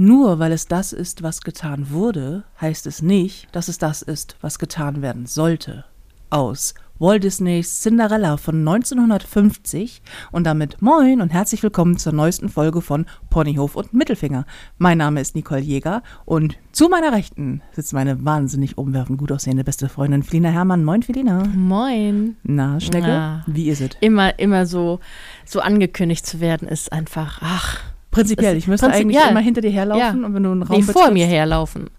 [0.00, 4.36] Nur weil es das ist, was getan wurde, heißt es nicht, dass es das ist,
[4.40, 5.86] was getan werden sollte.
[6.30, 10.00] Aus Walt Disneys Cinderella von 1950
[10.30, 14.46] und damit moin und herzlich willkommen zur neuesten Folge von Ponyhof und Mittelfinger.
[14.76, 19.64] Mein Name ist Nicole Jäger und zu meiner Rechten sitzt meine wahnsinnig umwerfend gut aussehende
[19.64, 20.84] beste Freundin Felina Hermann.
[20.84, 21.42] Moin Felina.
[21.56, 22.36] Moin.
[22.44, 23.44] Na, Schnecke, Na.
[23.48, 23.90] wie ist es?
[24.00, 25.00] Immer, immer so,
[25.44, 27.80] so angekündigt zu werden, ist einfach, ach.
[28.10, 30.26] Prinzipiell, ich müsste Prinzip- eigentlich immer hinter dir herlaufen Ja.
[30.26, 31.90] und wenn du einen Raum Nee, vor mir herlaufen.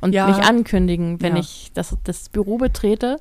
[0.00, 0.26] Und Ja.
[0.26, 1.40] mich ankündigen, wenn Ja.
[1.40, 3.18] ich das, das Büro betrete.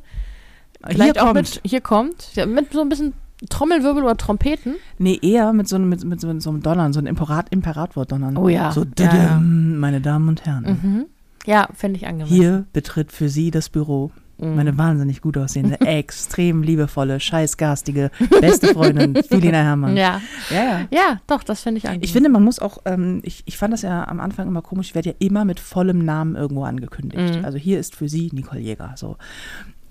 [0.86, 1.36] Hier Vielleicht auch kommt.
[1.36, 3.14] mit, hier kommt, mit so ein bisschen
[3.50, 4.76] Trommelwirbel oder Trompeten.
[4.98, 8.38] Nee, eher mit so einem, mit, mit so, einem Donnern, so einem Imperat, Imperator-Donnern.
[8.38, 8.72] Oh ja.
[8.72, 10.64] So, Ja, meine Damen und Herren.
[10.82, 11.06] Mhm.
[11.46, 12.36] Ja, fände ich angemessen.
[12.36, 14.12] Hier betritt für Sie das Büro
[14.42, 14.56] Mhm.
[14.56, 19.96] meine wahnsinnig gut aussehende, extrem liebevolle, scheißgarstige, beste Freundin, Felina Herrmann.
[19.96, 20.22] Ja.
[20.50, 20.64] ja.
[20.64, 20.88] ja.
[20.92, 22.04] ja, doch, das finde ich angemessen.
[22.04, 24.88] Ich finde, man muss auch, ähm, ich, ich fand das ja am Anfang immer komisch,
[24.88, 27.38] ich werde ja immer mit vollem Namen irgendwo angekündigt.
[27.38, 27.46] Mhm.
[27.46, 28.94] Also hier ist für Sie Nicole Jäger.
[28.96, 29.18] So.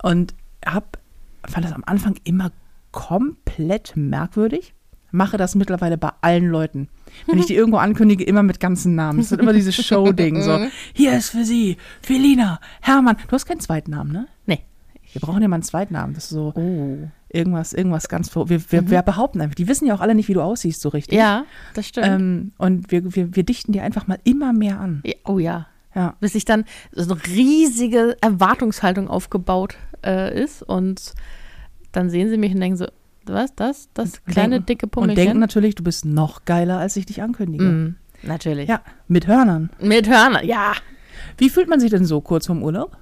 [0.03, 0.34] Und
[0.67, 0.98] hab,
[1.47, 2.53] fand das am Anfang immer
[2.92, 4.75] komplett merkwürdig.
[5.12, 6.89] Mache das mittlerweile bei allen Leuten.
[7.27, 9.19] Wenn ich die irgendwo ankündige, immer mit ganzen Namen.
[9.19, 10.41] Es wird immer dieses Show-Ding.
[10.41, 10.61] So,
[10.92, 13.17] hier ist für Sie Felina, Hermann.
[13.27, 14.29] Du hast keinen zweiten Namen, ne?
[15.12, 16.14] Wir brauchen ja mal einen zweiten Namen.
[16.14, 16.98] Das ist so Oh.
[17.28, 18.48] irgendwas, irgendwas ganz vor.
[18.48, 19.55] Wir, wir, wir behaupten einfach.
[19.55, 21.19] Die wissen ja auch alle nicht, wie du aussiehst, so richtig.
[21.19, 21.44] Ja,
[21.75, 22.06] das stimmt.
[22.06, 25.02] Ähm, und wir, wir, wir dichten dir einfach mal immer mehr an.
[25.25, 25.67] Oh ja.
[25.92, 26.14] Ja.
[26.20, 29.75] bis sich dann so eine riesige Erwartungshaltung aufgebaut
[30.06, 31.14] äh, ist und
[31.91, 32.86] dann sehen sie mich und denken so,
[33.27, 35.24] was, das, das kleine denken- dicke Und Pummelchen?
[35.24, 37.64] denken natürlich, du bist noch geiler, als ich dich ankündige.
[37.64, 38.69] Mm, natürlich.
[38.69, 39.70] Ja, mit Hörnern.
[39.80, 40.74] Mit Hörner, ja.
[41.39, 42.97] Wie fühlt man sich denn so kurz vorm Urlaub?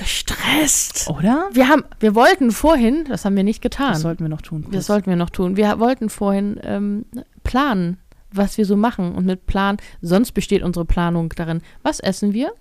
[0.00, 1.08] Gestresst.
[1.10, 1.48] Oder?
[1.52, 3.92] Wir haben, wir wollten vorhin, das haben wir nicht getan.
[3.92, 4.66] Das sollten wir noch tun.
[4.72, 5.56] das sollten wir noch tun.
[5.56, 7.04] Wir wollten vorhin ähm,
[7.44, 7.98] planen,
[8.32, 9.14] was wir so machen.
[9.14, 12.52] Und mit Plan, sonst besteht unsere Planung darin, was essen wir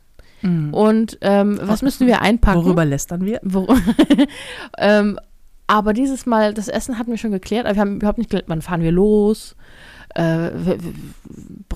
[0.41, 0.73] Mhm.
[0.73, 2.63] und ähm, was müssen wir einpacken.
[2.63, 3.41] Worüber lästern wir?
[3.43, 3.67] Wor
[4.77, 5.19] ähm,
[5.67, 8.45] aber dieses Mal, das Essen hatten wir schon geklärt, aber wir haben überhaupt nicht geklärt,
[8.47, 9.55] wann fahren wir los.
[10.15, 10.51] Äh,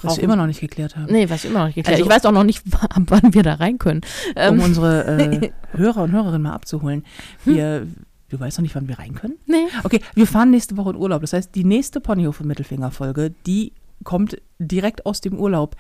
[0.02, 1.12] Was wir immer noch nicht geklärt haben.
[1.12, 2.00] Nee, was wir immer noch nicht geklärt.
[2.00, 2.64] Also- ich weiß auch noch nicht,
[3.08, 4.02] wann wir da rein können.
[4.30, 5.06] Um Ähm, unsere
[5.42, 7.04] äh, Hörer und Hörerinnen mal abzuholen.
[7.46, 7.86] Wir,
[8.30, 9.36] du weißt noch nicht, wann wir rein können?
[9.46, 9.68] nee.
[9.84, 11.22] Okay, wir fahren nächste Woche in Urlaub.
[11.22, 13.72] Das heißt, die nächste Ponyhof Mittelfinger Folge, die
[14.04, 15.76] kommt direkt aus dem Urlaub.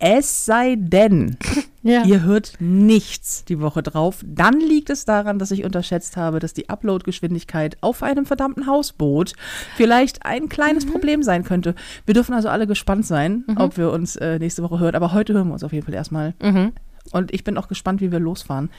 [0.00, 1.36] Es sei denn,
[1.82, 2.04] Ja.
[2.04, 6.52] ihr hört nichts die Woche drauf, dann liegt es daran, dass ich unterschätzt habe, dass
[6.52, 9.34] die Uploadgeschwindigkeit auf einem verdammten Hausboot
[9.76, 10.90] vielleicht ein kleines Mhm.
[10.90, 11.74] Problem sein könnte.
[12.04, 14.94] Wir dürfen also alle gespannt sein, ob wir uns äh, nächste Woche hören.
[14.94, 16.34] Aber heute hören wir uns auf jeden Fall erstmal.
[16.42, 16.72] Mhm.
[17.12, 18.70] Und ich bin auch gespannt, wie wir losfahren.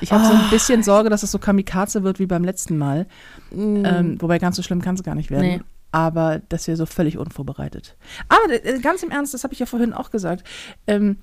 [0.00, 3.06] Ich habe so ein bisschen Sorge, dass es so Kamikaze wird wie beim letzten Mal.
[3.52, 5.46] Ähm, wobei ganz so schlimm kann es gar nicht werden.
[5.46, 5.60] Nee.
[5.92, 7.96] Aber dass wir so völlig unvorbereitet.
[8.28, 10.44] Aber äh, ganz im Ernst, das habe ich ja vorhin auch gesagt.
[10.86, 11.18] Ähm,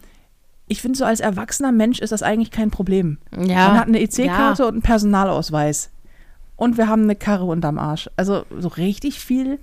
[0.67, 3.17] ich finde, so als erwachsener Mensch ist das eigentlich kein Problem.
[3.31, 3.67] Ja.
[3.69, 4.67] Man hat eine EC-Karte Ja.
[4.67, 5.91] und einen Personalausweis.
[6.55, 8.09] Und wir haben eine Karre unterm Arsch.
[8.15, 9.59] Also so richtig viel.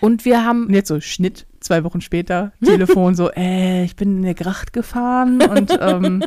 [0.00, 4.18] Und wir haben, Und jetzt so Schnitt, zwei Wochen später, Telefon so, äh, ich bin
[4.18, 6.22] in eine Gracht gefahren und ähm,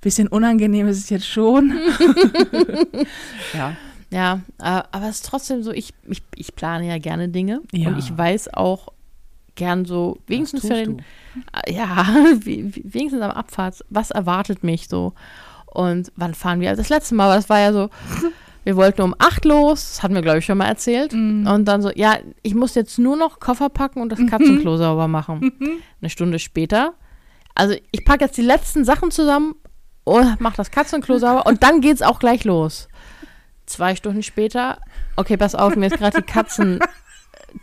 [0.00, 1.72] bisschen unangenehm ist es jetzt schon.
[3.54, 3.76] ja.
[4.10, 7.60] ja, äh, aber es ist trotzdem so, ich, ich, ich plane ja gerne Dinge.
[7.72, 7.88] Ja.
[7.88, 8.88] Und ich weiß auch
[9.54, 11.04] gern so, wenigstens für den, du.
[11.66, 12.06] Äh, ja,
[12.44, 15.12] wenigstens am Abfahrt, was erwartet mich so
[15.66, 16.70] und wann fahren wir?
[16.70, 17.88] Also das letzte Mal, das war ja so,
[18.64, 21.46] wir wollten um acht los, das hatten wir glaube ich schon mal erzählt Mhm.
[21.46, 25.08] und dann so, ja, ich muss jetzt nur noch Koffer packen und das Katzenklo sauber
[25.08, 25.52] machen.
[26.00, 26.94] Eine Stunde später,
[27.54, 29.54] also ich packe jetzt die letzten Sachen zusammen
[30.04, 32.88] und mach das Katzenklo sauber und dann geht's auch gleich los.
[33.66, 34.78] Zwei Stunden später,
[35.16, 36.80] okay, pass auf, mir ist gerade die Katzen,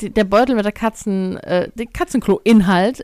[0.01, 3.03] der Beutel mit der Katzen, äh, der Katzenklo-Inhalt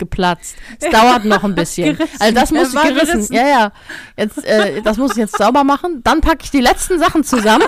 [0.00, 0.56] geplatzt.
[0.80, 1.96] Es dauert noch ein bisschen.
[1.96, 2.20] Gerissen.
[2.20, 3.12] Also das muss ich gerissen.
[3.12, 3.34] gerissen.
[3.34, 3.72] Ja, ja.
[4.16, 6.00] Jetzt, äh, das muss ich jetzt sauber machen.
[6.02, 7.66] Dann packe ich die letzten Sachen zusammen.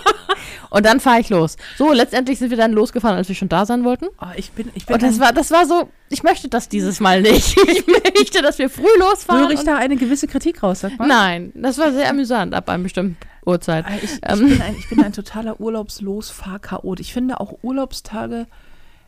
[0.70, 1.56] und dann fahre ich los.
[1.78, 4.06] So, letztendlich sind wir dann losgefahren, als wir schon da sein wollten.
[4.20, 7.00] Oh, ich bin, ich bin Und das war, das war so, ich möchte das dieses
[7.00, 7.56] Mal nicht.
[7.72, 9.44] Ich möchte, dass wir früh losfahren.
[9.44, 11.06] höre ich da eine gewisse Kritik raus, sag mal?
[11.06, 13.86] Nein, das war sehr amüsant ab einer bestimmten Uhrzeit.
[13.88, 14.48] Äh, Ich, ich, Ähm.
[14.48, 17.00] bin ein, ich bin ein totaler Urlaubslos-Fahrchaot.
[17.00, 18.46] Ich finde auch Urlaubstage,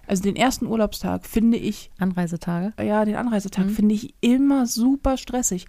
[0.06, 2.72] also den ersten Urlaubstag finde ich Anreisetage.
[2.82, 5.66] ja, den Anreisetag finde ich immer super stressig.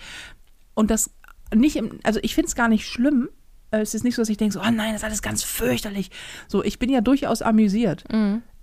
[0.73, 1.12] Und das
[1.53, 3.29] nicht im, also ich finde es gar nicht schlimm.
[3.71, 5.44] Äh, Es ist nicht so, dass ich denke, so, oh nein, das ist alles ganz
[5.44, 6.11] fürchterlich.
[6.47, 8.03] So, ich bin ja durchaus amüsiert.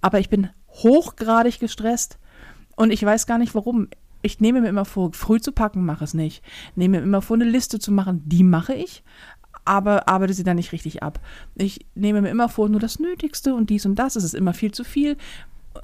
[0.01, 2.19] Aber ich bin hochgradig gestresst.
[2.77, 3.89] Und ich weiß gar nicht warum.
[4.23, 6.43] Ich nehme mir immer vor, früh zu packen, mache es nicht.
[6.77, 9.03] Nehme mir immer vor, eine Liste zu machen, die mache ich.
[9.65, 11.21] Aber arbeite sie dann nicht richtig ab.
[11.55, 14.17] Ich nehme mir immer vor, nur das Nötigste und dies und das.
[14.17, 15.17] Es ist immer viel zu viel.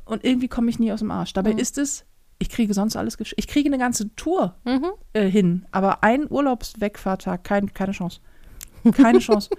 [0.04, 1.32] Und irgendwie komme ich nie aus dem Arsch.
[1.32, 2.04] Dabei ist es
[2.40, 4.86] Ich kriege sonst alles Ich kriege eine ganze Tour Mhm.
[5.12, 8.20] äh, hin, aber ein Urlaubswegfahrtag, kein, keine Chance.
[8.92, 9.50] Keine Chance.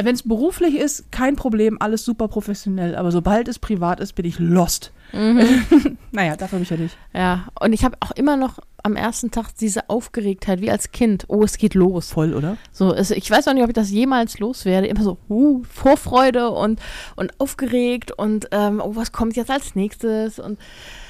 [0.00, 2.94] Wenn es beruflich ist, kein Problem, alles super professionell.
[2.94, 4.92] Aber sobald es privat ist, bin ich lost.
[6.12, 6.96] naja, dafür bin ich ja nicht.
[7.14, 11.24] Ja, und ich habe auch immer noch am ersten Tag diese Aufgeregtheit, wie als Kind.
[11.28, 12.12] Oh, es geht los.
[12.12, 12.56] Voll, oder?
[12.72, 14.86] So, es, ich weiß auch nicht, ob ich das jemals loswerde.
[14.86, 16.80] Immer so, uh, Vorfreude und,
[17.16, 20.38] und aufgeregt und ähm, oh, was kommt jetzt als nächstes?
[20.38, 20.58] Und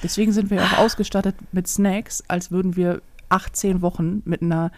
[0.03, 4.73] Deswegen sind wir auch ausgestattet mit Snacks, als würden wir 18 Wochen mit einer,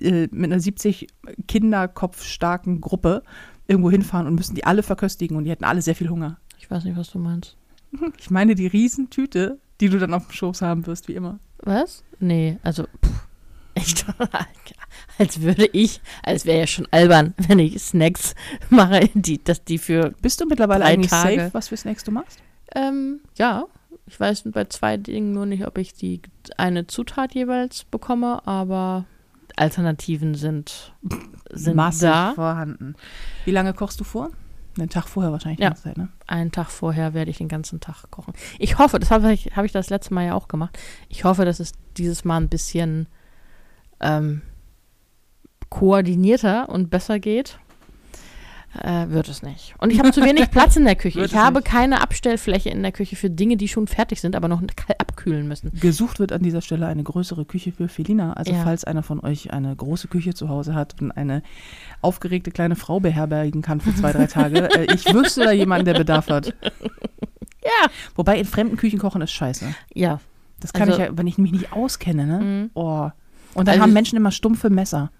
[0.00, 1.06] äh, mit einer 70
[1.48, 3.22] Kinderkopf starken Gruppe
[3.66, 6.38] irgendwo hinfahren und müssen die alle verköstigen und die hätten alle sehr viel Hunger.
[6.58, 7.56] ich weiß nicht, was du meinst.
[8.18, 11.38] Ich meine die Riesentüte, die du dann auf dem Schoß haben wirst, wie immer.
[11.58, 12.02] Was?
[12.18, 13.26] Nee, also, pff,
[13.74, 14.04] echt,
[15.18, 18.34] als würde ich, als wäre ja schon albern, wenn ich Snacks
[18.70, 21.36] mache, die, dass die für, Bist du mittlerweile eigentlich Tage.
[21.36, 22.40] safe, was für Snacks du machst?
[22.74, 23.66] ähm, ja,
[24.06, 26.20] ich weiß bei zwei Dingen nur nicht, ob ich die
[26.56, 29.04] eine Zutat jeweils bekomme, aber
[29.56, 30.94] Alternativen sind,
[31.50, 32.32] sind Massig da.
[32.34, 32.94] vorhanden.
[33.44, 34.30] Wie lange kochst du vor?
[34.76, 35.60] Einen Tag vorher wahrscheinlich.
[35.60, 35.74] Ja.
[35.74, 36.08] Zeit, ne?
[36.26, 38.34] Einen Tag vorher werde ich den ganzen Tag kochen.
[38.58, 40.76] Ich hoffe, das habe ich, habe ich das letzte Mal ja auch gemacht.
[41.08, 43.06] Ich hoffe, dass es dieses Mal ein bisschen
[44.00, 44.42] ähm,
[45.68, 47.58] koordinierter und besser geht.
[48.82, 49.74] Äh, wird es nicht.
[49.78, 51.20] Und ich habe zu wenig Platz in der Küche.
[51.20, 51.66] Wird Ich habe nicht.
[51.68, 54.60] keine Abstellfläche in der Küche für Dinge, die schon fertig sind, aber noch
[54.98, 55.70] abkühlen müssen.
[55.80, 58.32] Gesucht wird an dieser Stelle eine größere Küche für Felina.
[58.32, 58.64] Also Ja.
[58.64, 61.42] falls einer von euch eine große Küche zu Hause hat und eine
[62.00, 65.94] aufgeregte kleine Frau beherbergen kann für zwei, drei Tage, äh, ich wüsste da jemanden, der
[65.94, 66.52] Bedarf hat.
[67.64, 67.88] Ja.
[68.14, 69.66] Wobei in fremden Küchen kochen ist scheiße.
[69.94, 70.20] Ja.
[70.60, 72.38] Das kann Also- ich ja, wenn ich mich nicht auskenne, ne?
[72.40, 72.70] Mhm.
[72.74, 73.10] Oh.
[73.54, 75.10] Und dann Also haben Menschen immer stumpfe Messer.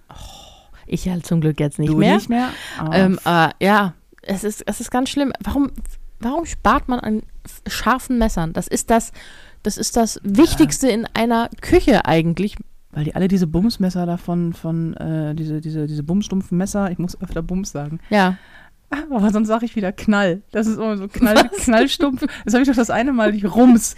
[0.87, 2.17] Ich halt zum Glück jetzt nicht du mehr.
[2.17, 2.51] nicht mehr?
[2.79, 2.91] Ah.
[2.93, 5.33] Ähm, äh, ja, es ist, es ist ganz schlimm.
[5.41, 5.71] Warum,
[6.21, 7.23] warum spart man an
[7.67, 8.53] scharfen Messern?
[8.53, 9.13] Das ist das,
[9.63, 12.57] das ist das Wichtigste in einer Küche eigentlich.
[12.93, 17.21] Weil die alle diese Bumsmesser davon, von, äh, diese, diese, diese bumsstumpfen Messer, ich muss
[17.21, 17.99] öfter Bums sagen.
[18.09, 18.37] Ja.
[19.11, 20.43] Aber sonst sage ich wieder Knall.
[20.51, 22.25] Das ist immer so Knall, Knallstumpf.
[22.45, 23.97] Das habe ich doch das eine Mal nicht Rums.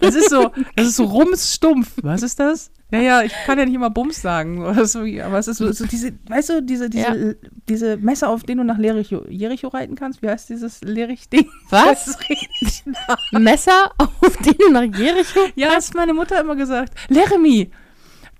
[0.00, 1.92] Das ist so, das ist so Rumsstumpf.
[2.02, 2.70] Was ist das?
[2.92, 4.62] Ja, ja, ich kann ja nicht immer Bums sagen.
[4.84, 7.36] so, Aber es ist so, so diese, weißt du, diese, diese,
[7.68, 10.22] diese Messer, auf denen du nach Lericho, Jericho reiten kannst.
[10.22, 11.48] Wie heißt dieses Lerich-Ding?
[11.70, 12.16] Was?
[12.60, 12.84] Das.
[13.32, 15.40] Messer, auf denen du nach Jericho?
[15.54, 16.94] Ja, hast meine Mutter immer gesagt.
[17.08, 17.70] Leremi,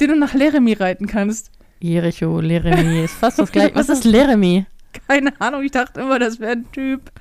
[0.00, 1.53] den du nach Leremi reiten kannst.
[1.79, 3.75] Jericho, Leremi, ist fast das gleiche.
[3.75, 4.67] Was ist Leremi?
[5.08, 7.10] Keine Ahnung, ich dachte immer, das wäre ein Typ.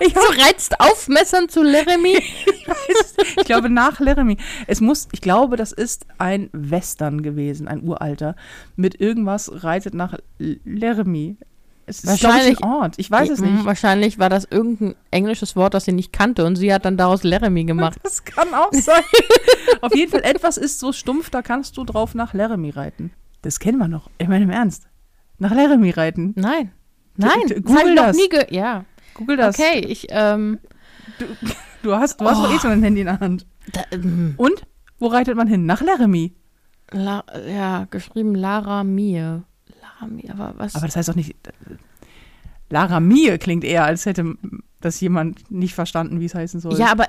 [0.00, 2.18] Ich du reizt auf Messern zu Leremi?
[3.36, 4.36] Ich glaube, nach Laramie.
[4.66, 8.34] Es muss, ich glaube, das ist ein Western gewesen, ein uralter.
[8.76, 11.36] Mit irgendwas reitet nach Laramie.
[11.86, 12.94] Es ist, glaube ich, Wahrscheinlich- ein Ort.
[12.96, 13.64] Ich weiß es Mm, nicht.
[13.66, 17.22] Wahrscheinlich war das irgendein englisches Wort, das sie nicht kannte und sie hat dann daraus
[17.22, 17.98] Leremi gemacht.
[18.02, 19.02] Das kann auch sein.
[19.82, 23.12] Auf jeden Fall, etwas ist so stumpf, da kannst du drauf nach Laramie reiten.
[23.42, 24.08] Das kennen wir noch.
[24.18, 24.84] Ich meine im Ernst.
[25.38, 26.32] Nach Laramie reiten.
[26.36, 26.72] Nein.
[27.16, 28.16] Nein, das google ich noch das.
[28.16, 28.84] nie ge Ja,
[29.14, 29.58] Google das.
[29.58, 30.58] okay, ich, ähm,
[31.82, 32.42] Du hast, du hast Oh.
[32.44, 33.46] doch eh so ein Handy in der Hand.
[33.72, 34.66] da, ähm, Und?
[34.98, 35.66] Wo reitet man hin?
[35.66, 36.34] Nach Laramie.
[36.90, 39.18] La, ja, geschrieben Lara Mie.
[39.18, 40.74] Lara Mie, aber was?
[40.74, 41.34] Aber das heißt doch nicht.
[42.70, 44.34] Laramie klingt eher, als hätte
[44.80, 46.78] das jemand nicht verstanden, wie es heißen soll.
[46.78, 47.08] ja, aber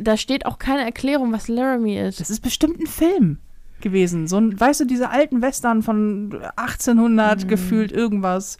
[0.00, 2.20] da steht auch keine Erklärung, was Laramie ist.
[2.20, 3.38] Das ist bestimmt ein Film
[3.84, 4.26] gewesen.
[4.26, 7.48] So ein, weißt du, diese alten Western von 1800 Mhm.
[7.48, 8.58] gefühlt irgendwas,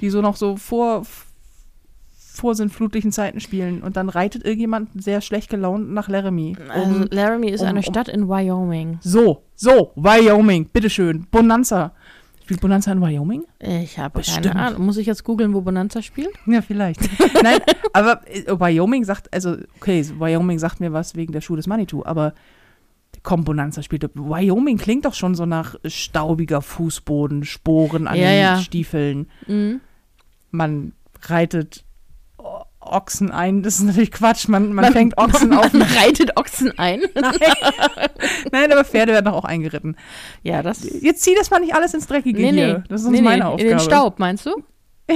[0.00, 1.04] die so noch so vor
[2.14, 3.82] vorsintflutlichen Zeiten spielen.
[3.82, 6.56] Und dann reitet irgendjemand sehr schlecht gelaunt nach Laramie.
[6.68, 8.98] also, Um, Laramie ist um- eine um- Stadt in Wyoming.
[9.00, 11.26] so, so, Wyoming, bitteschön.
[11.30, 11.92] Bonanza.
[12.42, 13.42] Spielt Bonanza in Wyoming?
[13.58, 14.46] Ich habe Bestimmt.
[14.46, 14.84] keine Ahnung.
[14.86, 16.30] Muss ich jetzt googeln, wo Bonanza spielt?
[16.46, 17.00] Ja, vielleicht.
[17.42, 17.58] Nein,
[17.92, 22.04] aber äh, Wyoming sagt, also, okay, Wyoming sagt mir was wegen der Schuhe des Manitou,
[22.04, 22.34] aber
[23.26, 24.08] komm, Bonanza spielt.
[24.14, 28.58] Wyoming klingt doch schon so nach staubiger Fußboden, Sporen an Ja, den ja.
[28.58, 29.28] Stiefeln.
[29.48, 29.80] Mhm.
[30.52, 30.92] Man
[31.22, 31.84] reitet
[32.78, 33.64] Ochsen ein.
[33.64, 34.46] Das ist natürlich Quatsch.
[34.46, 35.72] Man, man, fängt Ochsen auf.
[35.72, 37.00] Man reitet Ochsen ein.
[38.52, 39.96] Nein, aber Pferde werden doch auch eingeritten.
[40.44, 40.88] ja, das.
[41.02, 42.64] Jetzt zieh das mal nicht alles ins Dreckige Nee, nee.
[42.64, 42.84] hier.
[42.88, 43.62] Das ist nee, meine nee, Aufgabe.
[43.62, 44.62] In den Staub, meinst du?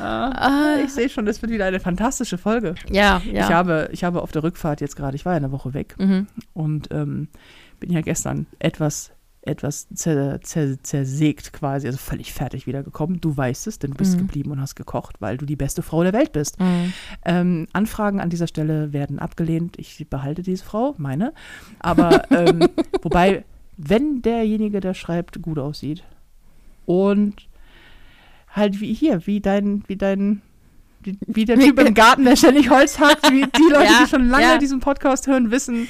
[0.00, 2.74] Ah, ich sehe schon, das wird wieder eine fantastische Folge.
[2.90, 3.44] Ja, ja.
[3.44, 5.94] Ich, habe, ich habe auf der Rückfahrt jetzt gerade, ich war ja eine Woche weg
[5.98, 6.26] mhm.
[6.54, 7.28] und ähm,
[7.80, 9.12] bin ja gestern etwas,
[9.42, 13.20] etwas zer, zer, zersägt quasi, also völlig fertig wiedergekommen.
[13.20, 14.18] Du weißt es, denn du bist Mhm.
[14.18, 16.60] geblieben und hast gekocht, weil du die beste Frau der Welt bist.
[16.60, 16.92] Mhm.
[17.24, 19.78] Ähm, Anfragen an dieser Stelle werden abgelehnt.
[19.78, 21.32] Ich behalte diese Frau, meine.
[21.78, 22.60] Aber ähm,
[23.02, 23.44] wobei,
[23.76, 26.02] wenn derjenige, der schreibt, gut aussieht
[26.84, 27.47] und
[28.58, 30.42] halt wie hier, wie dein, wie dein,
[31.02, 34.08] wie, wie der Typ im Garten, der ständig Holz hackt, wie die Leute, Ja, die
[34.10, 34.58] schon lange ja.
[34.58, 35.88] diesen Podcast hören, wissen,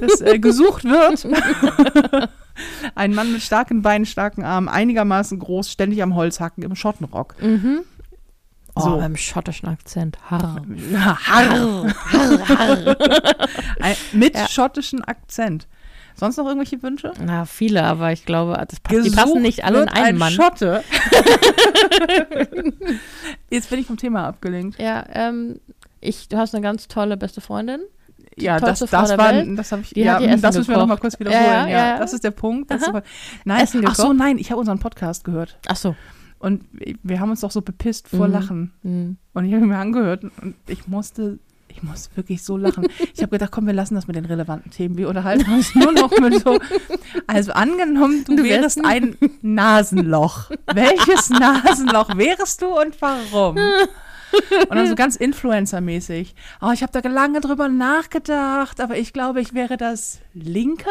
[0.00, 1.26] dass äh, gesucht wird.
[2.94, 7.34] Ein Mann mit starken Beinen, starken Armen, einigermaßen groß, ständig am Holz hacken, im Schottenrock.
[7.42, 7.80] Mhm.
[8.74, 8.96] Oh, So.
[8.98, 10.18] beim schottischen Akzent.
[10.30, 10.62] Harr.
[11.26, 11.86] Harr.
[13.80, 14.48] Ein, mit Ja.
[14.48, 15.66] schottischem Akzent.
[16.14, 17.12] Sonst noch irgendwelche Wünsche?
[17.24, 20.32] Na, viele, aber ich glaube, das passt, die passen nicht alle in einen ein Mann.
[20.32, 20.82] Schotte.
[23.50, 24.80] Jetzt bin ich vom Thema abgelenkt.
[24.80, 25.60] Ja, ähm,
[26.00, 27.80] ich, du hast eine ganz tolle beste Freundin.
[28.36, 29.58] Ja, das, das war, Welt.
[29.58, 31.18] das habe ich, Die ja, das müssen wir noch mal gekocht.
[31.18, 31.44] kurz wiederholen.
[31.44, 31.98] Ja, Ja, ja, ja.
[31.98, 32.70] das ist der Punkt.
[32.72, 32.90] Ist,
[33.44, 34.18] nein, Essen ach so, gekocht.
[34.18, 35.94] nein, ich habe unseren Podcast gehört Ach so.
[36.38, 36.64] und
[37.02, 38.32] wir haben uns doch so bepisst vor Mhm.
[38.32, 39.16] Lachen Hm.
[39.34, 41.40] und ich habe mir angehört und ich musste,
[41.74, 42.86] ich musste wirklich so lachen.
[43.14, 44.96] Ich habe gedacht, komm, wir lassen das mit den relevanten Themen.
[44.96, 46.58] Wir unterhalten uns nur noch mit so.
[47.26, 50.50] Also angenommen, du, Du wärst wärst ein Nasenloch.
[50.72, 53.58] Welches Nasenloch wärst du und warum?
[54.68, 56.34] Und dann so ganz Influencer-mäßig.
[56.60, 60.90] Oh, ich habe da lange drüber nachgedacht, aber ich glaube, ich wäre das linke,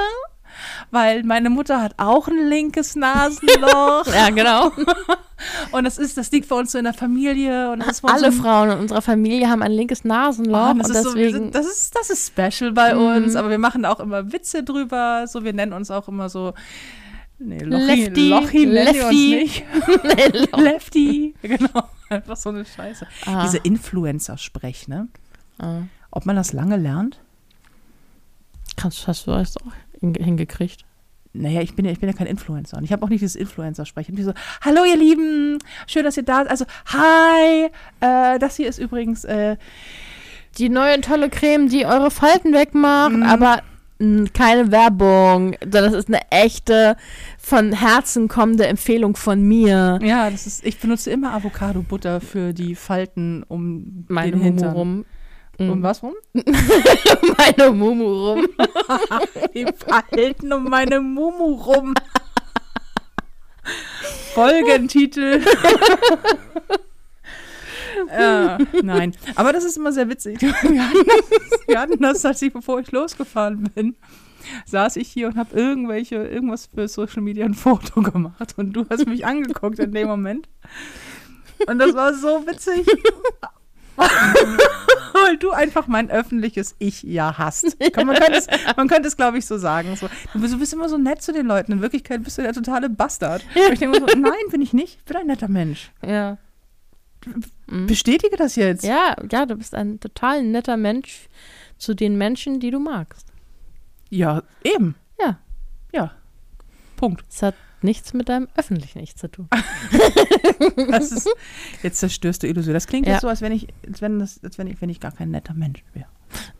[0.91, 4.05] weil meine Mutter hat auch ein linkes Nasenloch.
[4.13, 4.71] Ja, genau.
[5.71, 7.71] Und das ist, das liegt bei uns so in der Familie.
[7.71, 11.03] Und Alle so, Frauen in unserer Familie haben ein linkes Nasenloch Oh, das, und ist
[11.03, 11.33] so, deswegen.
[11.33, 13.23] sind, das, ist, das ist special bei Mhm.
[13.23, 15.25] uns, aber wir machen auch immer Witze drüber.
[15.27, 16.53] So, wir nennen uns auch immer so.
[17.39, 19.63] Nee, Lochi, Lefty, Lochi Lefty.
[20.03, 20.59] Nee, Loch.
[20.59, 21.33] Lefty.
[21.41, 21.89] Genau.
[22.09, 23.07] Einfach so eine Scheiße.
[23.25, 23.41] Ah.
[23.43, 25.07] Diese Influencer-Sprech, ne?
[25.57, 25.81] Ah.
[26.11, 27.19] Ob man das lange lernt?
[28.77, 30.85] Kannst, du das auch hin- hingekriegt?
[31.33, 32.77] Naja, ich bin ja, ich bin ja kein Influencer.
[32.77, 34.09] Und ich habe auch nicht dieses Influencer-Sprech.
[34.09, 34.33] Ich bin so,
[34.65, 36.49] hallo ihr Lieben, schön, dass ihr da seid.
[36.51, 37.69] Also, hi,
[38.01, 39.55] äh, das hier ist übrigens, äh,
[40.57, 43.23] Die neue tolle Creme, die eure Falten wegmacht, Mhm.
[43.23, 43.61] aber
[44.33, 45.55] keine Werbung.
[45.65, 46.97] Das ist eine echte,
[47.39, 49.99] von Herzen kommende Empfehlung von mir.
[50.03, 54.73] ja, das ist, ich benutze immer Avocado-Butter für die Falten um Meine den Hintern.
[54.73, 55.05] rum.
[55.57, 56.13] Um was rum?
[56.33, 58.47] Meine Mumu rum.
[59.53, 61.93] Die Falten um meine Mumu rum.
[64.33, 65.43] Folgentitel.
[68.09, 70.41] ja, nein, aber das ist immer sehr witzig.
[70.41, 73.95] Wir hatten das, wir hatten das als ich, bevor ich losgefahren bin,
[74.65, 78.85] saß ich hier und habe irgendwelche, irgendwas für Social Media ein Foto gemacht und du
[78.89, 80.47] hast mich angeguckt in dem Moment.
[81.67, 82.87] Und das war so witzig.
[85.13, 87.77] Weil du einfach mein öffentliches Ich ja hast.
[87.95, 89.95] Man könnte es, man könnte es glaube ich, so sagen.
[89.95, 91.73] So, du, bist, immer so nett zu den Leuten.
[91.73, 93.43] In Wirklichkeit bist du der totale Bastard.
[93.55, 94.97] Und ich denke so, nein, bin ich nicht.
[94.99, 95.91] Ich bin ein netter Mensch.
[96.05, 96.37] Ja.
[97.67, 97.87] Mhm.
[97.87, 98.83] Bestätige das jetzt.
[98.83, 101.29] Ja, ja, du bist ein total netter Mensch
[101.77, 103.27] zu den Menschen, die du magst.
[104.09, 104.95] Ja, eben.
[105.19, 105.37] Ja.
[105.93, 106.11] Ja.
[106.97, 107.23] Punkt.
[107.29, 109.47] Es hat nichts mit deinem öffentlichen Ich zu tun.
[110.89, 111.27] Das ist,
[111.81, 112.73] jetzt zerstörst du Illusion.
[112.73, 113.13] Das klingt Ja.
[113.13, 115.31] jetzt so, als wenn ich, als wenn, das, als wenn ich, wenn ich gar kein
[115.31, 116.05] netter Mensch wäre.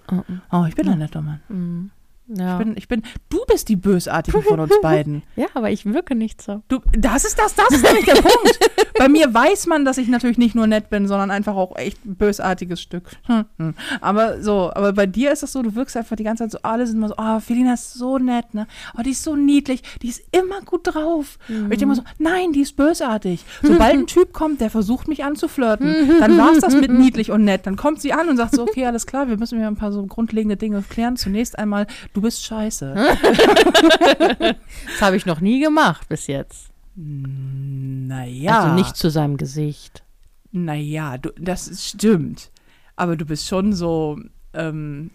[0.09, 0.41] Mhm.
[0.51, 1.39] Oh, ich bin ein netter Mann.
[1.49, 1.91] Mhm.
[2.38, 2.59] Ja.
[2.59, 5.23] Ich bin, ich bin, du bist die Bösartige von uns beiden.
[5.35, 6.61] ja, aber ich wirke nicht so.
[6.67, 8.59] Du, das ist das, das ist nämlich der Punkt.
[8.97, 12.05] Bei mir weiß man, dass ich natürlich nicht nur nett bin, sondern einfach auch echt
[12.05, 13.03] ein bösartiges Stück.
[13.25, 13.73] Hm, hm.
[14.00, 16.59] Aber so, aber bei dir ist das so, du wirkst einfach die ganze Zeit so,
[16.61, 18.67] alle sind immer so, oh, Felina ist so nett, ne?
[18.95, 21.39] Oh, die ist so niedlich, die ist immer gut drauf.
[21.50, 23.43] Und ich denke immer so, nein, die ist bösartig.
[23.63, 27.43] Sobald ein Typ kommt, der versucht mich anzuflirten, dann war es das mit niedlich und
[27.43, 27.65] nett.
[27.65, 29.91] Dann kommt sie an und sagt so, okay, alles klar, wir müssen ja ein paar
[29.91, 31.17] so grundlegende Dinge klären.
[31.17, 32.95] Zunächst einmal, du bist scheiße.
[34.91, 36.69] Das habe ich noch nie gemacht bis jetzt.
[36.95, 38.59] Naja.
[38.63, 40.03] Also nicht zu seinem Gesicht.
[40.51, 42.51] Naja, du, das stimmt.
[42.95, 44.19] Aber du bist schon so,
[44.53, 45.11] ähm,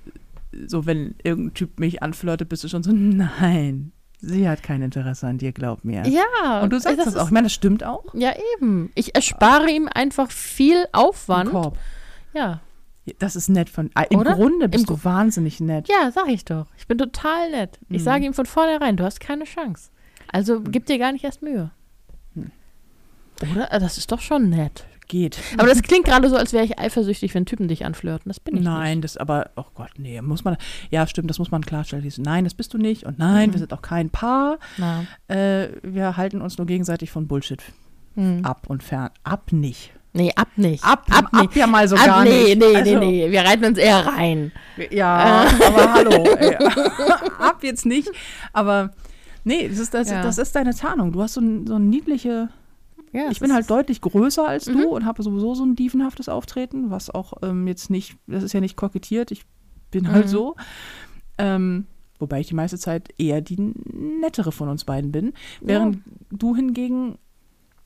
[0.66, 5.26] so wenn irgendein Typ mich anflirtet, bist du schon so, nein, sie hat kein Interesse
[5.26, 6.02] an dir, glaub mir.
[6.06, 6.62] Ja.
[6.62, 7.26] Und du sagst das, ist- auch.
[7.26, 8.04] Ich meine, das stimmt auch.
[8.14, 8.90] Ja, eben.
[8.94, 11.50] Ich erspare ihm einfach viel Aufwand.
[11.50, 11.76] Korb.
[12.34, 12.60] Ja.
[13.18, 13.90] Das ist nett von.
[13.94, 14.34] äh, Im Oder?
[14.34, 15.88] Grunde bist Im du wahnsinnig nett.
[15.88, 16.66] Ja, sag ich doch.
[16.76, 17.78] Ich bin total nett.
[17.88, 18.04] Ich Mhm.
[18.04, 19.90] sage ihm von vornherein, du hast keine Chance.
[20.32, 21.70] Also gib dir gar nicht erst Mühe.
[23.52, 23.72] Oder?
[23.72, 24.86] Äh, Das ist doch schon nett.
[25.08, 25.38] Geht.
[25.56, 28.28] Aber das klingt gerade so, als wäre ich eifersüchtig, wenn Typen dich anflirten.
[28.28, 30.56] Das bin ich Nein, das aber, oh Gott, nee, muss man,
[30.90, 32.02] ja, stimmt, das muss man klarstellen.
[32.02, 33.52] Dieses, Nein, das bist du nicht und nein, Mhm.
[33.52, 34.58] wir sind auch kein Paar.
[34.76, 35.06] nicht.
[35.36, 37.62] Äh, wir halten uns nur gegenseitig von Bullshit
[38.16, 38.44] Hm.
[38.44, 39.10] ab und fern.
[39.22, 39.92] Ab nicht.
[40.16, 40.84] Nee, ab nicht.
[40.84, 41.56] Ab, ab ab, nicht.
[41.56, 42.58] ja mal so ab, gar nee, nicht.
[42.58, 43.30] nee, Also, nee, nee.
[43.30, 44.50] Wir reiten uns eher rein.
[44.90, 46.24] Ja, aber hallo.
[46.38, 46.56] Ey.
[47.38, 48.10] Ab jetzt nicht.
[48.52, 48.90] Aber
[49.44, 50.22] nee, das ist, das, Ja.
[50.22, 51.12] das ist deine Tarnung.
[51.12, 52.48] Du hast so, ein, so ein niedliche.
[53.12, 54.80] Ja, Ich bin halt deutlich größer als Mhm.
[54.80, 58.52] du und habe sowieso so ein dievenhaftes Auftreten, was auch ähm, jetzt nicht, das ist
[58.52, 59.30] ja nicht kokettiert.
[59.30, 59.44] Ich
[59.90, 60.30] bin halt Mhm.
[60.30, 60.56] so.
[61.38, 61.86] Ähm,
[62.18, 63.56] wobei ich die meiste Zeit eher die
[63.92, 65.32] nettere von uns beiden bin.
[65.60, 65.98] Während
[66.30, 67.18] du hingegen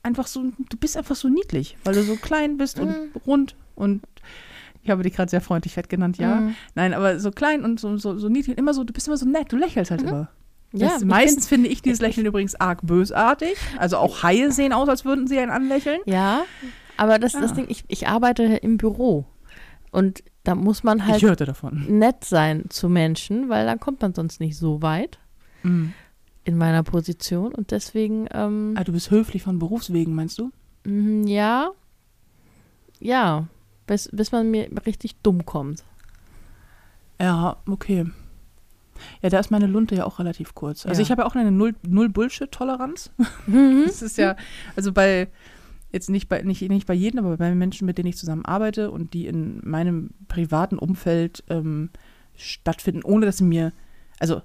[0.03, 3.11] einfach so, du bist einfach so niedlich, weil du so klein bist und Mhm.
[3.25, 4.01] rund und
[4.83, 6.41] ich habe dich gerade sehr freundlich fett genannt, ja.
[6.41, 6.55] Mhm.
[6.73, 9.27] Nein, aber so klein und so, so, so niedlich, immer so, du bist immer so
[9.27, 10.29] nett, du lächelst halt immer.
[10.73, 13.55] Ja, das, meistens finde ich dieses Lächeln übrigens arg bösartig.
[13.77, 15.99] Also auch Haie sehen aus, als würden sie einen anlächeln.
[16.05, 16.43] Ja,
[16.97, 17.55] aber das, das Ja.
[17.57, 19.25] Ding, ich, ich arbeite im Büro
[19.91, 21.21] und da muss man halt
[21.89, 25.19] nett sein zu Menschen, weil dann kommt man sonst nicht so weit
[25.63, 25.93] Mhm.
[26.43, 30.51] In meiner Position und deswegen, ähm, Ah, du bist höflich von Berufswegen, meinst du?
[30.85, 31.69] mhm, ja,
[32.99, 33.47] ja,
[33.87, 35.83] bis, bis man mir richtig dumm kommt.
[37.19, 38.05] Ja, okay.
[39.21, 40.85] Ja, da ist meine Lunte ja auch relativ kurz.
[40.85, 41.05] Also Ja.
[41.05, 43.11] ich habe ja auch eine Null- Null-Bullshit-Toleranz.
[43.47, 43.83] Mhm.
[43.85, 44.35] Das ist ja,
[44.75, 45.27] also bei,
[45.91, 48.91] jetzt nicht bei, nicht, nicht bei jedem, aber bei Menschen, mit denen ich zusammen arbeite
[48.91, 51.89] und die in meinem privaten Umfeld ähm,
[52.35, 53.71] stattfinden, ohne dass sie mir,
[54.19, 54.41] also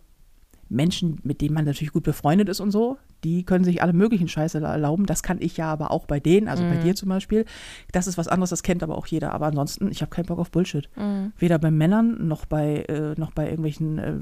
[0.68, 4.28] Menschen, mit denen man natürlich gut befreundet ist und so, die können sich alle möglichen
[4.28, 5.06] Scheiße erlauben.
[5.06, 6.80] Das kann ich ja aber auch bei denen, also bei Mhm.
[6.80, 7.44] dir zum Beispiel.
[7.92, 9.32] Das ist was anderes, das kennt aber auch jeder.
[9.32, 10.88] Aber ansonsten, ich habe keinen Bock auf Bullshit.
[10.96, 11.32] Mhm.
[11.38, 14.14] Weder bei Männern noch bei, äh, noch bei irgendwelchen äh,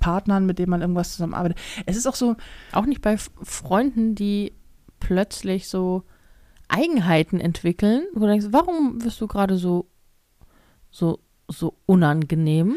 [0.00, 1.58] Partnern, mit denen man irgendwas zusammenarbeitet.
[1.86, 2.36] Es ist auch so,
[2.72, 4.52] Auch nicht bei Freunden, die
[5.00, 6.04] plötzlich so
[6.68, 9.86] Eigenheiten entwickeln, wo du denkst, warum wirst du gerade so,
[10.90, 11.18] so,
[11.48, 12.76] so unangenehm?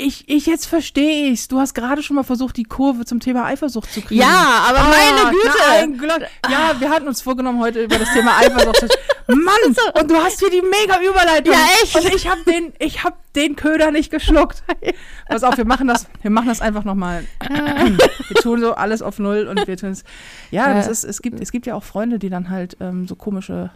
[0.00, 1.48] Ich, ich jetzt verstehe ich's.
[1.48, 4.20] Du hast gerade schon mal versucht, die Kurve zum Thema Eifersucht zu kriegen.
[4.20, 5.58] Ja, aber meine Güte!
[5.68, 6.28] Nein, Gott.
[6.50, 8.86] Ja, wir hatten uns vorgenommen, heute über das Thema Eifersucht zu
[9.28, 11.54] Mann, und du hast hier die mega Überleitung.
[11.54, 11.94] Ja, echt?
[11.94, 14.64] Und ich habe den, ich hab den Köder nicht geschluckt.
[15.28, 17.24] Pass auf, wir machen das, wir machen das einfach nochmal.
[17.48, 20.04] wir tun so alles auf Null und wir tun es.
[20.50, 23.14] Ja, das ist, es gibt, es gibt ja auch Freunde, die dann halt ähm, so
[23.14, 23.70] komische,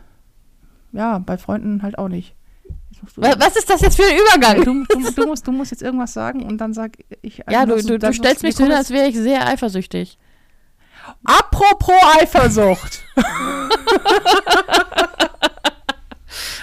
[0.93, 2.35] ja, bei Freunden halt auch nicht.
[3.17, 4.65] Was ist das jetzt für ein Übergang?
[4.65, 7.43] Du, du, du, musst, du musst jetzt irgendwas sagen und dann sag ich.
[7.51, 10.19] Ja, du, also, du, du stellst mich so hin, als wäre ich sehr eifersüchtig.
[11.25, 13.03] Apropos Eifersucht.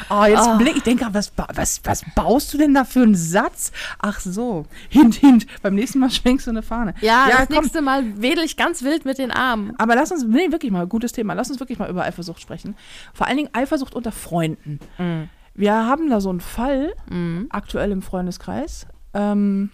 [0.09, 0.55] oh, jetzt Ah.
[0.57, 3.71] blick ich denke, was, ba- was, was baust du denn da für einen Satz?
[3.99, 5.45] Ach so, hint, hint.
[5.61, 6.95] Beim nächsten Mal schwenkst du eine Fahne.
[7.01, 7.57] Ja, das komm.
[7.57, 9.73] nächste Mal wedel ich ganz wild mit den Armen.
[9.77, 11.33] Aber lass uns, nee, wirklich mal, gutes Thema.
[11.33, 12.75] Lass uns wirklich mal über Eifersucht sprechen.
[13.13, 14.79] Vor allen Dingen Eifersucht unter Freunden.
[14.97, 15.29] Mhm.
[15.53, 17.47] Wir haben da so einen Fall, Mhm.
[17.49, 19.69] aktuell im Freundeskreis, ähm,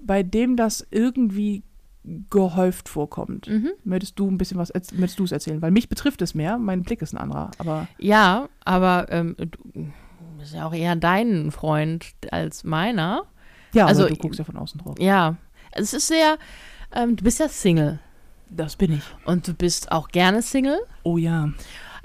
[0.00, 1.62] bei dem das irgendwie
[2.30, 3.46] gehäuft vorkommt.
[3.48, 3.70] Mhm.
[3.84, 5.62] Möchtest du ein bisschen was, möchtest du es erzählen?
[5.62, 7.52] Weil mich betrifft es mehr, mein Blick ist ein anderer.
[7.58, 9.48] Aber Ja, aber ähm, du
[10.38, 13.22] bist ja auch eher dein Freund als meiner.
[13.72, 14.96] ja, Also, aber du guckst ja von außen drauf.
[14.98, 15.36] Ja,
[15.70, 16.38] es ist sehr,
[16.92, 18.00] ähm, du bist ja Single
[18.50, 19.04] Das bin ich.
[19.24, 21.50] und du bist auch gerne Single, Oh ja.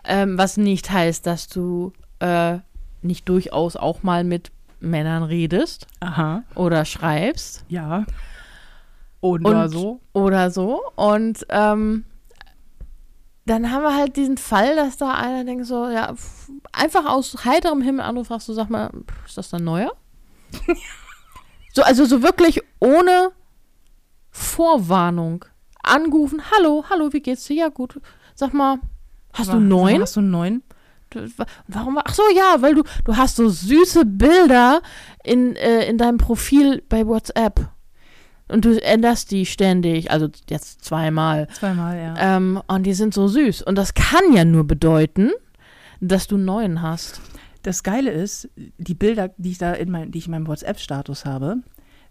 [0.06, 2.60] ähm, was nicht heißt, dass du äh,
[3.02, 6.44] nicht durchaus auch mal mit Männern redest Aha.
[6.56, 8.06] oder schreibst Ja.
[9.20, 10.00] Und, Und- war so.
[10.14, 10.82] oder so.
[10.96, 12.06] Und ähm,
[13.46, 16.14] dann haben wir halt diesen Fall, dass da einer denkt so, ja,
[16.74, 18.92] einfach aus heiterem Himmel an, du fragst so, sag mal,
[19.26, 19.92] ist das dann neuer?
[21.74, 23.32] so, also so wirklich ohne
[24.30, 25.46] Vorwarnung
[25.84, 27.56] angerufen, hallo, hallo, wie geht's dir?
[27.56, 28.00] Ja, gut.
[28.36, 28.80] Sag mal,
[29.34, 30.02] hast du Aber- neun?
[30.02, 30.62] Hast du neun?
[31.68, 32.00] Warum?
[32.04, 34.82] Ach so, ja, weil du, du hast so süße Bilder
[35.24, 37.70] in, äh, in deinem Profil bei WhatsApp.
[38.50, 41.48] Und du änderst die ständig, also jetzt zweimal.
[41.60, 42.16] Zweimal, ja.
[42.18, 43.62] Ähm, und die sind so süß.
[43.64, 45.32] Und das kann ja nur bedeuten,
[46.00, 47.20] dass du einen neuen hast.
[47.64, 51.26] Das Geile ist, die Bilder, die ich da in, mein, die ich in meinem WhatsApp-Status
[51.26, 51.58] habe,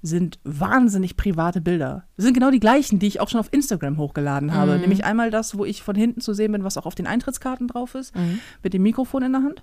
[0.06, 2.04] sind wahnsinnig private Bilder.
[2.16, 4.74] Das sind genau die gleichen, die ich auch schon auf Instagram hochgeladen habe.
[4.76, 4.80] Mhm.
[4.80, 7.68] Nämlich einmal das, wo ich von hinten zu sehen bin, was auch auf den Eintrittskarten
[7.68, 8.38] drauf ist, Mhm.
[8.62, 9.62] mit dem Mikrofon in der Hand.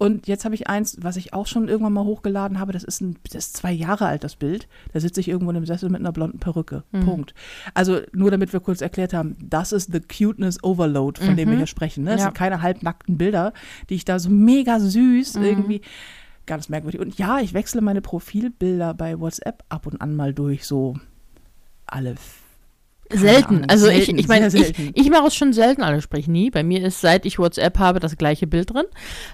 [0.00, 2.72] Und jetzt habe ich eins, was ich auch schon irgendwann mal hochgeladen habe.
[2.72, 4.68] Das ist, ein, das ist zwei Jahre alt, das Bild.
[4.92, 6.84] Da sitze ich irgendwo in einem Sessel mit einer blonden Perücke.
[6.92, 7.00] Mhm.
[7.04, 7.34] Punkt.
[7.74, 11.54] Also nur damit wir kurz erklärt haben, das ist the cuteness overload, von dem wir
[11.54, 11.58] Mhm.
[11.58, 12.04] hier sprechen.
[12.04, 12.10] Ne?
[12.12, 12.26] Das Ja.
[12.26, 13.52] sind keine halbnackten Bilder,
[13.90, 15.42] die ich da so mega süß Mhm.
[15.42, 15.80] irgendwie
[16.48, 17.00] ganz merkwürdig.
[17.00, 20.96] Und ja, ich wechsle meine Profilbilder bei WhatsApp ab und an mal durch, so
[21.86, 22.16] alle.
[23.10, 23.54] Selten.
[23.58, 26.50] Ahnung, Also selten, ich, ich meine, ich, ich mache es schon selten, also sprich nie.
[26.50, 28.84] Bei mir ist, seit ich WhatsApp habe, das gleiche Bild drin.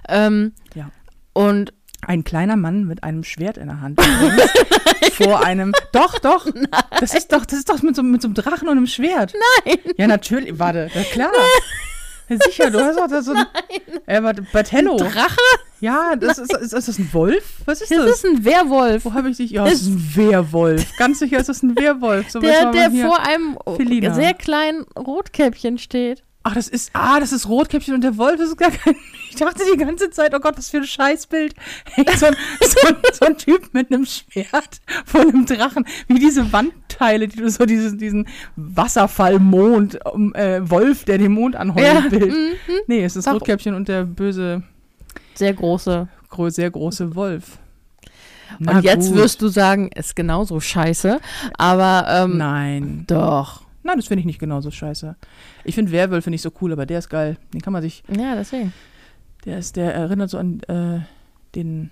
[0.08, 0.90] Ähm, Ja.
[1.32, 1.72] Und
[2.06, 3.98] Ein kleiner Mann mit einem Schwert in der Hand
[5.14, 5.72] vor einem.
[5.92, 6.46] Doch, doch.
[7.00, 9.32] Das ist doch, das ist doch mit so, mit so einem Drachen und einem Schwert.
[9.64, 9.78] Nein.
[9.96, 10.58] Ja, natürlich.
[10.58, 11.32] Warte, ja, klar.
[11.34, 11.42] Ja,
[12.28, 13.46] sicher, du hast auch da so ein.
[14.06, 14.96] Äh, warte, Batello.
[14.96, 15.36] Drache?
[15.80, 17.44] Ja, das ist, ist, ist das ein Wolf?
[17.66, 18.16] Was ist Das das?
[18.16, 19.04] ist ein Werwolf.
[19.04, 19.50] Wo habe ich dich?
[19.50, 20.84] Ja, das ist ein Wehrwolf.
[20.98, 22.30] Ganz sicher ist das ein Wehrwolf.
[22.30, 24.14] So Der, der vor einem Felina.
[24.14, 26.22] sehr kleinen Rotkäppchen steht.
[26.46, 26.90] Ach, das ist.
[26.92, 28.94] Ah, das ist Rotkäppchen und der Wolf das ist gar kein.
[29.30, 31.56] Ich dachte die ganze Zeit, oh Gott, was für ein Scheißbild.
[31.90, 35.84] Hängt so ein, so, ein, so ein Typ mit einem Schwert vor einem Drachen.
[36.06, 41.32] Wie diese Wand, Teile, die du so diesen, diesen Wasserfallmond, um, äh, Wolf, der den
[41.32, 42.30] Mond anheult, Ja, Bild.
[42.30, 42.52] mhm.
[42.86, 43.38] Nee, es ist Warum?
[43.40, 44.62] Rotkäppchen und der böse,
[45.34, 46.06] Sehr große.
[46.30, 47.58] gro sehr große Wolf.
[48.60, 51.20] Und jetzt wirst du sagen, ist genauso scheiße.
[51.58, 53.04] Aber ähm, Nein.
[53.08, 53.63] doch.
[53.84, 55.14] Nein, das finde ich nicht genauso scheiße.
[55.64, 57.36] Ich finde Werwölfe nicht so cool, aber der ist geil.
[57.52, 58.72] Den kann man sich, Ja, deswegen.
[59.44, 61.00] der ist, der erinnert so an äh,
[61.54, 61.90] den,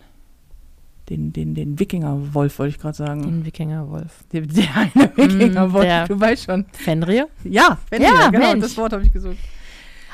[1.11, 3.22] den, den, den Wikinger-Wolf, wollte ich gerade sagen.
[3.22, 4.24] Den Wikingerwolf.
[4.33, 6.64] Der, der eine Wikinger-Wolf, der- du weißt schon.
[6.72, 7.28] Fenrir?
[7.44, 8.62] Ja, wenn Ja, genau, Mensch.
[8.62, 9.37] das Wort habe ich gesucht.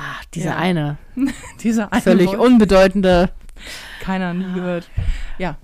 [0.00, 0.56] Ach, dieser Ja.
[0.58, 0.96] eine.
[1.62, 3.30] Dieser eine Völlig Wolf, unbedeutende.
[4.00, 4.88] keiner nie gehört.
[5.38, 5.56] Ja,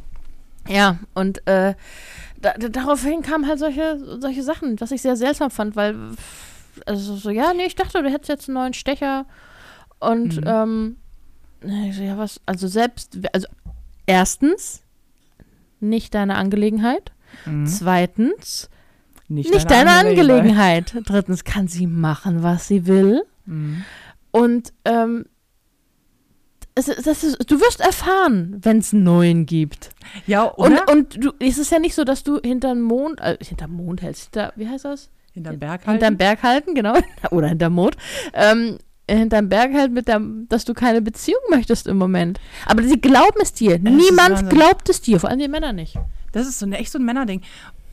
[0.69, 1.75] Ja, und äh,
[2.45, 5.97] da, da, daraufhin kamen halt solche, solche Sachen, was ich sehr seltsam fand, weil,
[6.87, 9.25] also so, ja, nee, ich dachte, du hättest jetzt einen neuen Stecher.
[9.99, 10.47] Und, Mhm.
[10.47, 10.97] ähm,
[11.89, 13.47] ich so, ja, was, also selbst, also
[14.07, 14.83] erstens,
[15.81, 17.13] nicht deine Angelegenheit.
[17.47, 17.67] Mhm.
[17.67, 18.69] Zweitens,
[19.29, 20.95] nicht, nicht deine Angelegenheit.
[21.07, 23.23] Drittens, kann sie machen, was sie will.
[23.47, 23.85] Mhm.
[24.31, 25.25] Und ähm,
[26.75, 29.91] es, das ist, du wirst erfahren, wenn es einen neuen gibt.
[30.27, 30.89] Ja, Und, oder?
[30.93, 34.25] und du, es ist ja nicht so, dass du hinterm Mond, äh, hinterm Mond hältst,
[34.35, 35.11] hinter, wie heißt das?
[35.33, 35.91] Hinterm Berg halten.
[35.91, 36.95] Hinterm Berg halten, genau.
[37.31, 37.97] Oder hinterm Mond.
[38.33, 42.41] Ähm, hinterm Berg halt mit der, dass du keine Beziehung möchtest im Moment.
[42.67, 43.75] Aber sie glauben es dir.
[43.75, 45.97] ist Niemand glaubt es dir, vor allem die Männer nicht.
[46.33, 47.43] Das ist so ein, echt so ein Männerding.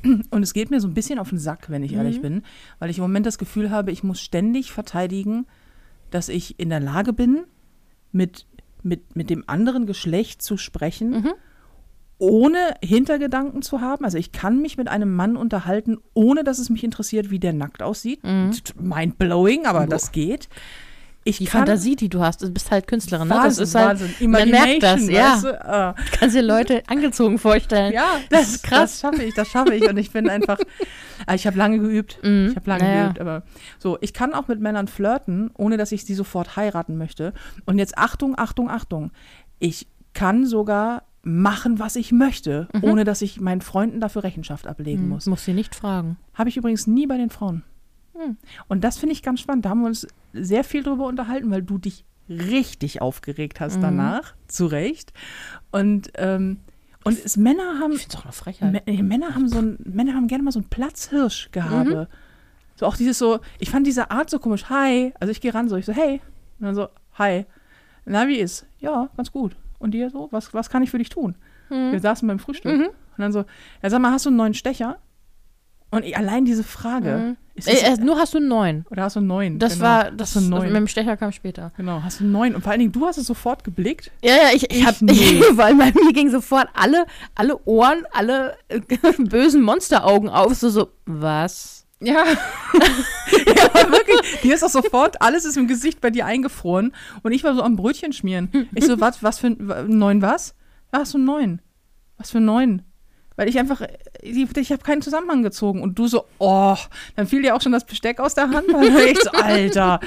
[0.32, 2.22] Und es geht mir so ein bisschen auf den Sack, wenn ich ehrlich Mhm.
[2.22, 2.44] bin,
[2.80, 5.46] weil ich im Moment das Gefühl habe, ich muss ständig verteidigen,
[6.10, 7.42] dass ich in der Lage bin,
[8.12, 8.46] mit,
[8.84, 11.34] mit, mit dem anderen Geschlecht zu sprechen, Mhm.
[12.18, 14.06] ohne Hintergedanken zu haben.
[14.06, 17.54] Also ich kann mich mit einem Mann unterhalten, ohne dass es mich interessiert, wie der
[17.54, 18.24] nackt aussieht.
[18.24, 18.52] Mhm.
[18.80, 19.88] Mind blowing, aber Boah.
[19.88, 20.48] das geht.
[21.24, 23.28] Ich Die Fantasie, die du hast, du bist halt Künstlerin.
[23.28, 23.36] Ne?
[23.36, 24.32] Das Wahnsinn, ist halt, Wahnsinn.
[24.32, 25.34] man merkt das, ja.
[25.36, 25.50] weißt du?
[26.12, 27.94] Du kannst dir Leute angezogen vorstellen.
[27.94, 29.00] Ja, Das ist krass.
[29.00, 29.88] Das schaffe ich, das schaffe ich.
[29.88, 30.58] Und ich bin einfach,
[31.28, 32.18] Ah, ich habe lange geübt.
[32.24, 32.48] Mhm.
[32.50, 33.04] Ich habe lange Naja.
[33.04, 33.44] geübt, aber
[33.78, 37.34] so, ich kann auch mit Männern flirten, ohne dass ich sie sofort heiraten möchte.
[37.66, 39.12] Und jetzt Achtung, Achtung, Achtung.
[39.60, 45.04] Ich kann sogar machen, was ich möchte, ohne dass ich meinen Freunden dafür Rechenschaft ablegen
[45.04, 45.10] Mhm.
[45.10, 45.28] muss.
[45.28, 46.18] Muss sie nicht fragen.
[46.34, 47.62] Habe ich übrigens nie bei den Frauen.
[48.18, 48.38] Hm.
[48.68, 49.66] Und das finde ich ganz spannend.
[49.66, 53.82] Da haben wir uns sehr viel drüber unterhalten, weil du dich richtig aufgeregt hast Mhm.
[53.82, 55.12] danach, zu Recht.
[55.72, 56.60] Und, ähm,
[57.04, 58.74] und es, Männer haben Ich auch eine Frechheit.
[58.88, 62.08] Mä- Männer haben so ein, Männer haben gerne mal so ein Platzhirschgehabe.
[62.76, 64.70] So auch dieses so, ich fand diese Art so komisch.
[64.70, 66.22] Hi, also ich gehe ran so, ich so, hey.
[66.60, 67.46] Und dann so, hi.
[68.06, 68.66] Na, wie ist?
[68.80, 69.56] Ja, ganz gut.
[69.80, 71.36] Und dir so, was, was kann ich für dich tun?
[71.70, 71.92] Mhm.
[71.92, 72.72] Wir saßen beim Frühstück.
[72.78, 72.86] Mhm.
[72.88, 73.46] Und dann so,
[73.84, 74.98] ja, sag mal, hast du einen neuen Stecher?
[75.92, 77.38] Und ich, allein diese Frage, Mhm.
[77.54, 78.86] ist Äh, äh, nur hast du einen neuen.
[78.90, 79.60] oder hast du einen neuen?
[79.60, 79.86] Das genau.
[79.86, 80.74] war, das hast du einen mit neuen.
[80.74, 81.72] dem Stecher kam später.
[81.78, 82.56] Genau, hast du einen neuen.
[82.56, 84.10] Und vor allen Dingen, du hast es sofort geblickt.
[84.24, 85.42] Ja, ja, ich, ich Ich hab, nicht.
[85.58, 88.80] weil bei mir ging sofort alle, alle Ohren, alle äh,
[89.20, 91.86] bösen Monsteraugen auf, so, so, was?
[92.00, 92.24] Ja.
[92.74, 94.40] ja, aber wirklich.
[94.42, 96.94] Dir ist auch sofort, alles ist im Gesicht bei dir eingefroren.
[97.22, 98.50] Und ich war so am Brötchen schmieren.
[98.74, 100.56] Ich so, was, was für einen neuen was?
[100.92, 101.62] Hast du einen neuen?
[102.18, 102.82] Was für einen neuen?
[103.42, 103.82] Weil ich einfach,
[104.22, 105.82] ich, ich habe keinen Zusammenhang gezogen.
[105.82, 106.78] Und du so, oh,
[107.16, 108.72] dann fiel dir auch schon das Besteck aus der Hand.
[108.72, 110.00] Und ich so, Alter.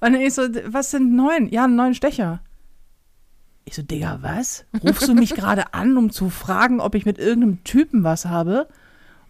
[0.00, 1.48] Und ich so, was sind neun?
[1.48, 2.42] Ja, neuen Stecher.
[3.64, 4.66] Ich so, Digga, was?
[4.84, 8.68] Rufst du mich gerade an, um zu fragen, ob ich mit irgendeinem Typen was habe?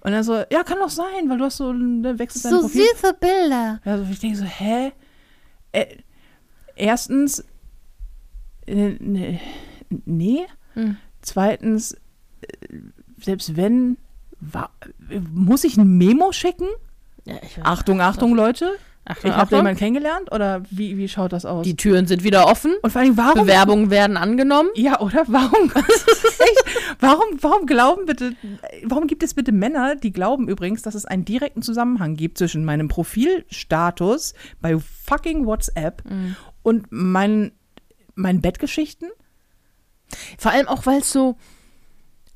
[0.01, 2.83] Und er so, ja, kann doch sein, weil du hast so, ne, wechselst dein Profil.
[2.83, 3.81] süße Bilder.
[3.85, 4.90] Also ich denke so, hä?
[5.70, 5.98] Äh,
[6.75, 7.44] erstens,
[8.66, 9.38] äh, ne,
[10.05, 10.46] nee.
[10.75, 10.96] Hm.
[11.20, 12.79] Zweitens, äh,
[13.22, 13.96] selbst wenn,
[14.40, 14.70] wa,
[15.32, 16.68] muss ich ein Memo schicken?
[17.24, 17.64] Ja, ich weiß.
[17.64, 18.72] Achtung, Achtung, Leute.
[19.04, 21.64] Achtung, Ich habe jemanden kennengelernt oder wie, wie schaut das aus?
[21.64, 22.72] Die Türen sind wieder offen.
[22.82, 23.46] Und vor allem, warum?
[23.46, 24.68] Bewerbungen werden angenommen.
[24.74, 25.24] Ja, oder?
[25.26, 25.72] Warum?
[27.00, 28.35] Warum, warum glauben bitte,
[28.85, 32.64] warum gibt es bitte Männer, die glauben übrigens, dass es einen direkten Zusammenhang gibt zwischen
[32.64, 36.37] meinem Profilstatus bei fucking WhatsApp Mhm.
[36.62, 37.50] und meinen,
[38.14, 39.11] meinen Bettgeschichten?
[40.38, 41.37] Vor allem auch, weil es so.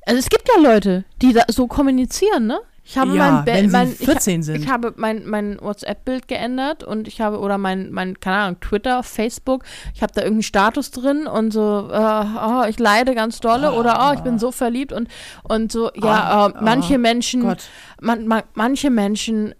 [0.07, 2.61] Also es gibt ja Leute, die da so kommunizieren, ne?
[2.85, 4.63] Ich habe Ja, mein, wenn mein ich, 14 sind.
[4.63, 9.03] Ich habe mein, mein WhatsApp-Bild geändert und ich habe, oder mein, mein, keine Ahnung, Twitter,
[9.03, 13.73] Facebook, ich habe da irgendeinen Status drin und so, äh, oh, ich leide ganz dolle
[13.73, 15.09] oder oh, ich bin so verliebt und,
[15.43, 17.55] und so, ja, Ah, äh, manche ah, Menschen,
[17.99, 19.53] man, man, manche Menschen,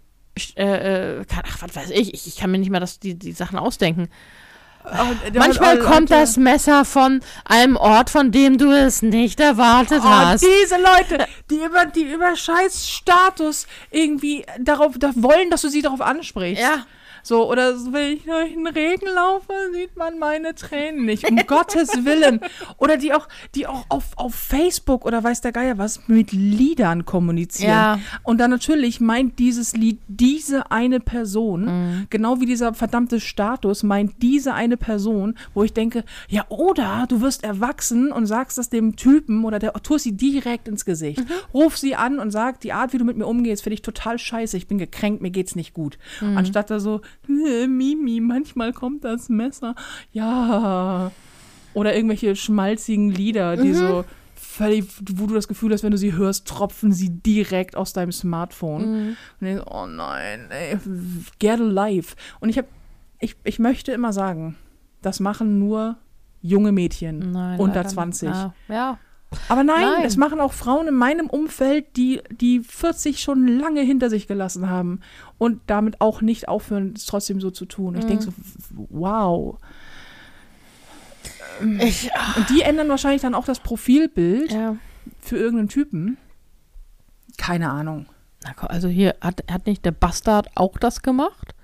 [0.56, 3.18] äh, äh, kann, ach, was weiß ich, ich, ich kann mir nicht mal das, die,
[3.18, 4.08] die Sachen ausdenken.
[5.34, 10.44] Manchmal kommt das Messer von einem Ort, von dem du es nicht erwartet Oh, hast.
[10.44, 15.82] diese Leute, die über, die über scheiß Status irgendwie darauf da wollen, dass du sie
[15.82, 16.62] darauf ansprichst.
[16.62, 16.84] Ja.
[17.22, 21.28] So, oder so, wenn ich durch den Regen laufe, sieht man meine Tränen nicht.
[21.30, 22.40] Um Gottes Willen.
[22.78, 27.04] Oder die auch, die auch auf, auf Facebook oder weiß der Geier was mit Liedern
[27.04, 27.70] kommunizieren.
[27.70, 27.98] Ja.
[28.22, 32.06] Und dann natürlich meint dieses Lied diese eine Person, Mhm.
[32.10, 37.20] genau wie dieser verdammte Status, meint diese eine Person, wo ich denke, ja, oder du
[37.20, 41.20] wirst erwachsen und sagst das dem Typen oder der tust sie direkt ins Gesicht.
[41.20, 41.32] Mhm.
[41.54, 44.18] Ruf sie an und sag, die Art, wie du mit mir umgehst, finde ich total
[44.18, 44.56] scheiße.
[44.56, 45.98] Ich bin gekränkt, mir geht's nicht gut.
[46.20, 46.36] Mhm.
[46.36, 49.74] Anstatt da so, "Äh, Mimi, manchmal kommt das Messer.
[50.12, 51.10] Ja.
[51.74, 53.62] Oder irgendwelche schmalzigen Lieder, Mhm.
[53.62, 57.76] die so völlig, wo du das Gefühl hast, wenn du sie hörst, tropfen sie direkt
[57.76, 58.82] aus deinem Smartphone.
[58.90, 59.16] Mhm.
[59.40, 60.78] Und denkst, oh nein, ey,
[61.38, 62.14] get alive.
[62.40, 62.68] Und ich habe,
[63.20, 64.56] ich, ich möchte immer sagen,
[65.02, 65.96] das machen nur
[66.40, 68.28] junge Mädchen Nein, unter leider 20.
[68.28, 68.38] nicht.
[68.40, 68.98] Ja, ja.
[69.50, 70.04] Aber nein, Nein.
[70.06, 74.70] es machen auch Frauen in meinem Umfeld, die die 40 schon lange hinter sich gelassen
[74.70, 75.00] haben
[75.36, 77.94] und damit auch nicht aufhören, es trotzdem so zu tun.
[77.96, 78.08] Ich Mhm.
[78.08, 78.32] denke so,
[78.88, 79.58] wow.
[81.80, 84.76] Ich, Und die ändern wahrscheinlich dann auch das Profilbild ja.
[85.20, 86.16] für irgendeinen Typen.
[87.36, 88.06] Keine Ahnung.
[88.44, 91.54] Na, komm, Also hier, hat, hat nicht der Bastard auch das gemacht?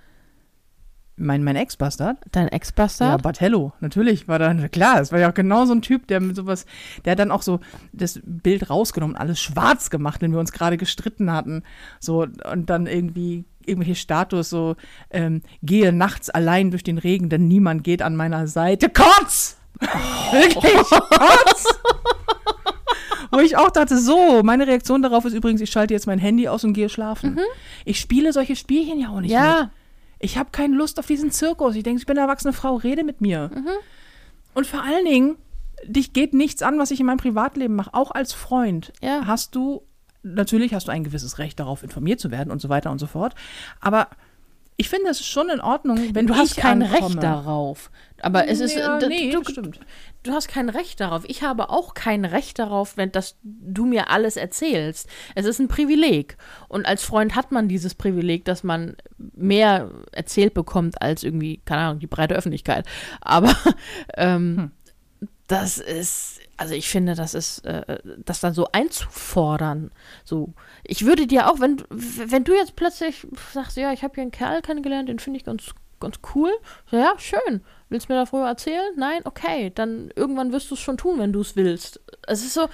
[1.17, 2.17] Mein, mein Ex-Bastard?
[2.33, 3.23] Dein Ja, Ex-Bastard?
[3.23, 6.35] Bartello, natürlich war dann, klar, es war ja auch genau so ein Typ, der mit
[6.35, 6.67] sowas,
[7.05, 7.61] der hat dann auch so
[7.93, 11.63] das Bild rausgenommen, alles schwarz gemacht, wenn wir uns gerade gestritten hatten.
[12.01, 14.75] So, und dann irgendwie irgendwelche Status, so,
[15.11, 18.89] ähm, gehe nachts allein durch den Regen, denn niemand geht an meiner Seite.
[18.89, 19.57] Kotz!
[20.33, 21.65] Wirklich, Kotz!
[23.31, 26.47] Wo ich auch dachte, so, meine Reaktion darauf ist übrigens, ich schalte jetzt mein Handy
[26.49, 27.39] aus und gehe schlafen.
[27.85, 29.71] Ich spiele solche Spielchen ja auch nicht mit.
[30.25, 31.75] Ich habe keine Lust auf diesen Zirkus.
[31.77, 33.51] Ich denke, ich bin eine erwachsene Frau, rede mit mir.
[34.55, 35.37] Und vor allen Dingen,
[35.85, 37.93] dich geht nichts an, was ich in meinem Privatleben mache.
[37.93, 39.27] Auch als Freund Ja.
[39.27, 39.83] hast du,
[40.23, 43.07] natürlich hast du ein gewisses Recht darauf, informiert zu werden und so weiter und so
[43.07, 43.35] fort.
[43.81, 44.09] Aber
[44.77, 47.07] ich finde, es ist schon in Ordnung, wenn du hast ich kein ankomme.
[47.15, 47.91] Recht darauf.
[48.23, 48.75] Aber es ist.
[48.77, 49.79] Ja, d- nee, du, stimmt.
[50.25, 51.23] Du hast kein Recht darauf.
[51.27, 55.09] Ich habe auch kein Recht darauf, wenn dass du mir alles erzählst.
[55.35, 56.37] Es ist ein Privileg.
[56.69, 61.83] Und als Freund hat man dieses Privileg, dass man mehr erzählt bekommt als irgendwie, keine
[61.83, 62.87] Ahnung, die breite Öffentlichkeit.
[63.21, 63.55] Aber
[64.17, 64.73] ähm,
[65.47, 69.91] das ist, also ich finde, das ist, äh, das dann so einzufordern.
[70.25, 74.23] So, ich würde dir auch, wenn, wenn du jetzt plötzlich sagst, ja, ich habe hier
[74.23, 76.51] einen Kerl kennengelernt, den finde ich ganz, ganz cool.
[76.91, 77.61] So, ja, schön.
[77.89, 78.93] Willst du mir da früher erzählen?
[78.97, 79.73] Nein, okay.
[79.75, 82.01] Dann irgendwann wirst du es schon tun, wenn du es willst.
[82.27, 82.69] Es ist so,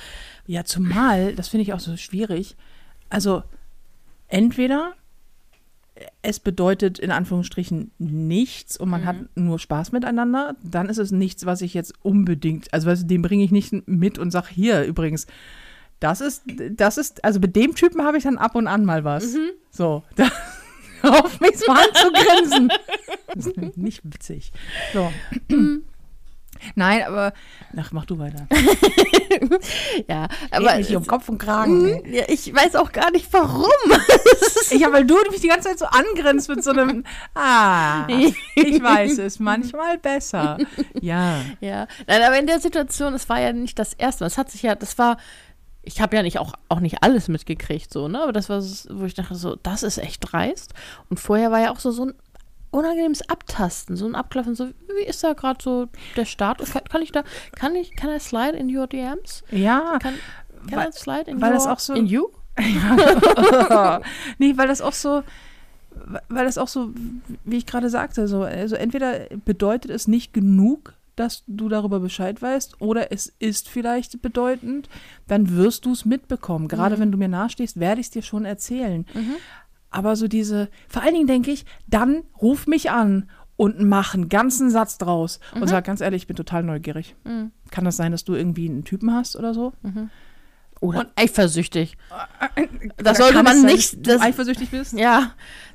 [0.46, 2.56] Ja, zumal, das finde ich auch so schwierig.
[3.09, 3.42] Also,
[4.28, 4.94] entweder
[6.22, 11.46] es bedeutet in Anführungsstrichen nichts und man hat nur Spaß miteinander, dann ist es nichts,
[11.46, 14.85] was ich jetzt unbedingt, also weißt du, den bringe ich nicht mit und sag hier
[14.85, 15.26] übrigens,
[15.98, 19.04] das ist, das ist, also mit dem Typen habe ich dann ab und an mal
[19.04, 19.37] was.
[19.70, 20.30] So, da,
[21.02, 22.72] auf mich mal zu grinsen.
[23.44, 24.53] Das ist nicht witzig.
[24.92, 25.12] So.
[26.74, 27.33] Nein, aber,
[27.79, 28.46] ach, mach du weiter.
[30.09, 31.87] ja, Aber hier um Kopf und Kragen.
[32.05, 32.18] ey.
[32.18, 33.64] ja, ich weiß auch gar nicht warum.
[34.79, 39.18] Ja, weil du mich die ganze Zeit so angrinst mit so einem, ah, ich weiß
[39.18, 40.59] es, manchmal besser.
[41.00, 41.40] Ja.
[41.61, 44.29] Ja, nein, aber in der Situation, es war ja nicht das erste Mal.
[44.29, 45.16] Es hat sich ja, das war,
[45.83, 48.22] ich habe ja nicht auch, auch nicht alles mitgekriegt, so, ne?
[48.22, 50.72] Aber das war, s- wo ich dachte, so, das ist echt dreist.
[51.09, 52.14] Und vorher war ja auch so, so ein
[52.70, 56.70] unangenehmes Abtasten, so ein Abklopfen, so, wie ist da gerade so der Status?
[56.72, 57.24] Kann, kann ich da,
[57.56, 59.42] kann ich, kann I slide in your DMs?
[59.50, 60.14] Ja, Kann,
[60.68, 62.28] can Weil- I slide in weil your, das auch so- in you?
[64.38, 65.22] nee, weil das auch so,
[66.28, 66.90] weil das auch so,
[67.44, 72.40] wie ich gerade sagte, so, also entweder bedeutet es nicht genug, dass du darüber Bescheid
[72.40, 74.88] weißt, oder es ist vielleicht bedeutend,
[75.28, 76.66] dann wirst du es mitbekommen.
[76.66, 79.04] Gerade wenn du mir nahestehst, werde ich es dir schon erzählen.
[79.90, 84.29] Aber so diese, vor allen Dingen denke ich, dann ruf mich an und mach einen
[84.29, 87.14] ganzen Satz draus und sag ganz ehrlich, ich bin total neugierig.
[87.70, 89.72] Kann das sein, dass du irgendwie einen Typen hast oder so?
[90.81, 91.98] Oder eifersüchtig.
[92.11, 94.94] Oder Das sollte man es sein, nicht- dass du das- eifersüchtig bist?
[94.94, 95.33] Ja,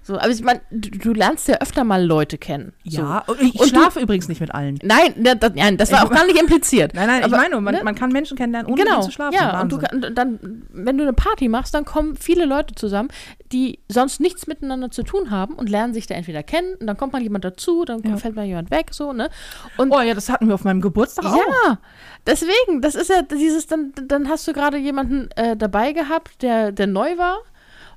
[0.07, 2.73] so, aber ich meine, du, du lernst ja öfter mal Leute kennen.
[2.83, 3.33] Ja, So.
[3.33, 4.77] und ich du- schlafe übrigens nicht mit allen.
[4.83, 6.93] Nein, ne, das, nein, das war auch gar nicht impliziert.
[6.93, 7.83] Nein, nein, Aber, ich meine, man, ne?
[7.83, 9.33] man kann Menschen kennenlernen, ohne genau, zu schlafen.
[9.33, 13.09] ja, und du dann, wenn du eine Party machst, dann kommen viele Leute zusammen,
[13.51, 16.97] die sonst nichts miteinander zu tun haben und lernen sich da entweder kennen und dann
[16.97, 18.17] kommt mal jemand dazu, dann Ja.
[18.17, 19.29] fällt mal jemand weg, so, ne?
[19.77, 21.35] Und oh ja, das hatten wir auf meinem Geburtstag auch.
[21.65, 21.79] ja,
[22.27, 26.71] deswegen, das ist ja dieses, dann, dann hast du gerade jemanden äh, dabei gehabt, der,
[26.71, 27.37] der neu war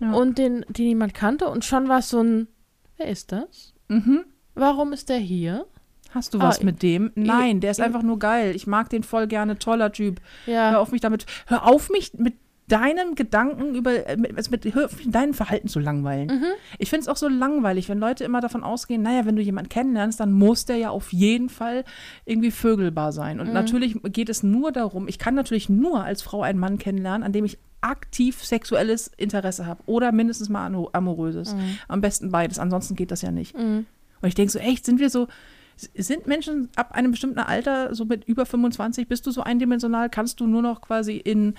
[0.00, 0.12] Ja.
[0.12, 2.48] und den, den niemand kannte und schon war es so ein,
[2.96, 3.74] wer ist das?
[3.88, 4.24] Mhm.
[4.54, 5.66] Warum ist der hier?
[6.11, 7.12] Hast du was Ah, mit dem?
[7.16, 8.54] Nein, der ist ich- einfach nur geil.
[8.56, 10.20] Ich mag den voll gerne, toller Typ.
[10.46, 12.34] Hör Ja, auf mich damit, hör auf mich mit
[12.68, 16.28] deinem Gedanken über, äh, mit, also mit auf, deinem Verhalten zu langweilen.
[16.28, 16.44] Mhm.
[16.78, 19.68] Ich finde es auch so langweilig, wenn Leute immer davon ausgehen, naja, wenn du jemanden
[19.68, 21.85] kennenlernst, dann muss der ja auf jeden Fall
[22.24, 23.37] irgendwie vögelbar sein.
[23.37, 23.42] Mhm.
[23.42, 27.22] Und natürlich geht es nur darum, ich kann natürlich nur als Frau einen Mann kennenlernen,
[27.24, 31.54] an dem ich aktiv sexuelles Interesse habe oder mindestens mal amo- amoröses.
[31.54, 31.78] Mhm.
[31.88, 33.54] Am besten beides, ansonsten geht das ja nicht.
[33.54, 33.87] Und
[34.22, 35.28] ich denke so, echt, sind wir so,
[35.94, 40.40] sind Menschen ab einem bestimmten Alter, so mit über 25, bist du so eindimensional, kannst
[40.40, 41.54] du nur noch quasi in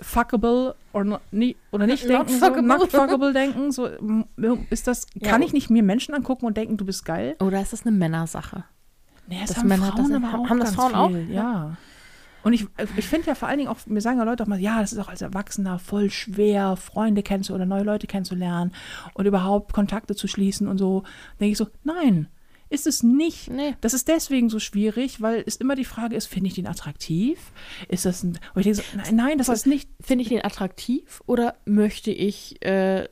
[0.00, 2.62] fuckable oder, no, nie, oder nicht Not denken, so, fuckable.
[2.62, 4.26] not fuckable denken, so m-
[4.70, 7.36] ist das, Ja, kann und- ich nicht mir Menschen angucken und denken, du bist geil?
[7.40, 8.64] Oder ist das eine Männersache?
[9.28, 11.08] Nee, das, Das haben Männer- Frauen das- auch haben das Frauen auch?
[11.10, 11.76] viel, ja.
[12.44, 14.58] Und ich, ich finde ja vor allen Dingen auch, mir sagen ja Leute auch mal,
[14.58, 18.72] ja, das ist auch als Erwachsener voll schwer, Freunde kennenzulernen oder neue Leute kennenzulernen
[19.14, 21.04] und überhaupt Kontakte zu schließen und so.
[21.38, 22.26] denke ich so, nein,
[22.72, 23.50] ist es nicht.
[23.50, 23.76] Nee.
[23.80, 27.38] Das ist deswegen so schwierig, weil es immer die Frage ist, finde ich den attraktiv?
[27.88, 30.44] Ist das ein, und ich denke so, nein, nein, das ist nicht Finde ich den
[30.44, 33.08] attraktiv oder möchte ich äh,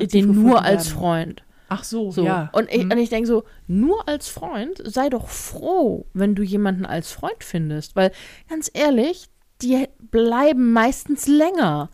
[0.00, 0.98] den nur als werden.
[0.98, 1.44] Freund?
[1.68, 2.24] Ach so, So.
[2.24, 2.50] ja.
[2.52, 2.90] Und, ich, Hm.
[2.92, 7.42] und ich denke so, nur als Freund, sei doch froh, wenn du jemanden als Freund
[7.42, 7.96] findest.
[7.96, 8.12] Weil,
[8.48, 9.26] ganz ehrlich,
[9.62, 11.90] die bleiben meistens länger.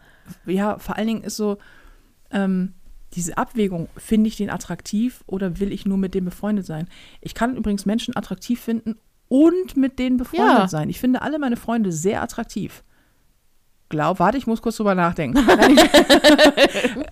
[0.47, 1.59] ja, vor allen Dingen ist so
[2.31, 2.75] ähm,
[3.15, 6.89] diese Abwägung, finde ich den attraktiv oder will ich nur mit dem befreundet sein?
[7.21, 8.97] Ich kann übrigens Menschen attraktiv finden
[9.29, 10.69] und mit denen befreundet Ja.
[10.69, 10.91] sein.
[10.91, 12.85] Ich finde alle meine Freunde sehr attraktiv.
[13.89, 15.39] Glaub, warte, ich muss kurz drüber nachdenken.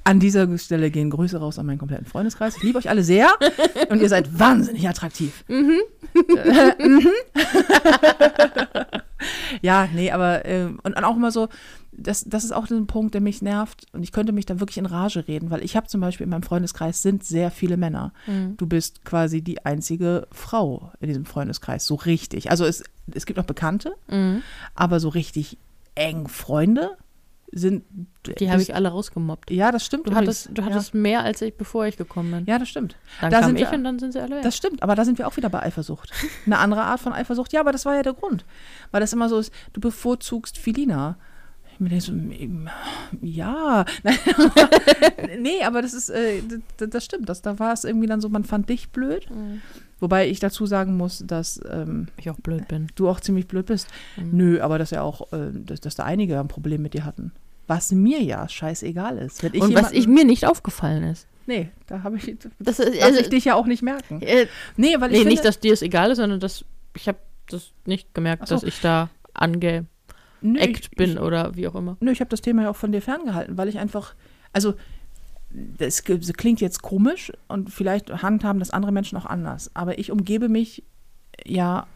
[0.04, 2.56] an dieser Stelle gehen Grüße raus an meinen kompletten Freundeskreis.
[2.56, 3.30] Ich liebe euch alle sehr
[3.88, 5.44] und ihr seid wahnsinnig attraktiv.
[5.48, 5.80] Mhm.
[9.62, 11.48] ja, nee, aber äh, und, und auch immer so,
[12.00, 14.78] das, das ist auch ein Punkt, der mich nervt und ich könnte mich da wirklich
[14.78, 18.12] in Rage reden, weil ich habe zum Beispiel in meinem Freundeskreis sind sehr viele Männer.
[18.56, 22.50] Du bist quasi die einzige Frau in diesem Freundeskreis, so richtig.
[22.50, 23.94] Also es, es gibt auch Bekannte,
[24.74, 25.58] aber so richtig
[25.94, 26.96] eng Freunde
[27.50, 27.82] sind.
[28.38, 29.50] Die habe ich alle rausgemobbt.
[29.50, 30.06] Ja, das stimmt.
[30.06, 30.44] Du übrigens.
[30.44, 32.44] hattest, du hattest mehr als ich, bevor ich gekommen bin.
[32.46, 32.54] ja.
[32.54, 32.96] ja, das stimmt.
[33.20, 34.42] Dann da kam sind ich wir- und dann sind sie alle weg.
[34.42, 36.12] Das stimmt, aber da sind wir auch wieder bei Eifersucht.
[36.46, 37.52] Eine andere Art von Eifersucht.
[37.54, 38.44] Ja, aber das war ja der Grund.
[38.90, 41.16] Weil das immer so ist, du bevorzugst Filina.
[41.79, 42.12] Ich mir denke so,
[43.23, 43.85] ja.
[45.38, 46.43] nee, aber das ist, äh,
[46.77, 47.29] das, das stimmt.
[47.29, 49.29] Das, da war es irgendwie dann so, man fand dich blöd.
[50.01, 52.88] Wobei ich dazu sagen muss, dass ähm, ich auch blöd bin.
[52.97, 53.88] du auch ziemlich blöd bist.
[54.17, 54.31] Mhm.
[54.33, 57.33] Nö, aber dass ja auch, äh, dass, dass da einige ein Problem mit dir hatten.
[57.69, 59.45] Was mir ja scheißegal ist.
[59.45, 61.29] Wenn ich und was ich mir nicht aufgefallen ist.
[61.47, 64.21] Nee, da habe ich, Das ist, also, ich dich ja auch nicht merken.
[64.21, 66.64] äh, Nee, weil ich nee, finde, nicht, dass dir es egal ist, sondern dass
[66.97, 68.55] ich habe das nicht gemerkt, so.
[68.55, 69.87] dass ich da angeeckt
[70.40, 71.96] nö, ich- bin ich, oder wie auch immer.
[72.01, 74.14] Nö, ich habe das Thema ja auch von dir ferngehalten, weil ich einfach,
[74.53, 74.74] also
[75.51, 80.11] das das klingt jetzt komisch und vielleicht handhaben das andere Menschen auch anders, aber ich
[80.11, 80.83] umgebe mich
[81.46, 81.87] ja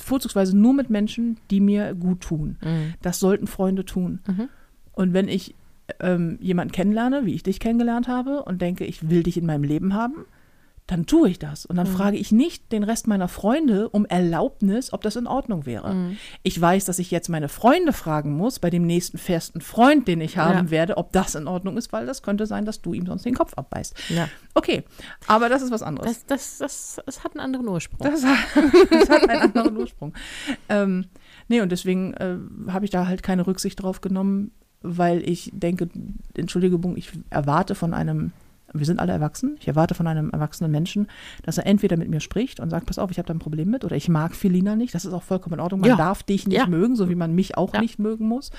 [0.00, 2.58] vorzugsweise nur mit Menschen, die mir gut tun.
[2.62, 2.94] Mhm.
[3.00, 4.20] Das sollten Freunde tun.
[4.26, 4.48] Mhm.
[4.92, 5.54] Und wenn ich
[6.00, 9.64] ähm, jemanden kennenlerne, wie ich dich kennengelernt habe und denke, ich will dich in meinem
[9.64, 10.26] Leben haben,
[10.92, 11.64] dann tue ich das.
[11.64, 11.92] Und dann Mhm.
[11.96, 15.94] frage ich nicht den Rest meiner Freunde um Erlaubnis, ob das in Ordnung wäre.
[15.94, 16.16] Mhm.
[16.42, 20.20] Ich weiß, dass ich jetzt meine Freunde fragen muss, bei dem nächsten festen Freund, den
[20.20, 20.70] ich haben Ja.
[20.70, 23.34] werde, ob das in Ordnung ist, weil das könnte sein, dass du ihm sonst den
[23.34, 23.94] Kopf abbeißt.
[24.10, 24.28] Ja.
[24.54, 24.84] Okay,
[25.26, 26.26] aber das ist was anderes.
[26.26, 27.98] Das, das, das, das hat einen anderen Ursprung.
[28.06, 28.36] Das, hat,
[28.90, 30.12] das hat einen anderen Ursprung.
[30.68, 31.06] Ähm,
[31.48, 32.36] nee, und deswegen äh,
[32.70, 34.50] habe ich da halt keine Rücksicht drauf genommen,
[34.82, 35.88] weil ich denke,
[36.34, 38.32] Entschuldigung, ich erwarte von einem,
[38.74, 41.06] wir sind alle erwachsen, ich erwarte von einem erwachsenen Menschen,
[41.42, 43.70] dass er entweder mit mir spricht und sagt, pass auf, ich habe da ein Problem
[43.70, 45.96] mit oder ich mag Felina nicht, das ist auch vollkommen in Ordnung, man Ja.
[45.96, 46.66] darf dich nicht Ja.
[46.66, 47.80] mögen, so wie man mich auch Ja.
[47.80, 48.50] nicht mögen muss.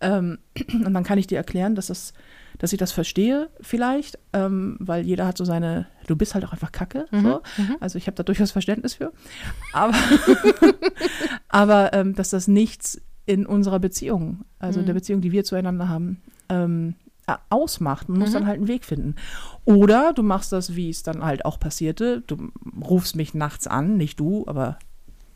[0.00, 0.38] Ähm,
[0.84, 2.12] und dann kann ich dir erklären, dass das
[2.58, 6.52] dass ich das verstehe vielleicht, ähm, weil jeder hat so seine, du bist halt auch
[6.52, 7.06] einfach kacke.
[7.10, 7.40] So.
[7.80, 9.12] Also ich habe da durchaus Verständnis für.
[9.72, 9.94] Aber,
[11.48, 15.88] aber ähm, dass das nichts in unserer Beziehung, also in der Beziehung, die wir zueinander
[15.88, 17.01] haben, ähm, äh,
[17.50, 18.08] ausmacht.
[18.08, 19.14] Man muss dann halt einen Weg finden.
[19.64, 22.22] Oder du machst das, wie es dann halt auch passierte.
[22.26, 24.78] Du rufst mich nachts an, nicht du, aber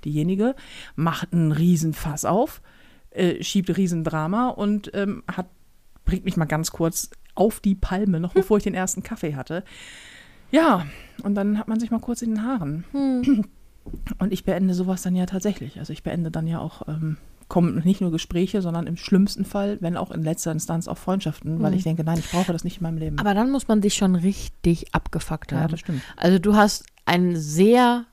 [0.05, 0.55] diejenige,
[0.95, 2.63] macht einen Riesenfass auf,
[3.11, 5.47] äh, schiebt Riesendrama und ähm, hat,
[6.05, 9.65] bringt mich mal ganz kurz auf die Palme, noch bevor ich den ersten Kaffee hatte.
[10.51, 10.87] Ja,
[11.23, 12.85] und dann hat man sich mal kurz in den Haaren.
[14.19, 15.79] Und ich beende sowas dann ja tatsächlich.
[15.79, 17.19] Also ich beende dann ja auch, ähm,
[17.49, 21.63] kommen nicht nur Gespräche, sondern im schlimmsten Fall, wenn auch in letzter Instanz auch Freundschaften,
[21.63, 23.19] weil ich denke, nein, ich brauche das nicht in meinem Leben.
[23.19, 25.71] Aber dann muss man dich schon richtig abgefuckt ja, haben.
[25.71, 26.03] das stimmt.
[26.17, 28.05] Also du hast ein sehr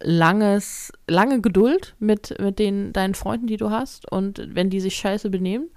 [0.00, 4.10] langes, lange Geduld mit, mit den, deinen Freunden, die du hast.
[4.10, 5.68] Und wenn die sich scheiße benehmen,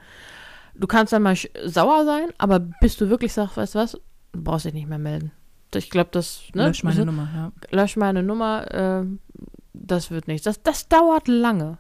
[0.76, 1.36] du kannst dann mal
[1.66, 3.92] sauer sein, aber bis du wirklich sagst, weißt du was,
[4.32, 5.32] du brauchst dich nicht mehr melden.
[5.74, 6.68] Ich glaube, das, ne?
[6.68, 7.52] Lösch meine so- Nummer, ja.
[7.72, 9.06] Lösch meine Nummer, äh,
[9.74, 10.44] das wird nichts.
[10.44, 11.78] Das, das dauert lange.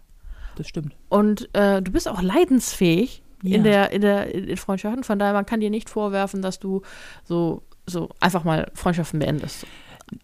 [0.61, 0.93] Das stimmt.
[1.09, 3.63] Und äh, du bist auch leidensfähig, in Ja.
[3.63, 5.03] der, in der in Freundschaften.
[5.03, 6.83] Von daher, man kann dir nicht vorwerfen, dass du
[7.23, 9.65] so, so einfach mal Freundschaften beendest.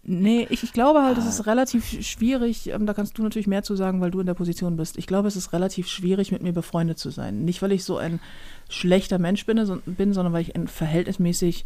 [0.04, 1.28] Nee, ich, ich glaube halt, es Ah.
[1.30, 4.34] ist relativ schwierig, ähm, da kannst du natürlich mehr zu sagen, weil du in der
[4.34, 4.96] Position bist.
[4.98, 7.44] Ich glaube, es ist relativ schwierig, mit mir befreundet zu sein.
[7.44, 8.20] Nicht, weil ich so ein
[8.68, 11.64] schlechter Mensch bin, so- bin sondern weil ich ein verhältnismäßig,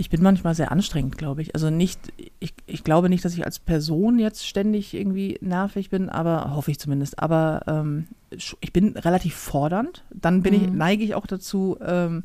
[0.00, 1.54] ich bin manchmal sehr anstrengend, glaube ich.
[1.54, 2.00] Also nicht,
[2.40, 6.70] ich, ich glaube nicht, dass ich als Person jetzt ständig irgendwie nervig bin, aber hoffe
[6.70, 7.18] ich zumindest.
[7.18, 10.04] Aber ähm, ich bin relativ fordernd.
[10.10, 10.78] Dann bin ich, Mhm.
[10.78, 12.24] neige ich auch dazu, ähm,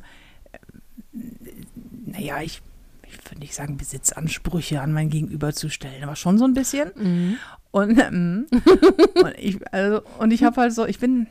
[2.06, 2.62] naja, ich,
[3.06, 7.36] ich würde nicht sagen, Besitzansprüche an mein Gegenüber zu stellen, aber schon so ein bisschen.
[7.70, 8.46] Und, ähm,
[9.22, 11.26] und ich, also, und ich habe halt so, ich bin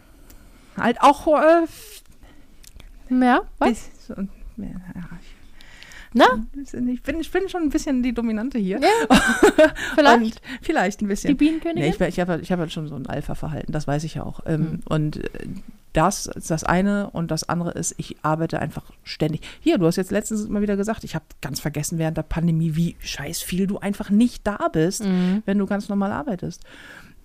[0.78, 1.66] halt auch äh,
[3.10, 3.70] Ja, was?
[3.70, 4.68] bis, und, ja,
[5.22, 5.35] ich,
[6.18, 6.26] Na,
[6.92, 8.80] ich, bin, ich bin schon ein bisschen die Dominante hier.
[9.96, 11.28] vielleicht Und vielleicht ein bisschen.
[11.30, 11.84] die Bienenkönigin?
[11.90, 14.24] Nee, ich, ich habe ich hab halt schon so ein Alpha-Verhalten, das weiß ich ja
[14.24, 14.44] auch.
[14.46, 14.80] Mhm.
[14.86, 15.30] Und äh,
[15.94, 19.42] das ist das eine und das andere ist, ich arbeite einfach ständig.
[19.62, 22.76] Hier, du hast jetzt letztens mal wieder gesagt, ich habe ganz vergessen während der Pandemie,
[22.76, 25.44] wie scheiß viel du einfach nicht da bist, Mhm.
[25.46, 26.64] wenn du ganz normal arbeitest.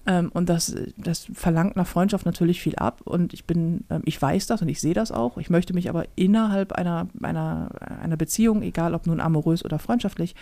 [0.06, 4.20] Ähm, und das, das verlangt nach Freundschaft natürlich viel ab und ich bin, ähm, ich
[4.20, 5.36] weiß das und ich sehe das auch.
[5.38, 7.70] Ich möchte mich aber innerhalb einer, einer,
[8.00, 10.34] einer Beziehung, egal ob nun amorös oder freundschaftlich,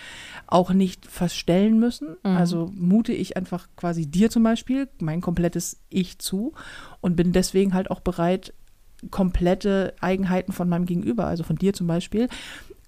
[0.46, 2.16] auch nicht verstellen müssen.
[2.22, 2.36] Mhm.
[2.36, 6.52] Also mute ich einfach quasi dir zum Beispiel mein komplettes Ich zu
[7.00, 8.54] und bin deswegen halt auch bereit,
[9.10, 12.28] komplette Eigenheiten von meinem Gegenüber, also von dir zum Beispiel,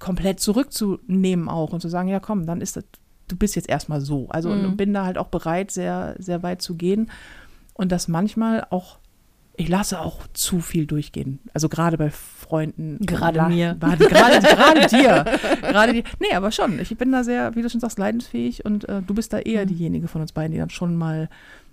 [0.01, 2.85] komplett zurückzunehmen auch und zu sagen, ja komm, dann ist das,
[3.31, 4.29] du bist jetzt erstmal so.
[4.31, 4.65] Also Mhm.
[4.65, 7.11] und bin da halt auch bereit, sehr, sehr weit zu gehen
[7.75, 8.99] und das manchmal auch,
[9.57, 11.39] ich lasse auch zu viel durchgehen.
[11.53, 12.99] Also gerade bei Freunden.
[13.05, 13.77] Gerade mir.
[13.79, 15.25] Gerade, gerade, gerade dir.
[15.61, 16.03] Gerade dir.
[16.19, 16.79] Nee, aber schon.
[16.79, 19.65] Ich bin da sehr, wie du schon sagst, leidensfähig und äh, du bist da eher
[19.65, 19.69] Mhm.
[19.69, 21.29] diejenige von uns beiden, die dann schon mal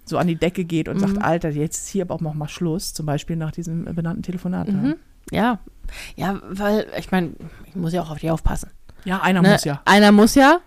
[0.06, 1.22] so an die Decke geht und sagt, Mhm.
[1.22, 4.24] Alter, jetzt ist hier aber auch noch mal Schluss, zum Beispiel nach diesem äh, benannten
[4.24, 4.68] Telefonat.
[4.70, 4.96] Mhm.
[5.32, 5.60] Ja.
[6.16, 7.32] Ja, weil, ich meine,
[7.66, 8.70] ich muss ja auch auf die aufpassen.
[9.06, 9.52] Ja, einer Ne?
[9.52, 9.82] muss ja.
[9.86, 10.60] Einer muss ja.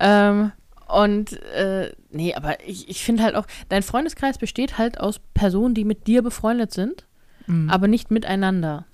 [0.00, 0.52] Ähm,
[0.88, 5.74] und äh, nee, aber ich, ich finde halt auch, dein Freundeskreis besteht halt aus Personen,
[5.74, 7.06] die mit dir befreundet sind,
[7.46, 7.68] Mhm.
[7.70, 8.86] aber nicht miteinander.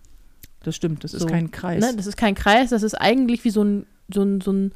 [0.62, 1.26] Das stimmt, das ist So.
[1.28, 1.80] kein Kreis.
[1.84, 1.96] Ne?
[1.96, 4.72] Das ist kein Kreis, das ist eigentlich wie so ein, so ein, so ein,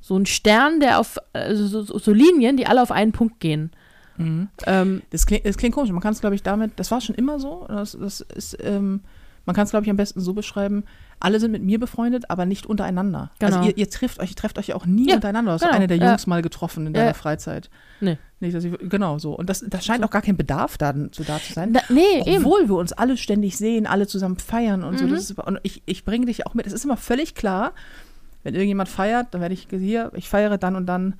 [0.00, 3.38] so ein Stern, der auf, also so, so, so Linien, die alle auf einen Punkt
[3.40, 3.70] gehen.
[4.16, 4.48] Mhm.
[4.66, 5.90] Ähm, Das, klingt, das klingt komisch.
[5.92, 7.66] Man kann es, glaube ich, damit, das war schon immer so.
[7.68, 9.00] Das, das ist, ähm,
[9.48, 10.84] man kann es, glaube ich, am besten so beschreiben,
[11.20, 13.30] alle sind mit mir befreundet, aber nicht untereinander.
[13.38, 13.56] Genau.
[13.56, 15.52] Also ihr, ihr trifft euch, ihr trefft euch ja auch nie Ja, untereinander.
[15.52, 16.10] Du hast genau, eine der ja.
[16.10, 17.00] Jungs mal getroffen in Ja.
[17.00, 17.70] deiner Freizeit.
[18.00, 18.18] Nee.
[18.40, 19.32] Nicht, dass ich, genau so.
[19.34, 21.72] Und das, da scheint auch gar kein Bedarf da, zu da zu sein.
[21.72, 22.44] da, nee, eben.
[22.44, 25.06] Obwohl wir uns alle ständig sehen, alle zusammen feiern und so.
[25.06, 25.10] Mhm.
[25.12, 26.66] Das ist, und ich, ich bringe dich auch mit.
[26.66, 27.72] Es ist immer völlig klar,
[28.44, 31.14] wenn irgendjemand feiert, dann werde ich hier, ich feiere dann und dann,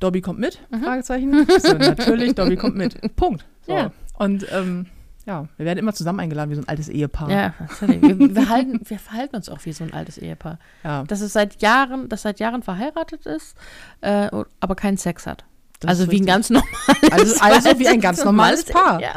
[0.00, 0.82] Dobby kommt mit, Mhm.
[0.82, 1.46] Fragezeichen.
[1.60, 2.98] So, natürlich, Dobby kommt mit.
[3.16, 3.44] Punkt.
[3.66, 3.72] So.
[3.74, 3.92] Ja.
[4.18, 4.86] Und ähm,
[5.26, 7.30] ja, wir werden immer zusammen eingeladen wie so ein altes Ehepaar.
[7.30, 10.58] Ja, wir, wir, halten, wir verhalten uns auch wie so ein altes Ehepaar.
[10.82, 13.56] Ja, Das ist seit Jahren, das seit Jahren verheiratet ist,
[14.02, 14.28] äh,
[14.60, 15.44] aber keinen Sex hat.
[15.80, 16.70] das also wie ein ganz normales
[17.10, 19.00] Also, also wie ein ganz normales Paar.
[19.00, 19.14] Ja.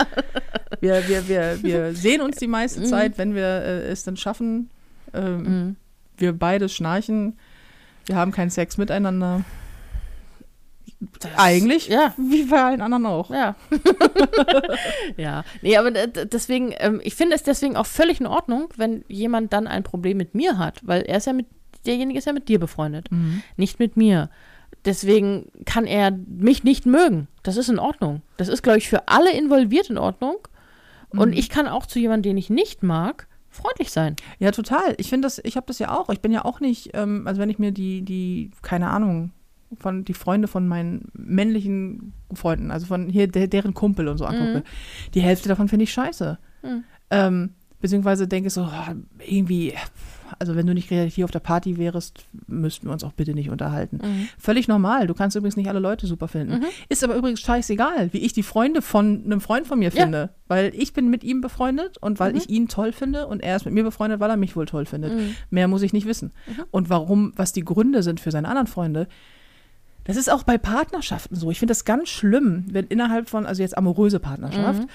[0.79, 2.85] Wir, wir, wir, wir sehen uns die meiste Mhm.
[2.85, 4.69] Zeit, wenn wir äh, es dann schaffen.
[5.13, 5.75] Ähm, Mhm.
[6.17, 7.37] Wir beide schnarchen.
[8.07, 9.43] Wir haben keinen Sex miteinander.
[11.35, 12.13] Eigentlich Ja.
[12.17, 13.29] wie bei allen anderen auch.
[13.29, 13.55] Ja.
[15.17, 15.43] ja.
[15.61, 19.67] Nee, aber deswegen, ähm, ich finde es deswegen auch völlig in Ordnung, wenn jemand dann
[19.67, 21.45] ein Problem mit mir hat, weil er ist ja mit,
[21.85, 23.41] derjenige ist ja mit dir befreundet, Mhm.
[23.57, 24.29] nicht mit mir.
[24.85, 27.27] Deswegen kann er mich nicht mögen.
[27.43, 28.21] Das ist in Ordnung.
[28.37, 30.37] Das ist, glaube ich, für alle involviert in Ordnung.
[31.09, 31.37] Und Mhm.
[31.37, 34.15] ich kann auch zu jemandem, den ich nicht mag, freundlich sein.
[34.39, 34.95] Ja, total.
[34.97, 36.09] Ich finde das, ich habe das ja auch.
[36.09, 39.31] Ich bin ja auch nicht, ähm, also wenn ich mir die, die, keine Ahnung,
[39.77, 44.25] von die Freunde von meinen männlichen Freunden, also von hier der, deren Kumpel und so
[44.25, 44.63] angucke,
[45.13, 46.37] die Hälfte davon finde ich scheiße.
[46.63, 46.83] Mhm.
[47.09, 47.49] Ähm,
[47.81, 48.95] beziehungsweise denke ich so, ah,
[49.25, 49.73] irgendwie,
[50.39, 53.49] also wenn du nicht hier auf der Party wärst, müssten wir uns auch bitte nicht
[53.49, 53.99] unterhalten.
[54.37, 55.05] Völlig normal.
[55.07, 56.59] Du kannst übrigens nicht alle Leute super finden.
[56.59, 56.65] Mhm.
[56.89, 60.01] Ist aber übrigens scheißegal, wie ich die Freunde von einem Freund von mir Ja.
[60.03, 60.31] finde.
[60.47, 62.37] Weil ich bin mit ihm befreundet und weil Mhm.
[62.37, 64.85] ich ihn toll finde und er ist mit mir befreundet, weil er mich wohl toll
[64.85, 65.13] findet.
[65.13, 65.35] Mhm.
[65.49, 66.31] Mehr muss ich nicht wissen.
[66.71, 69.07] Und warum, was die Gründe sind für seine anderen Freunde,
[70.07, 71.51] das ist auch bei Partnerschaften so.
[71.51, 74.87] Ich finde das ganz schlimm, wenn innerhalb von, also jetzt amoröse Partnerschaft, Mhm.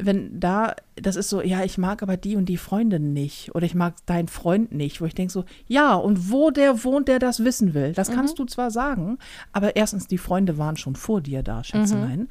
[0.00, 3.66] wenn da, das ist so, ja, ich mag aber die und die Freundin nicht oder
[3.66, 7.18] ich mag deinen Freund nicht, wo ich denke so, ja, und wo der wohnt, der
[7.18, 9.18] das wissen will, das kannst du zwar sagen,
[9.52, 12.28] aber erstens, die Freunde waren schon vor dir da, Schätzelein.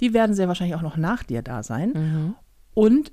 [0.00, 1.92] Die werden sehr wahrscheinlich auch noch nach dir da sein.
[1.92, 2.34] Mhm.
[2.72, 3.12] Und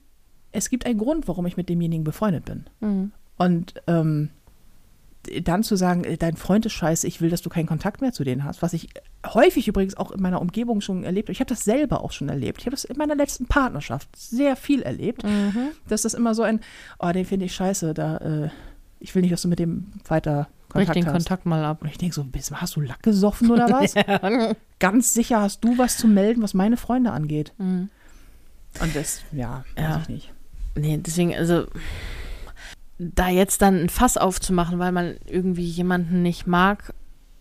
[0.54, 2.64] es gibt einen Grund, warum ich mit demjenigen befreundet bin.
[2.80, 3.12] Mhm.
[3.38, 4.30] Und ähm,
[5.42, 8.12] dann zu sagen, äh, dein Freund ist scheiße, ich will, dass du keinen Kontakt mehr
[8.14, 8.90] zu denen hast, was ich
[9.26, 11.34] häufig übrigens auch in meiner Umgebung schon erlebt habe.
[11.34, 12.60] Ich habe das selber auch schon erlebt.
[12.62, 15.70] Ich habe das in meiner letzten Partnerschaft sehr viel erlebt, Mhm.
[15.88, 16.60] dass das immer so ein,
[17.00, 18.50] oh, den finde ich scheiße, da, äh,
[19.00, 21.14] ich will nicht, dass du mit dem weiter Brich Kontakt den hast.
[21.14, 21.82] Kontakt mal ab.
[21.82, 23.94] Und ich denke so, bist, hast du Lack gesoffen oder was?
[24.80, 27.54] Ganz sicher hast du was zu melden, was meine Freunde angeht.
[27.58, 27.90] Mhm.
[28.82, 29.96] Und das, ja, Ja.
[29.96, 30.34] weiß ich nicht.
[30.76, 31.66] Nee, deswegen, also
[33.00, 36.94] da jetzt dann ein Fass aufzumachen, weil man irgendwie jemanden nicht mag,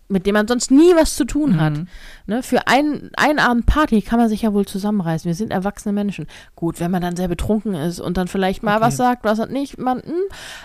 [0.08, 1.78] mit dem man sonst nie was zu tun hat.
[1.78, 1.88] Mhm.
[2.26, 2.42] Ne?
[2.42, 5.28] Für einen, einen Abend Party kann man sich ja wohl zusammenreißen.
[5.28, 6.26] Wir sind erwachsene Menschen.
[6.54, 8.86] Gut, wenn man dann sehr betrunken ist und dann vielleicht mal Okay.
[8.86, 10.12] was sagt, was hat nicht, man, hm,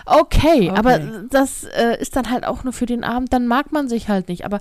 [0.06, 0.70] okay, Okay.
[0.70, 4.08] aber das äh, ist dann halt auch nur für den Abend, dann mag man sich
[4.08, 4.44] halt nicht.
[4.44, 4.60] Aber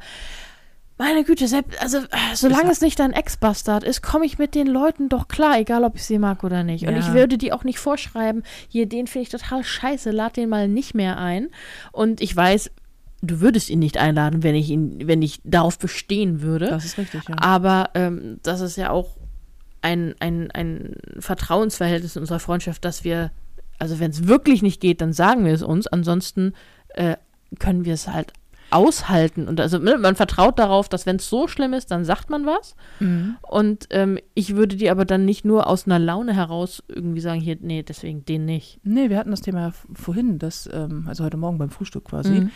[1.02, 4.68] meine Güte, selbst, also äh, solange es nicht dein Ex-Bastard ist, komme ich mit den
[4.68, 6.86] Leuten doch klar, egal ob ich sie mag oder nicht.
[6.88, 7.00] Und Ja.
[7.00, 10.68] ich würde die auch nicht vorschreiben, hier, den finde ich total scheiße, lad den mal
[10.68, 11.48] nicht mehr ein.
[11.92, 12.70] Und ich weiß,
[13.24, 16.68] du würdest ihn nicht einladen, wenn ich ihn, wenn ich darauf bestehen würde.
[16.68, 17.36] Das ist richtig, ja.
[17.40, 19.18] Aber ähm, das ist ja auch
[19.82, 23.32] ein, ein, ein Vertrauensverhältnis in unserer Freundschaft, dass wir,
[23.80, 25.88] also wenn es wirklich nicht geht, dann sagen wir es uns.
[25.88, 26.54] Ansonsten
[26.90, 27.16] äh,
[27.58, 28.34] können wir es halt
[28.72, 29.48] aushalten.
[29.48, 32.46] Und also ne, man vertraut darauf, dass wenn es so schlimm ist, dann sagt man
[32.46, 32.76] was.
[33.00, 33.36] Mhm.
[33.42, 37.42] Und ähm, ich würde dir aber dann nicht nur aus einer Laune heraus irgendwie sagen,
[37.42, 38.80] hier, nee, deswegen den nicht.
[38.84, 42.52] Nee, wir hatten das Thema vorhin, dass, ähm, also heute Morgen beim Frühstück quasi, Mhm.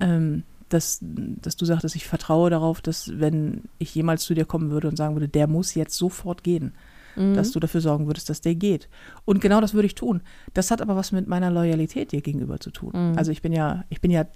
[0.00, 4.70] ähm, dass, dass du sagtest, ich vertraue darauf, dass wenn ich jemals zu dir kommen
[4.70, 6.72] würde und sagen würde, der muss jetzt sofort gehen,
[7.14, 7.34] Mhm.
[7.34, 8.88] dass du dafür sorgen würdest, dass der geht.
[9.24, 10.20] Und genau das würde ich tun.
[10.52, 12.90] Das hat aber was mit meiner Loyalität dir gegenüber zu tun.
[12.92, 13.16] Mhm.
[13.16, 14.26] Also ich bin ja, ich bin ja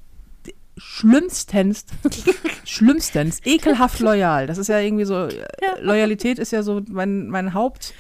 [0.81, 1.85] schlimmstens,
[2.65, 4.47] schlimmstens, ekelhaft loyal.
[4.47, 5.45] Das ist ja irgendwie so, äh,
[5.81, 7.95] Loyalität ist ja so mein, mein Haupt,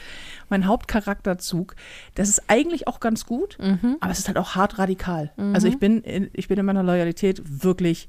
[0.48, 1.76] mein Hauptcharakterzug.
[2.14, 3.96] Das ist eigentlich auch ganz gut, Mhm.
[4.00, 5.32] aber es ist halt auch hart radikal.
[5.52, 8.08] Also ich bin, in, ich bin in meiner Loyalität wirklich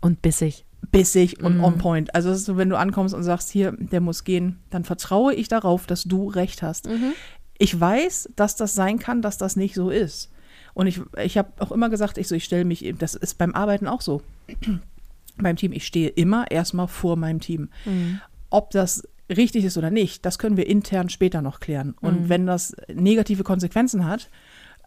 [0.00, 0.64] Und bissig.
[0.92, 1.64] bissig und Mhm.
[1.64, 2.14] on point.
[2.14, 5.86] Also so, wenn du ankommst und sagst, hier, der muss gehen, dann vertraue ich darauf,
[5.86, 6.86] dass du recht hast.
[6.88, 7.12] Mhm.
[7.58, 10.30] Ich weiß, dass das sein kann, dass das nicht so ist.
[10.78, 13.52] Und ich, ich habe auch immer gesagt, ich so, ich stelle mich, das ist beim
[13.52, 14.22] Arbeiten auch so.
[15.36, 17.68] beim Team, ich stehe immer erstmal vor meinem Team.
[17.84, 18.20] Mhm.
[18.48, 21.96] Ob das richtig ist oder nicht, das können wir intern später noch klären.
[22.00, 22.28] Und Mhm.
[22.28, 24.30] wenn das negative Konsequenzen hat,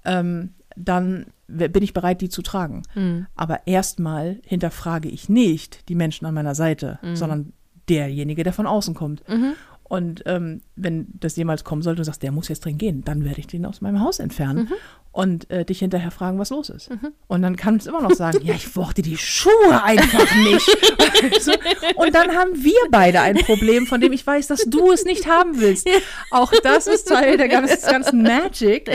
[0.06, 2.84] ähm, dann bin ich bereit, die zu tragen.
[2.96, 3.28] Mhm.
[3.36, 7.16] Aber erstmal hinterfrage ich nicht die Menschen an meiner Seite, Mhm.
[7.18, 7.54] sondern
[7.90, 9.28] derjenige, der von außen kommt.
[9.28, 9.56] Mhm.
[9.92, 13.04] Und ähm, wenn das jemals kommen sollte und du sagst, der muss jetzt drin gehen,
[13.04, 14.74] dann werde ich den aus meinem Haus entfernen Mhm.
[15.12, 16.90] und äh, dich hinterher fragen, was los ist.
[17.28, 20.66] Und dann kannst du immer noch sagen, ja, ich mochte die Schuhe einfach nicht.
[21.42, 21.52] so.
[21.98, 25.28] Und dann haben wir beide ein Problem, von dem ich weiß, dass du es nicht
[25.28, 25.90] haben willst.
[26.30, 28.90] Auch das ist Teil der ganzen, des ganzen Magic,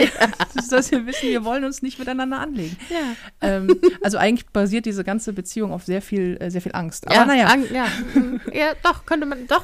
[0.55, 2.75] dass, dass wir wissen, wir wollen uns nicht miteinander anlegen.
[2.89, 3.47] Ja.
[3.47, 7.05] Ähm, also eigentlich basiert diese ganze Beziehung auf sehr viel, äh, sehr viel Angst.
[7.05, 7.85] Aber ja, naja, Ang- ja.
[8.15, 8.41] Mhm.
[8.51, 9.63] ja, doch, könnte man, doch,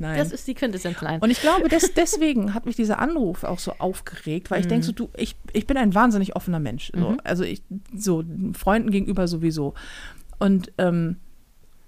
[0.00, 0.18] nein.
[0.18, 1.20] das ist die Quintessenz klein.
[1.20, 4.70] Und ich glaube, des, deswegen hat mich dieser Anruf auch so aufgeregt, weil ich Mhm.
[4.70, 6.90] denke so, du, ich, ich bin ein wahnsinnig offener Mensch.
[6.94, 7.16] So.
[7.22, 7.62] Also ich,
[7.94, 8.24] so
[8.54, 9.74] Freunden gegenüber sowieso.
[10.38, 11.16] Und, ähm,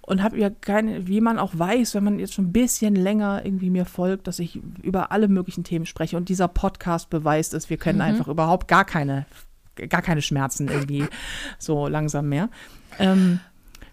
[0.04, 3.42] und habe ja keine, wie man auch weiß, wenn man jetzt schon ein bisschen länger
[3.44, 6.16] irgendwie mir folgt, dass ich über alle möglichen Themen spreche.
[6.16, 8.04] Und dieser Podcast beweist es, wir können Mhm.
[8.04, 9.26] einfach überhaupt gar keine,
[9.88, 11.06] gar keine Schmerzen irgendwie
[11.58, 12.50] so langsam mehr.
[12.98, 13.40] Ähm,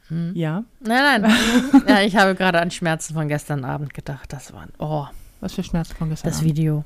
[0.09, 0.31] Mhm.
[0.35, 1.33] Ja, Nein, nein.
[1.87, 4.31] ja, ich habe gerade an Schmerzen von gestern Abend gedacht.
[4.33, 5.05] Das waren, oh,
[5.39, 6.49] was für Schmerzen von gestern das Abend?
[6.49, 6.83] Video.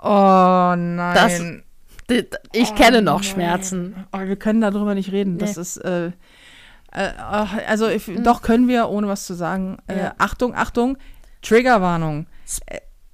[0.00, 1.62] Oh nein.
[2.06, 2.20] Das-
[2.52, 3.24] Ich Oh kenne noch nein.
[3.24, 4.06] Schmerzen.
[4.10, 5.38] Aber wir können darüber nicht reden.
[5.38, 5.62] Das Nee.
[5.62, 6.06] ist, äh,
[6.92, 7.10] äh,
[7.66, 9.76] also ich, doch können wir, ohne was zu sagen.
[9.88, 10.14] Äh, Ja.
[10.18, 10.96] Achtung, Achtung,
[11.42, 12.26] Triggerwarnung.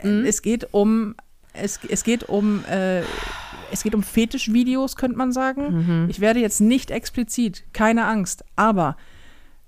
[0.02, 0.24] Mhm.
[0.24, 1.16] Es geht um,
[1.54, 3.02] es, es geht um, äh,
[3.74, 6.02] es geht um Fetischvideos, könnte man sagen.
[6.04, 6.10] Mhm.
[6.10, 8.96] Ich werde jetzt nicht explizit, keine Angst, aber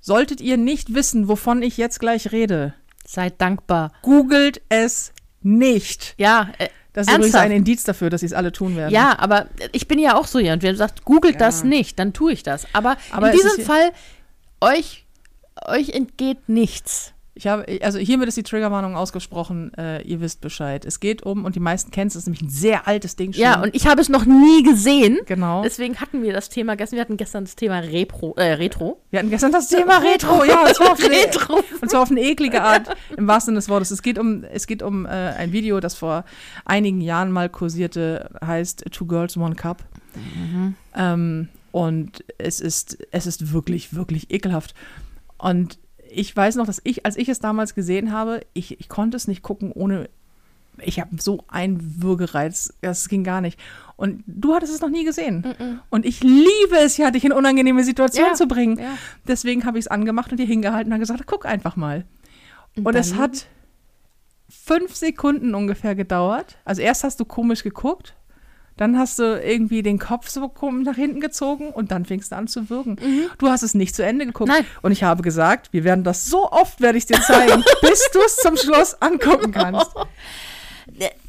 [0.00, 2.74] solltet ihr nicht wissen, wovon ich jetzt gleich rede,
[3.06, 3.92] Seid dankbar.
[4.02, 6.14] googelt es nicht.
[6.18, 7.44] Ja, äh, Das ist übrigens Ernsthaft?
[7.44, 8.92] ein Indiz dafür, dass sie es alle tun werden.
[8.92, 10.62] ja, aber ich bin ja auch so jemand.
[10.62, 11.66] Wer sagt, googelt das Ja.
[11.66, 12.66] nicht, dann tue ich das.
[12.72, 13.90] Aber, Aber in es diesem Fall,
[14.60, 15.04] euch,
[15.66, 17.12] euch entgeht nichts.
[17.36, 20.86] Ich habe, also hiermit ist die Triggerwarnung ausgesprochen, äh, ihr wisst Bescheid.
[20.86, 23.34] Es geht um, und die meisten kennen es, es ist nämlich ein sehr altes Ding
[23.34, 23.42] schon.
[23.42, 25.18] Ja, und ich habe es noch nie gesehen.
[25.26, 25.62] genau.
[25.62, 26.96] Deswegen hatten wir das Thema gestern.
[26.96, 29.02] Wir hatten gestern das Thema Repro, äh, Retro.
[29.10, 31.62] Wir hatten gestern das Thema Retro, ja, das war auf eine, Retro.
[31.82, 33.90] und zwar auf eine eklige Art, im wahrsten Sinne des Wortes.
[33.90, 36.24] Es geht um, es geht um äh, ein Video, das vor
[36.64, 39.84] einigen Jahren mal kursierte, heißt Two Girls, One Cup.
[40.96, 44.74] Ähm, und es ist, es ist wirklich, wirklich ekelhaft.
[45.36, 45.78] Und
[46.16, 49.28] ich weiß noch, dass ich, als ich es damals gesehen habe, ich, ich konnte es
[49.28, 50.08] nicht gucken, ohne
[50.78, 53.58] ich habe so einen Würgereiz, das ging gar nicht.
[53.96, 55.80] Und du hattest es noch nie gesehen.
[55.88, 58.78] Und ich liebe es ja, dich in unangenehme Situationen Ja, zu bringen.
[58.78, 58.98] ja.
[59.26, 62.04] Deswegen habe ich es angemacht und dir hingehalten und gesagt, guck einfach mal.
[62.76, 63.46] Und, es dann- hat
[64.48, 66.58] fünf Sekunden ungefähr gedauert.
[66.64, 68.14] Also erst hast du komisch geguckt,
[68.76, 70.52] dann hast du irgendwie den Kopf so
[70.84, 72.98] nach hinten gezogen und dann fingst du an zu würgen.
[73.38, 74.48] Du hast es nicht zu Ende geguckt.
[74.48, 74.66] Nein.
[74.82, 78.20] Und ich habe gesagt, wir werden das so oft, werde ich dir zeigen, bis du
[78.20, 79.92] es zum Schluss angucken kannst.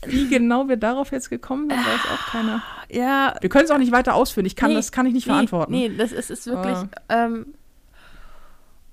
[0.06, 2.64] Wie genau wir darauf jetzt gekommen sind, weiß auch keiner.
[2.89, 4.45] Ja, Wir können es auch nicht weiter ausführen.
[4.45, 5.72] Ich kann Nee, das kann ich nicht nee, verantworten.
[5.72, 6.78] Nee, das ist, ist wirklich.
[7.08, 7.26] Ah.
[7.26, 7.48] Ähm,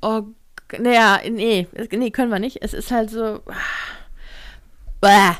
[0.02, 0.22] oh,
[0.78, 2.62] naja, nee, nee, können wir nicht.
[2.62, 3.40] Es ist halt so.
[5.00, 5.34] Bäh.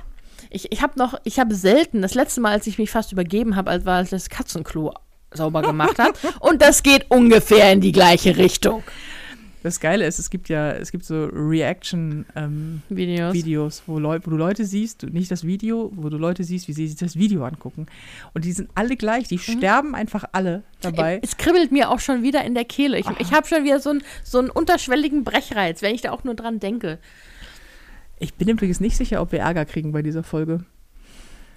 [0.55, 3.57] Ich, ich habe noch, ich habe selten, das letzte Mal, als ich mich fast übergeben
[3.57, 4.95] habe, als war als das Katzenklo
[5.33, 6.17] sauber gemacht hat.
[6.41, 8.85] Und das geht ungefähr in die gleiche Richtung.
[9.65, 13.83] Das Geile ist, es gibt ja, es gibt so Reaction ähm, Videos.
[13.87, 16.87] Wo, Leu wo du Leute siehst, nicht das Video, wo du Leute siehst, wie sie
[16.87, 17.87] sich das Video angucken.
[18.35, 21.19] Und die sind alle gleich, die sterben einfach alle dabei.
[21.23, 22.99] Es kribbelt mir auch schon wieder in der Kehle.
[22.99, 26.25] Ich, ich habe schon wieder so, ein, so einen unterschwelligen Brechreiz, wenn ich da auch
[26.25, 26.99] nur dran denke.
[28.19, 30.65] Ich bin übrigens nicht sicher, ob wir Ärger kriegen bei dieser Folge.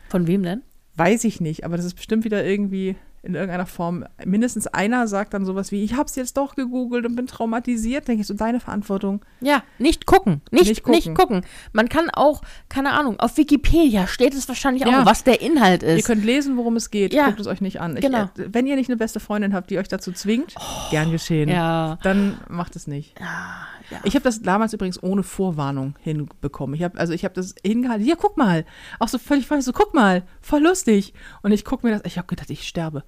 [0.10, 0.62] Von wem denn?
[0.96, 4.06] Weiß ich nicht, aber das ist bestimmt wieder irgendwie in irgendeiner Form.
[4.26, 8.08] Mindestens einer sagt dann sowas wie, ich hab's jetzt doch gegoogelt und bin traumatisiert.
[8.08, 9.24] Denke ich so, deine Verantwortung.
[9.42, 10.42] Ja, nicht gucken.
[10.50, 11.42] Nicht, Nicht nicht, gucken.
[11.42, 11.42] gucken.
[11.74, 15.02] Man kann auch, keine Ahnung, auf Wikipedia steht es wahrscheinlich Ja.
[15.02, 16.06] auch, was der Inhalt Ihr ist.
[16.08, 17.14] könnt lesen, worum es geht.
[17.14, 17.26] Ja.
[17.28, 17.98] Guckt es euch nicht an.
[17.98, 18.24] Ich, Genau.
[18.24, 20.56] äh, wenn ihr nicht eine beste Freundin habt, die euch dazu zwingt,
[20.90, 21.50] gern geschehen.
[21.50, 22.00] Ja.
[22.04, 23.20] Dann macht es nicht.
[23.20, 23.68] ja.
[24.04, 26.76] Ich habe das damals übrigens ohne Vorwarnung hinbekommen.
[26.76, 28.06] Ich habe also ich habe das hingehalten.
[28.06, 28.66] Ja, guck mal.
[29.00, 29.66] Auch so völlig falsch.
[29.66, 31.14] So guck mal, voll lustig.
[31.42, 32.02] Und ich guck mir das.
[32.06, 33.04] Ich habe gedacht, ich sterbe.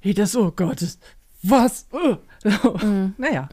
[0.00, 0.98] Hey, das oh Gott, das,
[1.42, 1.86] was?
[1.92, 2.16] Uh.
[3.18, 3.48] Naja,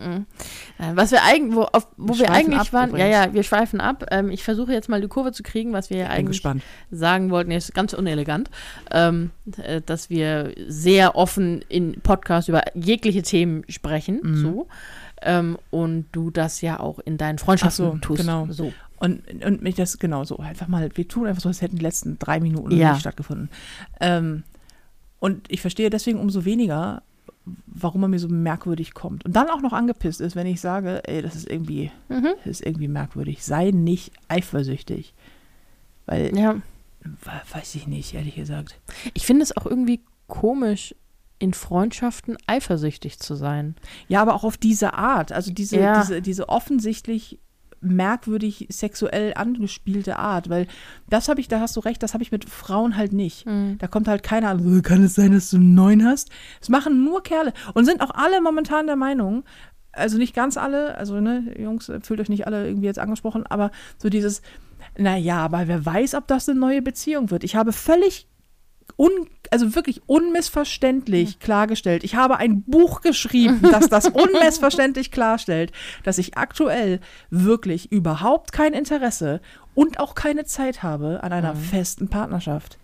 [0.77, 3.25] Äh, Was wir eigentlich, wo, auf, wo Wir wir, eigentlich ab waren, ja, übrigens.
[3.27, 4.05] ja, wir schweifen ab.
[4.11, 6.63] Ähm, ich versuche jetzt mal die Kurve zu kriegen, was wir ja eigentlich gespannt.
[6.91, 7.49] sagen wollten.
[7.49, 8.49] Nee, ist ganz unelegant,
[8.91, 14.35] ähm, äh, dass wir sehr offen in Podcasts über jegliche Themen sprechen, Mhm.
[14.37, 14.67] so.
[15.23, 18.21] Ähm, und du das ja auch in deinen Freundschaften so, tust.
[18.21, 18.47] genau.
[18.49, 18.73] So.
[18.97, 20.37] Und, und mich das genau so.
[20.37, 22.91] Einfach mal, wir tun einfach so, als hätten die letzten drei Minuten Ja.
[22.91, 23.49] nicht stattgefunden.
[23.99, 24.43] Ähm,
[25.19, 27.01] und ich verstehe deswegen umso weniger,
[27.67, 29.25] warum er mir so merkwürdig kommt.
[29.25, 32.29] Und dann auch noch angepisst ist, wenn ich sage, ey, das ist irgendwie, Mhm.
[32.37, 33.43] das ist irgendwie merkwürdig.
[33.43, 35.13] Sei nicht eifersüchtig.
[36.05, 36.55] Weil, Ja.
[37.03, 38.79] we- weiß ich nicht, ehrlich gesagt.
[39.13, 40.95] Ich finde es auch irgendwie komisch,
[41.39, 43.75] in Freundschaften eifersüchtig zu sein.
[44.07, 45.31] Ja, aber auch auf diese Art.
[45.31, 46.01] Also diese, Ja.
[46.01, 47.39] diese, diese offensichtlich
[47.81, 50.49] merkwürdig sexuell angespielte Art.
[50.49, 50.67] Weil
[51.09, 53.45] das habe ich, da hast du recht, das habe ich mit Frauen halt nicht.
[53.45, 53.77] Mhm.
[53.77, 56.29] Da kommt halt keiner an, "Äh, kann es sein, dass du einen neuen hast?
[56.59, 57.51] Das machen nur Kerle.
[57.73, 59.43] Und sind auch alle momentan der Meinung,
[59.91, 63.69] also nicht ganz alle, also ne, Jungs, fühlt euch nicht alle irgendwie jetzt angesprochen, aber
[63.97, 64.41] so dieses,
[64.97, 67.43] naja, aber wer weiß, ob das eine neue Beziehung wird.
[67.43, 68.27] Ich habe völlig
[68.97, 69.11] un,
[69.51, 72.03] also wirklich unmissverständlich klargestellt.
[72.03, 75.71] Ich habe ein Buch geschrieben, das das unmissverständlich klarstellt,
[76.03, 79.41] dass ich aktuell wirklich überhaupt kein Interesse
[79.75, 82.77] und auch keine Zeit habe an einer festen Partnerschaft.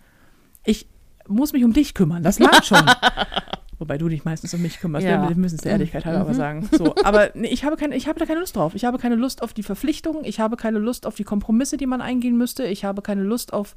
[0.64, 0.86] Ich
[1.28, 2.84] muss mich um dich kümmern, das langt schon.
[3.80, 5.22] Wobei du dich meistens um mich kümmerst, Ja.
[5.22, 5.30] ne?
[5.30, 6.68] wir müssen es der Ehrlichkeit halber aber sagen.
[6.70, 8.74] So, aber nee, ich, habe keine, ich habe da keine Lust drauf.
[8.74, 11.86] Ich habe keine Lust auf die Verpflichtung, ich habe keine Lust auf die Kompromisse, die
[11.86, 12.64] man eingehen müsste.
[12.64, 13.74] Ich habe keine Lust auf,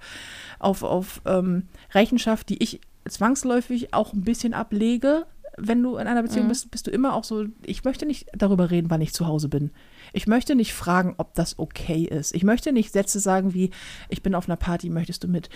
[0.59, 5.25] auf, auf ähm, Rechenschaft, die ich zwangsläufig auch ein bisschen ablege.
[5.55, 8.71] Wenn du in einer Beziehung bist, bist du immer auch so, ich möchte nicht darüber
[8.71, 9.69] reden, wann ich zu Hause bin.
[10.11, 12.35] Ich möchte nicht fragen, ob das okay ist.
[12.35, 13.69] Ich möchte nicht Sätze sagen wie,
[14.09, 15.49] ich bin auf einer Party, möchtest du mit?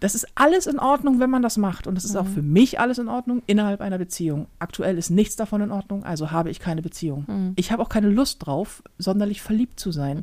[0.00, 1.86] Das ist alles in Ordnung, wenn man das macht.
[1.86, 4.46] Und das ist auch für mich alles in Ordnung innerhalb einer Beziehung.
[4.58, 7.54] Aktuell ist nichts davon in Ordnung, also habe ich keine Beziehung.
[7.56, 10.22] Ich habe auch keine Lust drauf, sonderlich verliebt zu sein,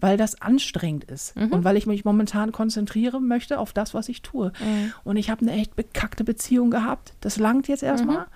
[0.00, 1.34] weil das anstrengend ist.
[1.36, 4.52] Und weil ich mich momentan konzentrieren möchte auf das, was ich tue.
[5.04, 7.14] Und ich habe eine echt bekackte Beziehung gehabt.
[7.20, 8.26] Das langt jetzt erstmal.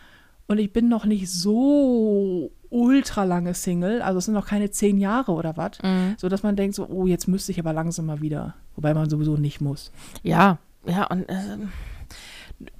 [0.49, 4.99] Und ich bin noch nicht so ultra lange Single, also es sind noch keine zehn
[4.99, 5.79] Jahre oder was,
[6.19, 9.11] so dass man denkt so, oh, jetzt müsste ich aber langsam mal wieder, wobei man
[9.11, 9.93] sowieso nicht muss.
[10.23, 11.73] Ja, ja, und ähm,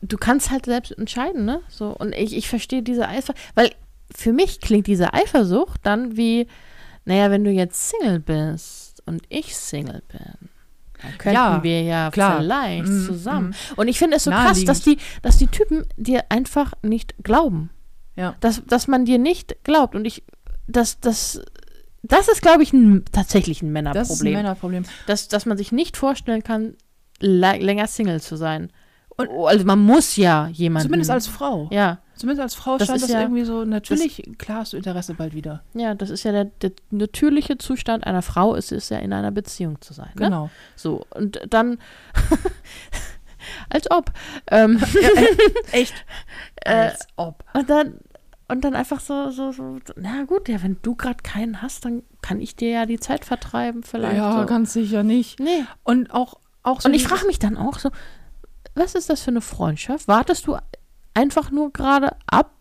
[0.03, 1.61] du kannst halt selbst entscheiden, ne?
[1.69, 3.71] So, und ich, ich verstehe diese Eifersucht, weil
[4.15, 6.47] für mich klingt diese Eifersucht dann wie,
[7.05, 10.49] naja, wenn du jetzt Single bist und ich Single bin,
[11.03, 12.39] dann könnten Ja, wir ja klar.
[12.39, 13.55] vielleicht Mm, zusammen.
[13.77, 17.71] Und ich finde es so krass, dass die, dass die Typen dir einfach nicht glauben.
[18.17, 18.35] Ja.
[18.41, 19.95] Dass, dass man dir nicht glaubt.
[19.95, 20.23] Und ich,
[20.67, 21.43] das, das,
[22.03, 24.09] das ist, glaube ich, ein, tatsächlich ein Männerproblem.
[24.09, 24.85] Das ist ein Männerproblem.
[25.07, 26.77] dass, dass man sich nicht vorstellen kann,
[27.21, 28.71] länger Single zu sein.
[29.17, 30.89] Und, also man muss ja jemanden.
[30.89, 31.69] Zumindest als Frau.
[31.73, 31.99] Ja.
[32.15, 35.35] Zumindest als Frau Das scheint das ja- irgendwie so, natürlich, klar hast du Interesse bald
[35.35, 35.63] wieder.
[35.75, 39.31] Ja, das ist ja der, der natürliche Zustand einer Frau, ist es ja in einer
[39.31, 40.11] Beziehung zu sein.
[40.15, 40.27] Ne?
[40.27, 40.51] Genau.
[40.77, 41.79] So, und dann,
[43.71, 44.13] als ob.
[44.51, 44.83] Ähm,
[45.73, 45.95] Echt?
[46.65, 47.45] Äh, Als ob.
[47.55, 48.01] und dann,
[48.49, 52.03] und dann einfach so, so, so, na gut, ja, wenn du gerade keinen hast, dann
[52.23, 54.17] kann ich dir ja die Zeit vertreiben vielleicht.
[54.17, 54.47] Ja, so.
[54.47, 55.39] ganz sicher nicht.
[55.39, 55.65] Nee.
[55.85, 57.91] Und auch, auch so Und ich frage mich dann auch so,
[58.75, 60.09] was ist das für eine Freundschaft?
[60.09, 60.57] Wartest du
[61.15, 62.53] einfach nur gerade ab,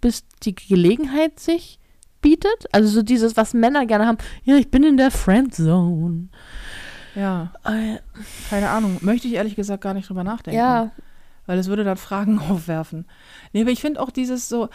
[0.00, 1.78] bis die Gelegenheit sich
[2.20, 2.66] bietet?
[2.72, 6.28] Also so dieses, was Männer gerne haben, ja, ich bin in der Friendzone.
[7.14, 7.98] Ja, Äh,
[8.50, 8.98] keine Ahnung.
[9.00, 10.58] Möchte ich ehrlich gesagt gar nicht drüber nachdenken.
[10.58, 10.90] ja,
[11.46, 13.06] Weil es würde dann Fragen aufwerfen.
[13.52, 14.68] Nee, aber ich finde auch dieses so,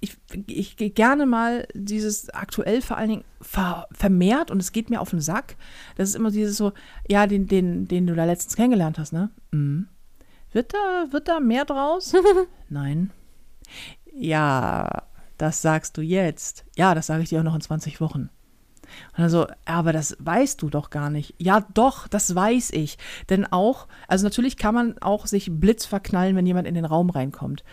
[0.00, 4.90] ich, ich gehe gerne mal dieses aktuell vor allen Dingen ver, vermehrt und es geht
[4.90, 5.56] mir auf den Sack.
[5.96, 6.72] Das ist immer dieses so,
[7.08, 9.30] ja, den, den, den du da letztens kennengelernt hast, ne?
[9.50, 9.88] Mhm.
[10.52, 12.14] Wird da, wird da mehr draus?
[12.68, 13.10] Nein.
[14.14, 15.02] Ja,
[15.36, 16.64] das sagst du jetzt.
[16.76, 18.30] Ja, das sage ich dir auch noch in 20 Wochen.
[19.16, 21.34] Und dann so, aber das weißt du doch gar nicht.
[21.38, 22.98] Ja, doch, das weiß ich.
[23.30, 27.10] Denn auch, also natürlich kann man auch sich blitz verknallen, wenn jemand in den Raum
[27.10, 27.64] reinkommt.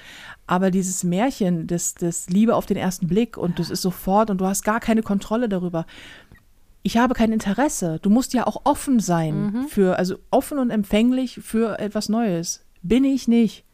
[0.47, 4.39] Aber dieses Märchen, das, das Liebe auf den ersten Blick und das ist sofort und
[4.39, 5.85] du hast gar keine Kontrolle darüber.
[6.83, 7.97] Ich habe kein Interesse.
[8.01, 12.63] Du musst ja auch offen sein für, also offen und empfänglich für etwas Neues.
[12.83, 13.65] Bin ich nicht.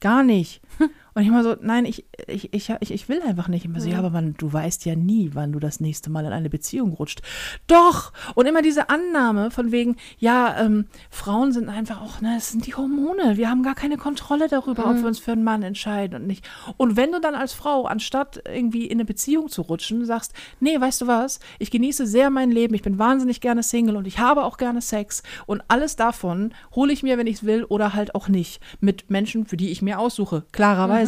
[0.00, 0.62] Gar nicht.
[1.14, 3.64] Und ich immer so, nein, ich, ich, ich, ich, will einfach nicht.
[3.64, 6.32] Immer so, ja, aber man, du weißt ja nie, wann du das nächste Mal in
[6.32, 7.22] eine Beziehung rutscht.
[7.68, 8.12] Doch!
[8.34, 12.66] Und immer diese Annahme von wegen, ja, ähm, Frauen sind einfach auch, ne, es sind
[12.66, 13.36] die Hormone.
[13.36, 16.48] Wir haben gar keine Kontrolle darüber, ob wir uns für einen Mann entscheiden und nicht.
[16.76, 20.80] Und wenn du dann als Frau, anstatt irgendwie in eine Beziehung zu rutschen, sagst, nee,
[20.80, 24.18] weißt du was, ich genieße sehr mein Leben, ich bin wahnsinnig gerne Single und ich
[24.18, 27.94] habe auch gerne Sex und alles davon hole ich mir, wenn ich es will oder
[27.94, 28.60] halt auch nicht.
[28.80, 31.03] Mit Menschen, für die ich mir aussuche, klarerweise.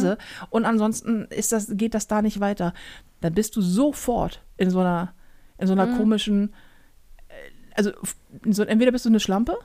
[0.49, 2.73] Und ansonsten ist das, geht das da nicht weiter.
[3.21, 5.13] Dann bist du sofort in so einer,
[5.57, 6.53] in so einer komischen,
[7.27, 7.33] äh,
[7.75, 7.91] also
[8.49, 9.57] so, entweder bist du eine Schlampe,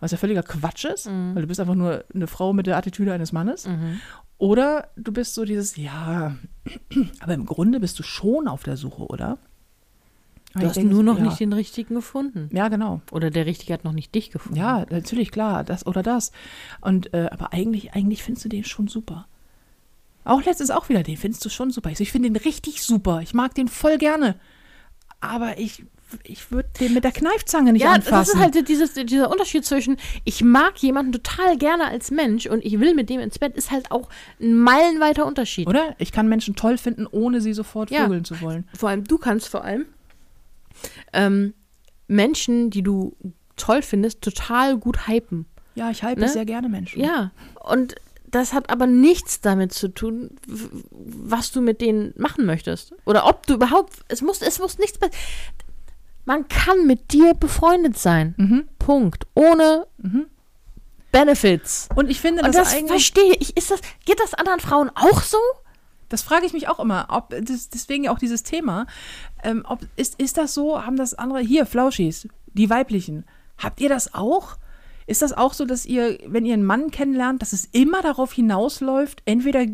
[0.00, 3.12] was ja völliger Quatsch ist, weil du bist einfach nur eine Frau mit der Attitüde
[3.12, 3.68] eines Mannes.
[4.38, 6.36] Oder du bist so dieses, ja,
[7.20, 9.38] aber im Grunde bist du schon auf der Suche, oder?
[10.52, 11.24] Du ich hast denke, nur noch ja.
[11.24, 12.48] nicht den richtigen gefunden.
[12.52, 13.02] Ja, genau.
[13.12, 14.58] Oder der Richtige hat noch nicht dich gefunden.
[14.58, 16.32] Ja, natürlich, klar, das oder das.
[16.80, 19.26] Und, äh, aber eigentlich, eigentlich findest du den schon super.
[20.26, 21.90] Auch letztens auch wieder, den findest du schon super.
[21.90, 23.20] Ich, so, ich finde den richtig super.
[23.22, 24.34] Ich mag den voll gerne.
[25.20, 25.84] Aber ich,
[26.24, 28.12] ich würde den mit der Kneifzange nicht Ja, anfassen.
[28.12, 32.64] das ist halt dieses, dieser Unterschied zwischen, ich mag jemanden total gerne als Mensch und
[32.64, 34.08] ich will mit dem ins Bett, ist halt auch
[34.40, 35.66] ein meilenweiter Unterschied.
[35.68, 35.94] Oder?
[35.98, 38.02] Ich kann Menschen toll finden, ohne sie sofort Ja.
[38.04, 38.68] vögeln zu wollen.
[38.76, 39.86] Vor allem, du kannst vor allem
[41.12, 41.54] ähm,
[42.08, 43.16] Menschen, die du
[43.56, 45.46] toll findest, total gut hypen.
[45.74, 46.28] Ja, ich hype Ne?
[46.28, 47.00] sehr gerne Menschen.
[47.02, 47.30] Ja,
[47.64, 47.94] und
[48.30, 52.94] das hat aber nichts damit zu tun, was du mit denen machen möchtest.
[53.04, 54.98] Oder ob du überhaupt, es muss, es muss nichts,
[56.24, 58.34] man kann mit dir befreundet sein.
[58.36, 58.68] Mhm.
[58.78, 59.26] Punkt.
[59.34, 59.86] Ohne
[61.12, 61.88] Benefits.
[61.94, 63.56] Und ich finde, Und das, das eigentlich, verstehe ich.
[63.56, 65.38] Ist das, geht das anderen Frauen auch so?
[66.08, 68.86] das frage ich mich auch immer, ob das, deswegen ja auch dieses Thema,
[69.42, 73.24] ähm, ob ist, ist das so, haben das andere, hier, Flauschis, die weiblichen,
[73.58, 74.56] habt ihr das auch?
[75.06, 78.32] Ist das auch so, dass ihr, wenn ihr einen Mann kennenlernt, dass es immer darauf
[78.32, 79.64] hinausläuft, entweder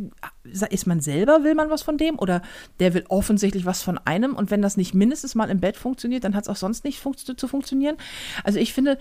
[0.45, 2.43] ist man selber, will man was von dem, oder
[2.80, 6.24] der will offensichtlich was von einem und wenn das nicht mindestens mal im Bett funktioniert,
[6.24, 7.97] dann hat es auch sonst nicht funkt zu funktionieren.
[8.45, 8.99] Also ich finde,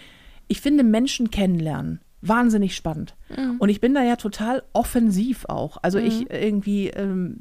[0.47, 3.15] ich finde Menschen kennenlernen wahnsinnig spannend.
[3.59, 5.77] Und ich bin da ja total offensiv auch.
[5.81, 7.37] Also ich irgendwie, ähm,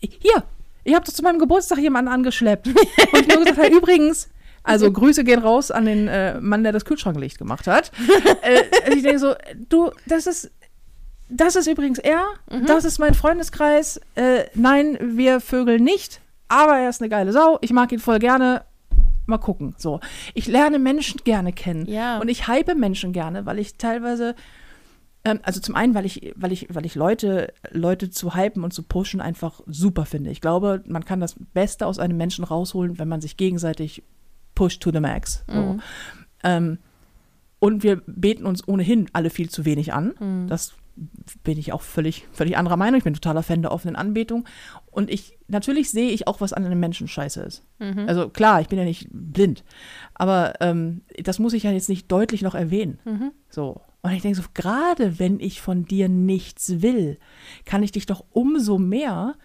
[0.00, 0.42] hier,
[0.84, 2.66] ich habe doch zu meinem Geburtstag jemanden angeschleppt.
[3.12, 4.28] Und ich nur gesagt habe, übrigens,
[4.62, 7.92] also Grüße gehen raus an den äh, Mann, der das Kühlschranklicht gemacht hat.
[8.42, 9.34] äh, ich denke so,
[9.68, 10.50] du, das ist,
[11.28, 12.24] das ist übrigens er,
[12.66, 14.00] das ist mein Freundeskreis.
[14.16, 17.58] Äh, nein, wir vögeln nicht, aber er ist eine geile Sau.
[17.60, 18.64] Ich mag ihn voll gerne.
[19.26, 19.74] Mal gucken.
[19.78, 20.00] So.
[20.34, 21.86] Ich lerne Menschen gerne kennen.
[21.86, 22.18] Ja.
[22.18, 24.34] Und ich hype Menschen gerne, weil ich teilweise,
[25.24, 28.72] ähm, also zum einen, weil ich, weil ich, weil ich Leute, Leute zu hypen und
[28.72, 30.30] zu pushen einfach super finde.
[30.30, 34.02] Ich glaube, man kann das Beste aus einem Menschen rausholen, wenn man sich gegenseitig
[34.60, 35.42] pusht to the max.
[35.48, 35.78] So.
[36.42, 36.78] Ähm,
[37.60, 40.12] und wir beten uns ohnehin alle viel zu wenig an.
[40.48, 40.74] Das
[41.42, 42.98] bin ich auch völlig, völlig anderer Meinung.
[42.98, 44.46] Ich bin totaler Fan der offenen Anbetung.
[44.90, 47.62] Und ich, natürlich sehe ich auch, was an einem Menschen scheiße ist.
[48.06, 49.64] Also klar, ich bin ja nicht blind.
[50.12, 52.98] Aber ähm, das muss ich ja jetzt nicht deutlich noch erwähnen.
[53.48, 53.80] So.
[54.02, 57.18] Und ich denke so, gerade wenn ich von dir nichts will,
[57.64, 59.36] kann ich dich doch umso mehr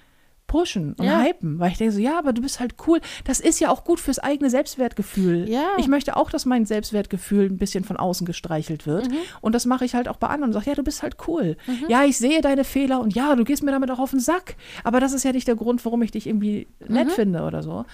[0.47, 1.21] pushen und Ja.
[1.21, 3.01] hypen, weil ich denke so, ja, aber du bist halt cool.
[3.23, 5.49] Das ist ja auch gut fürs eigene Selbstwertgefühl.
[5.49, 5.63] Ja.
[5.77, 9.09] Ich möchte auch, dass mein Selbstwertgefühl ein bisschen von außen gestreichelt wird.
[9.09, 9.15] Mhm.
[9.41, 11.57] Und das mache ich halt auch bei anderen und sage, ja, du bist halt cool.
[11.87, 14.55] Ja, ich sehe deine Fehler und ja, du gehst mir damit auch auf den Sack.
[14.83, 17.85] Aber das ist ja nicht der Grund, warum ich dich irgendwie nett finde oder so.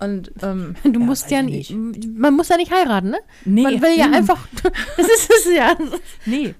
[0.00, 0.92] Und ähm, Mhm.
[0.94, 3.18] Du musst weiß ja ich nicht, man muss ja nicht heiraten, ne?
[3.44, 3.62] Nee.
[3.64, 4.14] Man will ja Mm.
[4.14, 4.48] einfach,
[4.96, 5.76] das ist es ja.
[6.24, 6.54] Nee.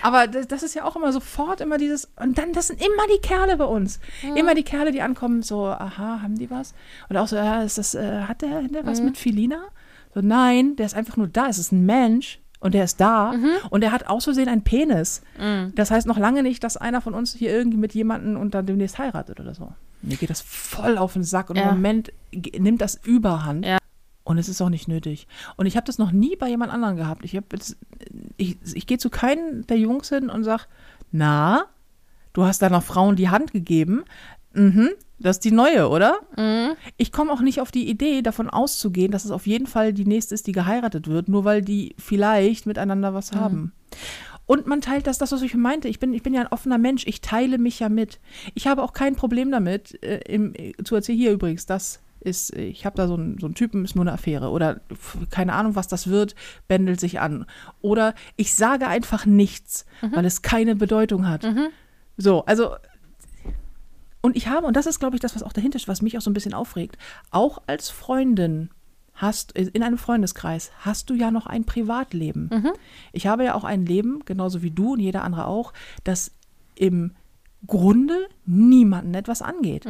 [0.00, 3.06] Aber das, das ist ja auch immer sofort immer dieses, und dann, das sind immer
[3.14, 4.00] die Kerle bei uns.
[4.34, 6.74] Immer die Kerle, die ankommen, so, aha, haben die was?
[7.08, 9.60] Und auch so, ja, ist das, äh, hat der, der was mit Filina?
[10.14, 13.34] So, nein, der ist einfach nur da, es ist ein Mensch und der ist da
[13.70, 15.22] und der hat aus Versehen einen Penis.
[15.74, 18.66] Das heißt noch lange nicht, dass einer von uns hier irgendwie mit jemandem und dann
[18.66, 19.72] demnächst heiratet oder so.
[20.02, 21.62] Mir geht das voll auf den Sack und Ja.
[21.70, 23.64] im Moment nimmt das Überhand.
[23.66, 23.78] Ja.
[24.32, 25.28] Und es ist auch nicht nötig.
[25.56, 27.24] Und ich habe das noch nie bei jemand anderem gehabt.
[27.24, 27.76] Ich, jetzt-
[28.36, 30.64] ich, ich gehe zu keinem der Jungs hin und sage,
[31.12, 31.66] na,
[32.32, 34.04] du hast deiner Frau die Hand gegeben.
[34.54, 36.18] Mhm, das ist die neue, oder?
[36.36, 36.72] Mhm.
[36.96, 40.04] Ich komme auch nicht auf die Idee, davon auszugehen, dass es auf jeden Fall die
[40.06, 43.72] nächste ist, die geheiratet wird, nur weil die vielleicht miteinander was haben.
[44.46, 45.88] Und man teilt das, das, was ich meinte.
[45.88, 47.06] Ich bin, ich bin ja ein offener Mensch.
[47.06, 48.18] Ich teile mich ja mit.
[48.54, 52.56] Ich habe auch kein Problem damit, äh, im, äh, zu erzählen, hier übrigens, das ist,
[52.56, 54.50] äh, ich habe da so einen, so einen Typen, ist nur eine Affäre.
[54.50, 54.80] Oder
[55.30, 56.34] keine Ahnung, was das wird,
[56.68, 57.46] bändelt sich an.
[57.80, 61.44] Oder ich sage einfach nichts, weil es keine Bedeutung hat.
[62.16, 62.76] So, also
[64.22, 66.16] und ich habe, und das ist, glaube ich, das, was auch dahinter ist, was mich
[66.16, 66.96] auch so ein bisschen aufregt,
[67.30, 68.70] auch als Freundin
[69.14, 72.48] hast, in einem Freundeskreis, hast du ja noch ein Privatleben.
[73.12, 75.72] Ich habe ja auch ein Leben, genauso wie du und jeder andere auch,
[76.04, 76.30] das
[76.76, 77.12] im
[77.66, 79.86] Grunde niemanden etwas angeht.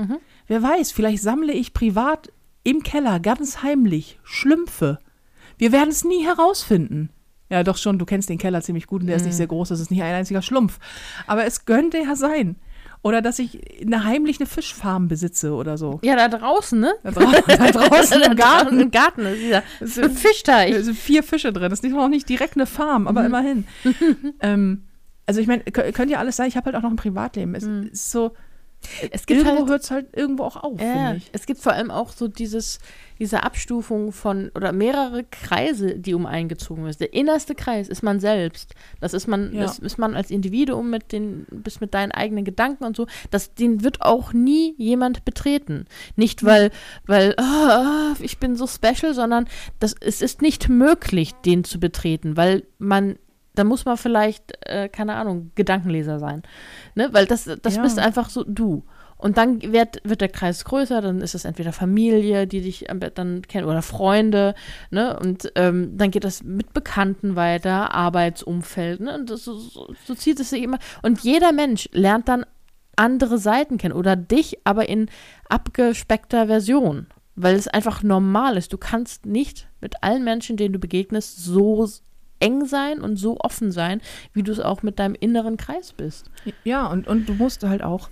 [0.47, 2.33] Wer weiß, vielleicht sammle ich privat
[2.65, 4.99] im Keller ganz heimlich Schlümpfe.
[5.59, 7.11] Wir werden es nie herausfinden.
[7.51, 9.69] Ja, doch schon, du kennst den Keller ziemlich gut und der ist nicht sehr groß,
[9.69, 10.79] das ist nicht ein einziger Schlumpf.
[11.27, 12.57] Aber es könnte ja sein.
[13.03, 15.99] Oder dass ich eine heimlich eine Fischfarm besitze oder so.
[16.03, 16.95] Ja, da draußen, ne?
[17.03, 18.79] Da, drau da draußen im Garten.
[18.81, 19.41] Im Garten ist
[19.97, 20.73] dieser Fischteich.
[20.73, 21.69] Da sind vier Fische drin.
[21.69, 23.67] Das ist noch nicht direkt eine Farm, aber immerhin.
[24.41, 24.85] ähm,
[25.27, 26.49] also ich meine, kö- könnte ja alles sein.
[26.49, 27.55] Ich habe halt auch noch ein Privatleben.
[27.55, 28.33] Es ist so,
[29.13, 31.31] Es gibt irgendwo halt, hört es halt irgendwo auch auf, ja, finde ich.
[31.33, 32.81] es gibt vor allem auch so dieses,
[33.21, 36.97] diese Abstufung von, oder mehrere Kreise, die um eingezogen werden.
[36.99, 38.75] Der innerste Kreis ist man selbst.
[39.01, 39.63] Das ist man, Ja.
[39.63, 43.07] das ist man als Individuum mit den, bis mit deinen eigenen Gedanken und so.
[43.31, 45.85] Das, den wird auch nie jemand betreten.
[46.17, 46.73] Nicht weil,
[47.07, 49.47] weil, ah, ich bin so special, sondern
[49.79, 53.17] das, es ist nicht möglich, den zu betreten, weil man
[53.55, 56.43] da muss man vielleicht, äh, keine Ahnung, Gedankenleser sein.
[56.95, 57.09] Ne?
[57.13, 57.83] Weil das, das Ja.
[57.83, 58.85] bist einfach so du.
[59.19, 62.99] Und dann wird, wird der Kreis größer, dann ist es entweder Familie, die dich am
[62.99, 64.57] Bett dann kennen, oder Freunde,
[64.91, 65.17] ne?
[65.17, 69.15] Und ähm, dann geht das mit Bekannten weiter, Arbeitsumfeld, ne?
[69.15, 70.79] Und das, so, so, so zieht es sich immer.
[71.03, 72.45] Und jeder Mensch lernt dann
[72.97, 75.09] andere Seiten kennen oder dich, aber in
[75.49, 77.07] abgespeckter Version.
[77.37, 78.73] Weil es einfach normal ist.
[78.73, 81.89] Du kannst nicht mit allen Menschen, denen du begegnest, so
[82.43, 84.01] eng sein und so offen sein,
[84.35, 86.31] wie du es auch mit deinem inneren Kreis bist.
[86.65, 88.11] Ja, und, und du musst halt auch,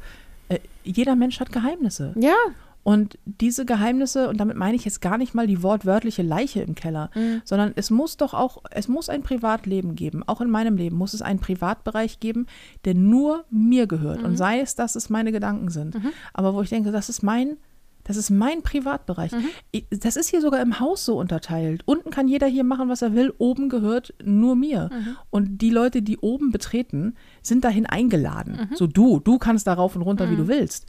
[0.48, 2.14] äh, jeder Mensch hat Geheimnisse.
[2.16, 2.36] Ja.
[2.82, 6.74] Und diese Geheimnisse, und damit meine ich jetzt gar nicht mal die wortwörtliche Leiche im
[6.74, 7.10] Keller,
[7.44, 10.22] sondern es muss doch auch, es muss ein Privatleben geben.
[10.26, 12.46] Auch in meinem Leben muss es einen Privatbereich geben,
[12.86, 14.22] der nur mir gehört.
[14.22, 15.94] Und sei es, dass es meine Gedanken sind.
[16.32, 17.58] Aber wo ich denke, das ist mein,
[18.05, 19.32] das ist mein Privatbereich.
[19.70, 21.82] Ich, das ist hier sogar im Haus so unterteilt.
[21.84, 23.32] Unten kann jeder hier machen, was er will.
[23.38, 24.90] Oben gehört nur mir.
[25.30, 28.70] Und die Leute, die oben betreten, sind dahin eingeladen.
[28.74, 30.86] So du, du kannst da rauf und runter, wie du willst.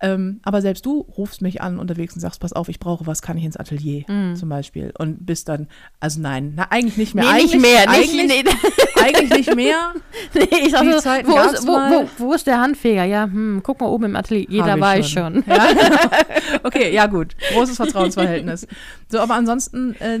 [0.00, 3.20] Ähm, aber selbst du rufst mich an unterwegs und sagst, pass auf, ich brauche was,
[3.20, 4.04] kann ich ins Atelier
[4.36, 4.92] zum Beispiel.
[4.96, 5.66] Und bist dann,
[5.98, 7.24] also nein, na, eigentlich nicht mehr.
[7.24, 7.80] Nee, eigentlich, nicht mehr.
[7.80, 8.50] Nicht, Eigentlich, nee,
[9.02, 9.94] eigentlich nicht mehr.
[10.34, 13.04] nee, ich Zeiten wo, ist, wo, wo, wo ist der Handfeger?
[13.04, 14.46] Ja, hm, guck mal oben im Atelier.
[14.48, 15.44] Jeder Hab weiß schon.
[15.46, 15.68] Ja.
[16.62, 17.36] okay, ja gut.
[17.52, 18.66] Großes Vertrauensverhältnis.
[19.08, 20.20] So, aber ansonsten äh,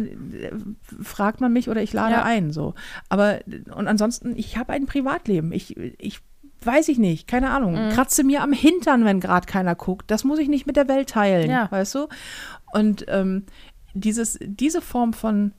[1.02, 2.22] fragt man mich oder ich lade Ja.
[2.22, 2.52] ein.
[2.52, 2.74] So.
[3.08, 3.38] Aber
[3.74, 5.52] und ansonsten, ich habe ein Privatleben.
[5.52, 6.20] Ich, ich
[6.64, 7.74] weiß ich nicht, keine Ahnung.
[7.74, 7.90] Mhm.
[7.90, 10.10] Kratze mir am Hintern, wenn gerade keiner guckt.
[10.10, 11.70] Das muss ich nicht mit der Welt teilen, Ja.
[11.70, 12.08] weißt du?
[12.72, 13.44] Und ähm,
[13.94, 15.52] dieses, diese Form von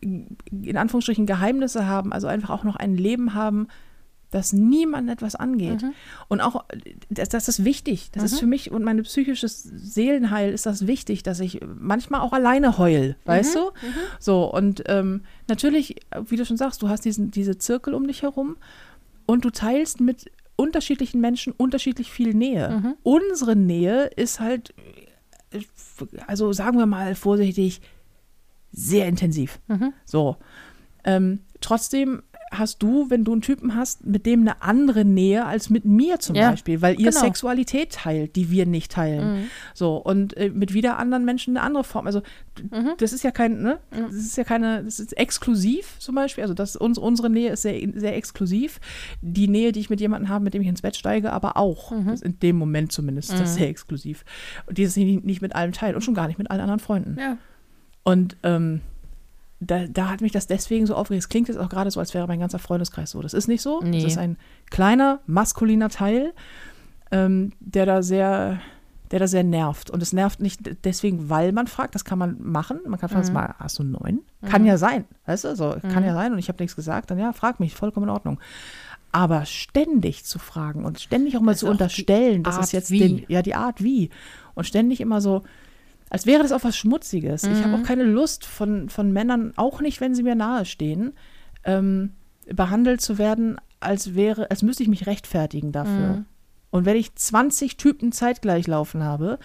[0.00, 3.68] in Anführungsstrichen Geheimnisse haben, also einfach auch noch ein Leben haben,
[4.30, 5.80] das niemand etwas angeht.
[5.82, 5.92] Mhm.
[6.28, 6.66] Und auch,
[7.08, 8.10] das, das ist wichtig.
[8.12, 12.34] Das ist für mich und mein psychisches Seelenheil ist das wichtig, dass ich manchmal auch
[12.34, 13.58] alleine heul, weißt Mhm.
[13.58, 13.70] du?
[14.20, 18.20] So, und ähm, natürlich, wie du schon sagst, du hast diesen, diese Zirkel um dich
[18.20, 18.56] herum
[19.24, 22.68] und du teilst mit unterschiedlichen Menschen unterschiedlich viel Nähe.
[22.82, 22.94] Mhm.
[23.04, 24.74] Unsere Nähe ist halt,
[26.26, 27.80] also sagen wir mal vorsichtig,
[28.72, 29.60] sehr intensiv.
[29.68, 29.92] Mhm.
[30.04, 30.36] So.
[31.04, 35.68] Ähm, trotzdem hast du, wenn du einen Typen hast, mit dem eine andere Nähe als
[35.68, 37.20] mit mir zum Ja, Beispiel, weil ihr genau.
[37.20, 39.40] Sexualität teilt, die wir nicht teilen.
[39.42, 39.44] Mhm.
[39.74, 42.06] So, und äh, mit wieder anderen Menschen eine andere Form.
[42.06, 42.22] Also,
[42.72, 42.92] Mhm.
[42.98, 43.78] das ist ja kein, ne?
[43.90, 46.42] Das ist ja keine, das ist exklusiv zum Beispiel.
[46.42, 48.80] Also, das, uns, unsere Nähe ist sehr, sehr exklusiv.
[49.20, 51.90] Die Nähe, die ich mit jemandem habe, mit dem ich ins Bett steige, aber auch.
[51.90, 52.06] Mhm.
[52.06, 54.24] Das ist in dem Moment zumindest, ist das sehr exklusiv.
[54.66, 57.16] Und dieses nicht, nicht mit allem teilt und schon gar nicht mit allen anderen Freunden.
[57.20, 57.36] Ja.
[58.08, 58.80] Und ähm,
[59.60, 61.24] da, da hat mich das deswegen so aufgeregt.
[61.24, 63.20] Es klingt jetzt auch gerade so, als wäre mein ganzer Freundeskreis so.
[63.20, 63.80] Das ist nicht so.
[63.82, 64.02] Nee.
[64.02, 64.38] Das ist ein
[64.70, 66.32] kleiner, maskuliner Teil,
[67.10, 68.60] ähm, der da sehr
[69.10, 69.90] der da sehr nervt.
[69.90, 72.80] Und es nervt nicht deswegen, weil man fragt, das kann man machen.
[72.86, 74.20] Man kann fragen, mal, hast du einen neuen?
[74.44, 75.56] Kann ja sein, weißt du?
[75.56, 78.10] So, Kann ja sein und ich habe nichts gesagt, dann ja, frag mich, vollkommen in
[78.10, 78.38] Ordnung.
[79.10, 82.90] Aber ständig zu fragen und ständig auch mal Das zu unterstellen, das Art ist jetzt
[82.90, 82.98] wie.
[82.98, 84.10] den, ja die Art wie.
[84.54, 85.42] Und ständig immer so,
[86.10, 87.44] als wäre das auch was Schmutziges.
[87.44, 87.64] Ich Mhm.
[87.64, 91.12] habe auch keine Lust von, von Männern, auch nicht, wenn sie mir nahe stehen,
[91.64, 92.12] ähm,
[92.52, 96.08] behandelt zu werden, als wäre, als müsste ich mich rechtfertigen dafür.
[96.16, 96.24] Mhm.
[96.70, 99.38] Und wenn ich 20 Typen zeitgleich laufen habe,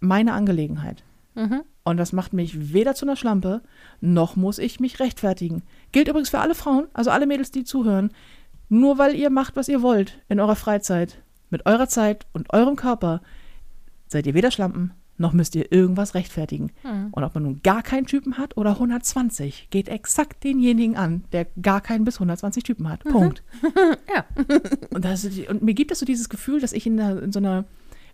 [0.00, 1.04] meine Angelegenheit.
[1.34, 1.62] Mhm.
[1.84, 3.62] Und das macht mich weder zu einer Schlampe,
[4.00, 5.62] noch muss ich mich rechtfertigen.
[5.92, 8.10] Gilt übrigens für alle Frauen, also alle Mädels, die zuhören.
[8.70, 12.76] Nur weil ihr macht, was ihr wollt in eurer Freizeit, mit eurer Zeit und eurem
[12.76, 13.20] Körper,
[14.08, 16.72] seid ihr weder Schlampen, noch müsst ihr irgendwas rechtfertigen.
[16.82, 17.08] Mhm.
[17.12, 21.46] Und ob man nun gar keinen Typen hat oder 120, geht exakt denjenigen an, der
[21.60, 23.04] gar keinen bis 120 Typen hat.
[23.04, 23.42] Punkt.
[24.14, 24.24] Ja.
[24.90, 27.38] Und, das, und mir gibt es so dieses Gefühl, dass ich in, der, in so
[27.40, 27.64] einer,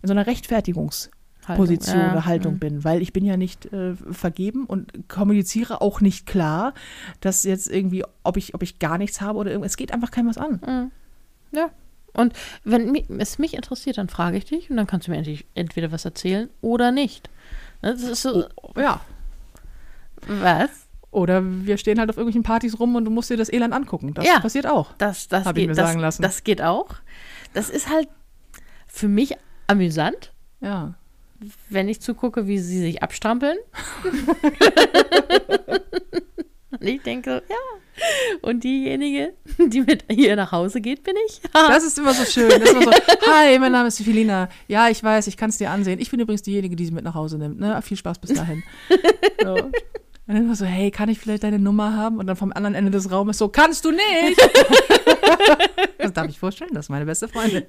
[0.01, 2.11] in so einer Rechtfertigungsposition Haltung, ja.
[2.11, 2.59] oder Haltung Mhm.
[2.59, 6.73] bin, weil ich bin ja nicht äh, vergeben und kommuniziere auch nicht klar,
[7.19, 10.11] dass jetzt irgendwie, ob ich, ob ich gar nichts habe oder irgendwas, es geht einfach
[10.11, 10.59] keinem was an.
[10.65, 10.91] Mhm.
[11.57, 11.69] Ja.
[12.13, 12.33] Und
[12.63, 15.23] wenn es mich interessiert, dann frage ich dich und dann kannst du mir
[15.55, 17.29] entweder was erzählen oder nicht.
[17.81, 18.45] Das ist so,
[18.75, 19.01] Ja.
[20.27, 20.69] was?
[21.11, 24.13] Oder wir stehen halt auf irgendwelchen Partys rum und du musst dir das Elend angucken.
[24.13, 24.39] Das Ja.
[24.39, 24.93] passiert auch.
[24.97, 26.21] Das, das Hab ich geht, mir das, sagen lassen.
[26.21, 26.87] Das geht auch.
[27.53, 28.07] Das ist halt
[28.87, 29.35] für mich
[29.67, 30.31] amüsant,
[30.61, 30.93] Ja.
[31.69, 33.57] wenn ich zugucke, wie sie sich abstrampeln.
[36.81, 37.55] Und ich denke, ja.
[38.41, 41.41] Und diejenige, die mit ihr nach Hause geht, bin ich.
[41.53, 42.49] Das ist immer so schön.
[42.49, 42.91] Das ist immer so,
[43.31, 44.49] hi, mein Name ist Filina.
[44.67, 45.99] Ja, ich weiß, ich kann es dir ansehen.
[45.99, 47.59] Ich bin übrigens diejenige, die sie mit nach Hause nimmt.
[47.59, 47.79] Ne?
[47.83, 48.63] Viel Spaß bis dahin.
[49.43, 49.71] So.
[50.31, 52.17] Und dann immer so, hey, kann ich vielleicht deine Nummer haben?
[52.17, 54.41] Und dann vom anderen Ende des Raumes so, kannst du nicht.
[55.97, 57.63] das darf ich vorstellen, das ist meine beste Freundin.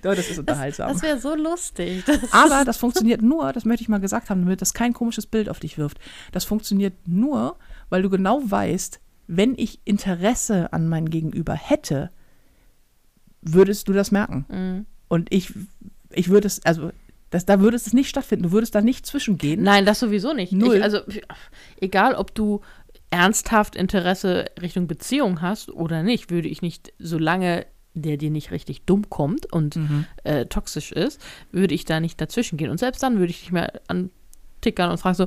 [0.00, 0.90] Doch, das ist unterhaltsam.
[0.90, 2.04] Das wäre so lustig.
[2.06, 5.26] Das Aber das funktioniert nur, das möchte ich mal gesagt haben, damit das kein komisches
[5.26, 5.98] Bild auf dich wirft.
[6.32, 7.58] Das funktioniert nur,
[7.90, 12.10] weil du genau weißt, wenn ich Interesse an mein Gegenüber hätte,
[13.42, 14.46] würdest du das merken.
[14.48, 14.86] Mhm.
[15.08, 15.52] Und ich,
[16.08, 16.90] ich würde es, also
[17.32, 18.44] das, da würde es nicht stattfinden.
[18.44, 19.62] Du würdest da nicht zwischengehen.
[19.62, 20.52] Nein, das sowieso nicht.
[20.52, 20.76] Null.
[20.76, 21.00] Ich, also,
[21.80, 22.60] egal, ob du
[23.10, 28.82] ernsthaft Interesse Richtung Beziehung hast oder nicht, würde ich nicht, solange der dir nicht richtig
[28.86, 30.06] dumm kommt und Mhm.
[30.24, 31.20] äh, toxisch ist,
[31.50, 32.70] würde ich da nicht dazwischen gehen.
[32.70, 35.26] Und selbst dann würde ich dich mal antickern und fragen so,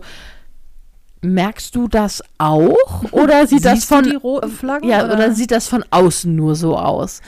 [1.22, 3.04] merkst du das auch?
[3.12, 4.90] Oder sieht das Siehst von die roten Flaggen?
[4.90, 5.32] ja, oder?
[5.34, 7.22] sieht das von außen nur so aus?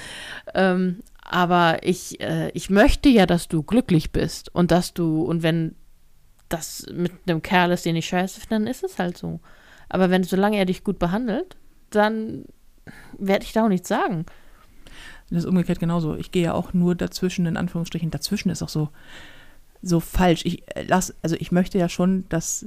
[0.54, 0.98] Ähm,
[1.30, 5.76] aber ich, äh, ich möchte ja, dass du glücklich bist und dass du, und wenn
[6.48, 9.42] das mit einem Kerl ist, den ich scheiße finde, dann ist es halt so.
[9.90, 11.58] Aber wenn, solange er dich gut behandelt,
[11.90, 12.46] dann
[13.18, 14.26] werde ich da auch nichts sagen.
[15.30, 16.16] Das ist umgekehrt genauso.
[16.16, 18.10] Ich gehe ja auch nur dazwischen, in Anführungsstrichen.
[18.10, 18.90] Dazwischen ist auch so,
[19.82, 20.46] so falsch.
[20.46, 22.66] Ich äh, lass, also ich möchte ja schon, dass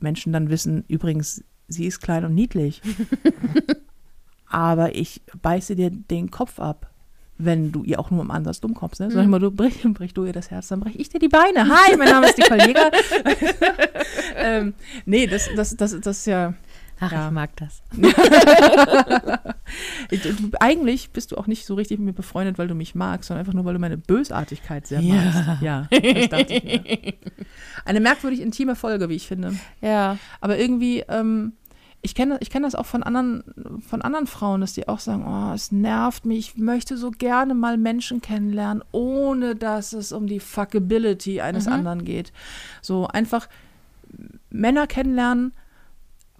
[0.00, 2.82] Menschen dann wissen, übrigens, sie ist klein und niedlich.
[4.46, 6.89] Aber ich beiße dir den Kopf ab,
[7.42, 9.00] wenn du ihr auch nur im Ansatz dumm kommst.
[9.00, 9.10] Ne?
[9.10, 11.28] Sag ich mal, du brich, brich du ihr das Herz, dann brech ich dir die
[11.28, 11.68] Beine.
[11.68, 12.90] Hi, mein Name ist Nicole Jäger.
[14.36, 14.74] ähm,
[15.06, 16.54] nee, das, das, das, das ist ja.
[17.02, 17.26] Ach, Ja.
[17.28, 17.82] ich mag das.
[20.60, 23.40] Eigentlich bist du auch nicht so richtig mit mir befreundet, weil du mich magst, sondern
[23.40, 25.14] einfach nur, weil du meine Bösartigkeit sehr Ja.
[25.14, 25.62] magst.
[25.62, 27.14] Ja, das dachte ich mir.
[27.84, 29.54] Eine merkwürdig intime Folge, wie ich finde.
[29.80, 30.18] Ja.
[30.40, 31.54] Aber irgendwie, ähm,
[32.02, 33.44] ich kenne ich kenn das auch von anderen,
[33.86, 37.54] von anderen Frauen, dass die auch sagen, oh, es nervt mich, ich möchte so gerne
[37.54, 41.72] mal Menschen kennenlernen, ohne dass es um die Fuckability eines Mhm.
[41.72, 42.32] anderen geht.
[42.80, 43.48] So einfach
[44.50, 45.52] Männer kennenlernen,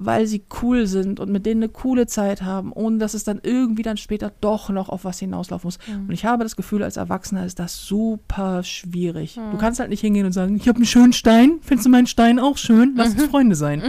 [0.03, 3.39] weil sie cool sind und mit denen eine coole Zeit haben, ohne dass es dann
[3.43, 5.79] irgendwie dann später doch noch auf was hinauslaufen muss.
[5.87, 6.07] Mhm.
[6.09, 9.35] Und ich habe das Gefühl, als Erwachsener ist das super schwierig.
[9.35, 12.07] Du kannst halt nicht hingehen und sagen, ich habe einen schönen Stein, findest du meinen
[12.07, 12.95] Stein auch schön?
[12.97, 13.83] Lass uns Freunde sein.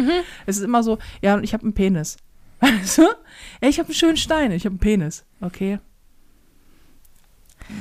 [0.46, 2.18] Es ist immer so, ja, und ich habe einen Penis.
[2.96, 3.04] Du?
[3.62, 5.24] Ja, ich habe einen schönen Stein, ich habe einen Penis.
[5.40, 5.80] Okay.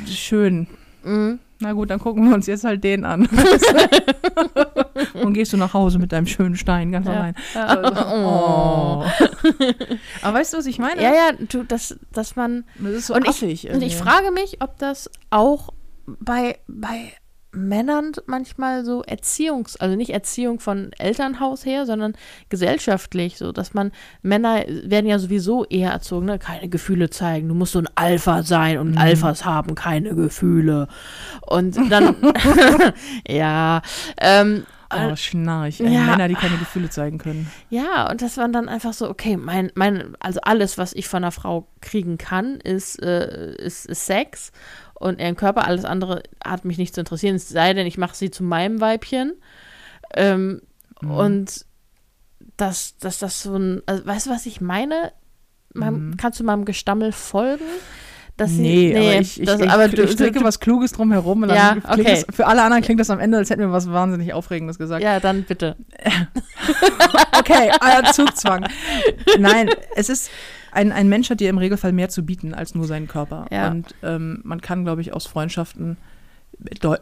[0.07, 0.69] Schön.
[1.03, 1.41] Mhm.
[1.61, 3.29] Na gut, dann gucken wir uns jetzt halt den an.
[5.23, 7.13] Und gehst du nach Hause mit deinem schönen Stein, ganz Ja.
[7.13, 7.35] allein.
[7.55, 9.05] Also, oh.
[10.23, 11.03] Aber weißt du, was ich meine?
[11.03, 12.65] Ja, ja, du, dass, dass man.
[12.79, 15.71] Das ist so und, ich, affig und ich frage mich, ob das auch
[16.07, 17.13] bei, bei
[17.53, 22.15] Männern manchmal so Erziehungs-, also nicht Erziehung von Elternhaus her, sondern
[22.49, 23.93] gesellschaftlich, so dass man,
[24.23, 26.39] Männer werden ja sowieso eher erzogen, ne?
[26.39, 30.89] keine Gefühle zeigen, du musst so ein Alpha sein und Alphas haben keine Gefühle.
[31.47, 32.17] Und dann,
[33.29, 33.83] ja,
[34.21, 35.81] ähm, Oh, Schnarch.
[35.81, 35.95] Ey.
[35.95, 36.07] Ja.
[36.07, 37.51] Männer, die keine Gefühle zeigen können.
[37.69, 41.23] Ja, und das war dann einfach so, okay, mein, mein, also alles, was ich von
[41.23, 44.51] einer Frau kriegen kann, ist, äh, ist, ist Sex
[45.01, 48.15] und ihren Körper, alles andere hat mich nicht zu interessieren, es sei denn, ich mache
[48.15, 49.33] sie zu meinem Weibchen.
[50.15, 50.63] Ähm,
[51.03, 51.11] Mhm.
[51.13, 51.65] Und
[52.59, 55.13] dass, dass das so ein, also, weißt du, was ich meine?
[55.73, 57.65] Meinem, Kannst du meinem Gestammel folgen?
[58.37, 58.65] Dass sie- Mhm.
[58.93, 61.43] Nee, aber ich, ich, das, ich, aber du, ich stricke du, was Kluges drum herum.
[61.43, 62.05] Und dann Ja, okay.
[62.07, 65.03] es, für alle anderen klingt das am Ende, als hätten wir was wahnsinnig Aufregendes gesagt.
[65.03, 65.77] Ja, dann bitte.
[67.39, 68.67] Okay, euer Zugzwang.
[69.39, 70.31] Nein, es ist,
[70.73, 73.47] ein, ein Mensch hat dir im Regelfall mehr zu bieten als nur seinen Körper.
[73.51, 73.71] Ja.
[73.71, 75.97] Und ähm, man kann, glaube ich, aus Freundschaften,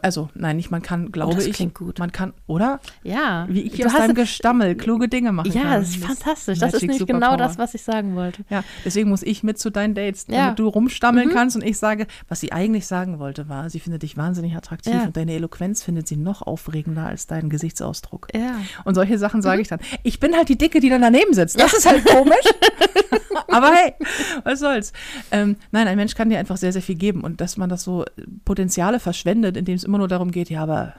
[0.03, 1.99] also nein, nicht man kann, glaube Oh, das ich, klingt gut.
[1.99, 2.79] man kann, oder?
[3.03, 3.45] Ja.
[3.49, 5.61] Wie ich Du aus deinem Gestammel kluge Dinge machen kann.
[5.63, 6.59] Ja, das ist fantastisch.
[6.59, 7.19] Das ist nämlich Superpower.
[7.31, 8.45] genau das, was ich sagen wollte.
[8.49, 10.33] Ja, deswegen muss ich mit zu deinen Dates, Ja.
[10.33, 10.39] Mhm.
[10.43, 14.03] damit du rumstammeln kannst und ich sage, was sie eigentlich sagen wollte, war, sie findet
[14.03, 15.03] dich wahnsinnig attraktiv Ja.
[15.03, 18.27] und deine Eloquenz findet sie noch aufregender als deinen Gesichtsausdruck.
[18.33, 18.55] Ja.
[18.85, 19.43] Und solche Sachen Mhm.
[19.43, 19.79] sage ich dann.
[20.03, 21.59] Ich bin halt die Dicke, die dann daneben sitzt.
[21.59, 22.35] Das ist halt komisch.
[23.47, 23.93] Aber hey,
[24.43, 24.93] was soll's.
[25.31, 27.21] Ähm, nein, ein Mensch kann dir einfach sehr, sehr viel geben.
[27.21, 28.05] Und dass man das so
[28.45, 30.93] Potenziale verschwendet, indem es immer nur darum geht, ja, aber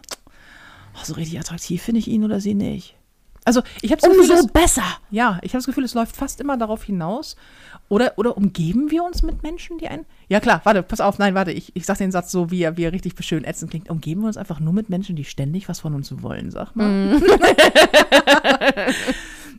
[0.95, 2.97] oh, so richtig attraktiv finde ich ihn oder sie nicht.
[3.43, 4.85] Also ich habe das Gefühl, Umso es- besser.
[5.11, 7.37] ja, ich habe das Gefühl, es läuft fast immer darauf hinaus.
[7.89, 10.05] Oder, oder umgeben wir uns mit Menschen, die einen.
[10.29, 12.77] Ja, klar, warte, pass auf, nein, warte, ich, ich sag den Satz so, wie er,
[12.77, 13.91] wie er richtig schön ätzend klingt.
[13.91, 17.21] Umgeben wir uns einfach nur mit Menschen, die ständig was von uns wollen, sag mal.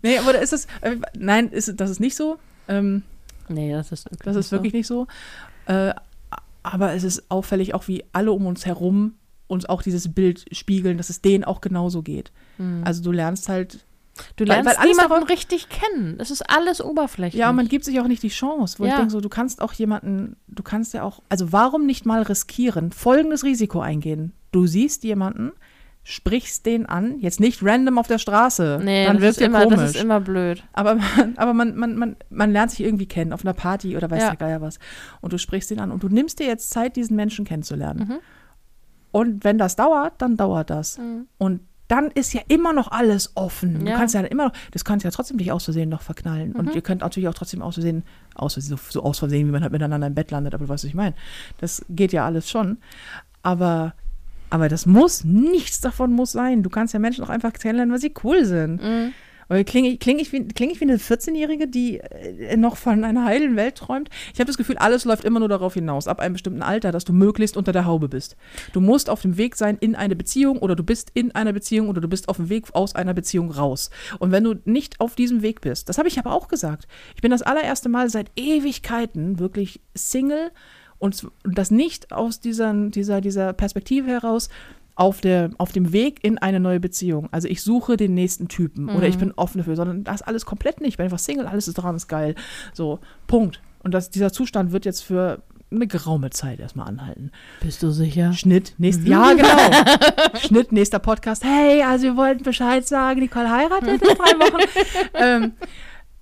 [0.01, 0.65] nee, aber ist es.
[0.81, 2.37] Äh, nein, ist, das ist nicht so.
[2.67, 3.03] Ähm,
[3.49, 5.07] Nee, das ist wirklich das ist wirklich nicht so.
[5.65, 5.93] Äh,
[6.63, 9.15] aber es ist auffällig, auch wie alle um uns herum
[9.47, 12.31] uns auch dieses Bild spiegeln, dass es denen auch genauso geht.
[12.85, 13.83] Also du lernst halt
[14.35, 16.17] Du Weil- lernst weil alles niemanden darauf- richtig kennen.
[16.17, 17.39] Das ist alles oberflächlich.
[17.39, 18.97] Ja, man gibt sich auch nicht die Chance, wo ich Ja.
[18.97, 22.91] denke, so, du kannst auch jemanden, du kannst ja auch, also warum nicht mal riskieren,
[22.91, 24.33] folgendes Risiko eingehen.
[24.51, 25.51] Du siehst jemanden,
[26.03, 29.79] sprichst den an, jetzt nicht random auf der Straße, nee, dann ist dir immer, komisch.
[29.79, 30.63] das ist immer blöd.
[30.73, 34.09] aber man, aber man, man, man, man lernt sich irgendwie kennen, auf einer Party oder
[34.09, 34.29] weiß Ja.
[34.29, 34.79] der Geier was.
[35.21, 38.07] Und du sprichst den an und du nimmst dir jetzt Zeit, diesen Menschen kennenzulernen.
[38.07, 38.17] Mhm.
[39.11, 40.97] Und wenn das dauert, dann dauert das.
[40.97, 41.27] Mhm.
[41.37, 43.81] Und dann ist ja immer noch alles offen.
[43.81, 43.97] Du Ja.
[43.97, 46.51] kannst ja immer noch, das kannst ja trotzdem dich aus Versehen noch verknallen.
[46.51, 46.55] Mhm.
[46.55, 49.61] Und ihr könnt natürlich auch trotzdem aus Versehen, aus so, so aus Versehen, wie man
[49.61, 51.15] halt miteinander im Bett landet, aber du weißt, was ich meine.
[51.59, 52.77] Das geht ja alles schon.
[53.43, 53.93] Aber,
[54.51, 56.61] aber das muss, nichts davon muss sein.
[56.61, 58.81] Du kannst ja Menschen auch einfach kennenlernen, weil sie cool sind.
[58.81, 59.13] Mhm.
[59.65, 63.25] Klinge ich, kling ich, wie, kling ich wie eine 14-Jährige, die äh, noch von einer
[63.25, 64.09] heilen Welt träumt?
[64.33, 67.03] Ich habe das Gefühl, alles läuft immer nur darauf hinaus, ab einem bestimmten Alter, dass
[67.03, 68.37] du möglichst unter der Haube bist.
[68.71, 71.89] Du musst auf dem Weg sein in eine Beziehung oder du bist in einer Beziehung
[71.89, 73.89] oder du bist auf dem Weg aus einer Beziehung raus.
[74.19, 76.87] Und wenn du nicht auf diesem Weg bist, das habe ich aber auch gesagt.
[77.15, 80.51] Ich bin das allererste Mal seit Ewigkeiten wirklich Single
[81.01, 84.49] und das nicht aus dieser, dieser, dieser Perspektive heraus,
[84.95, 87.27] auf, der, auf dem Weg in eine neue Beziehung.
[87.31, 90.79] Also ich suche den nächsten Typen oder ich bin offen dafür, sondern das alles komplett
[90.79, 90.89] nicht.
[90.89, 92.35] Ich bin einfach Single, alles ist dran, ist geil.
[92.73, 93.61] So, Punkt.
[93.83, 95.41] Und das, dieser Zustand wird jetzt für
[95.71, 97.31] eine geraume Zeit erstmal anhalten.
[97.61, 98.33] Bist du sicher?
[98.33, 100.37] Schnitt, nächst, ja genau.
[100.45, 101.43] Schnitt, nächster Podcast.
[101.43, 104.69] Hey, also wir wollten Bescheid sagen, Nicole heiratet in drei Wochen.
[105.15, 105.53] ähm,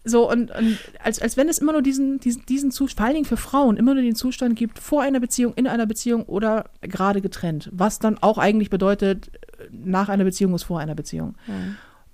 [0.10, 3.16] so, und, und als, als wenn es immer nur diesen, diesen, diesen Zustand, vor allen
[3.16, 6.70] Dingen für Frauen, immer nur den Zustand gibt, vor einer Beziehung, in einer Beziehung oder
[6.82, 7.70] gerade getrennt.
[7.72, 9.32] Was dann auch eigentlich bedeutet,
[9.72, 11.36] nach einer Beziehung ist vor einer Beziehung.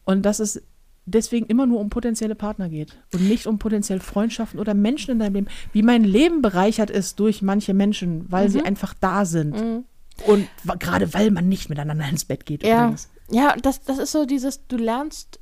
[0.03, 0.61] Und dass es
[1.05, 5.19] deswegen immer nur um potenzielle Partner geht und nicht um potenziell Freundschaften oder Menschen in
[5.19, 5.47] deinem Leben.
[5.71, 9.55] Wie mein Leben bereichert ist durch manche Menschen, weil sie einfach da sind.
[9.55, 9.85] Mhm.
[10.25, 10.47] Und
[10.79, 12.63] gerade weil man nicht miteinander ins Bett geht.
[12.63, 13.09] Ja, übrigens.
[13.29, 15.39] ja das, das ist so dieses, du lernst,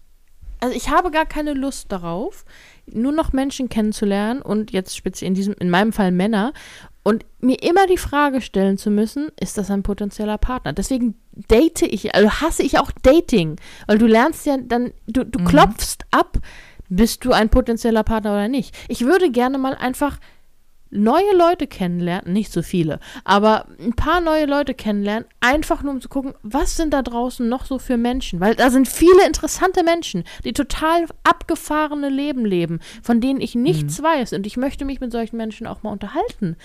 [0.64, 2.46] also ich habe gar keine Lust darauf,
[2.86, 6.54] nur noch Menschen kennenzulernen und jetzt speziell in diesem, in meinem Fall Männer
[7.04, 10.72] und mir immer die Frage stellen zu müssen, ist das ein potenzieller Partner?
[10.72, 13.58] Deswegen date ich, also hasse ich auch Dating,
[13.88, 16.38] weil du lernst ja dann, du, du klopfst ab,
[16.88, 18.74] bist du ein potenzieller Partner oder nicht.
[18.88, 20.18] Ich würde gerne mal einfach
[20.94, 26.02] neue Leute kennenlernen, nicht so viele, aber ein paar neue Leute kennenlernen, einfach nur um
[26.02, 29.84] zu gucken, was sind da draußen noch so für Menschen, weil da sind viele interessante
[29.84, 35.00] Menschen, die total abgefahrene Leben leben, von denen ich nichts weiß und ich möchte mich
[35.00, 36.56] mit solchen Menschen auch mal unterhalten,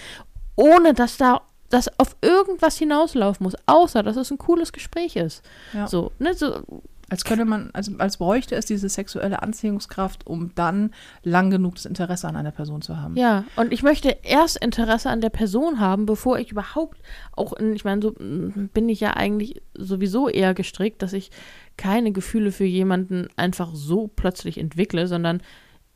[0.57, 5.43] ohne dass da das auf irgendwas hinauslaufen muss, außer dass es ein cooles Gespräch ist.
[5.73, 5.87] Ja.
[5.87, 6.63] So, ne, so,
[7.11, 10.91] Als könnte man, als, als bräuchte es diese sexuelle Anziehungskraft, um dann
[11.23, 13.17] lang genug das Interesse an einer Person zu haben.
[13.17, 13.45] ja.
[13.57, 16.99] Und ich möchte erst Interesse an der Person haben, bevor ich überhaupt
[17.33, 21.31] auch, in, ich meine, so mm, bin ich ja eigentlich sowieso eher gestrickt, dass ich
[21.79, 25.41] keine Gefühle für jemanden einfach so plötzlich entwickle, sondern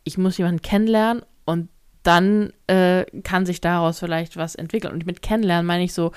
[0.04, 1.68] ich muss jemanden kennenlernen und
[2.04, 4.92] dann äh, kann sich daraus vielleicht was entwickeln.
[4.94, 6.12] Und mit kennenlernen meine ich so,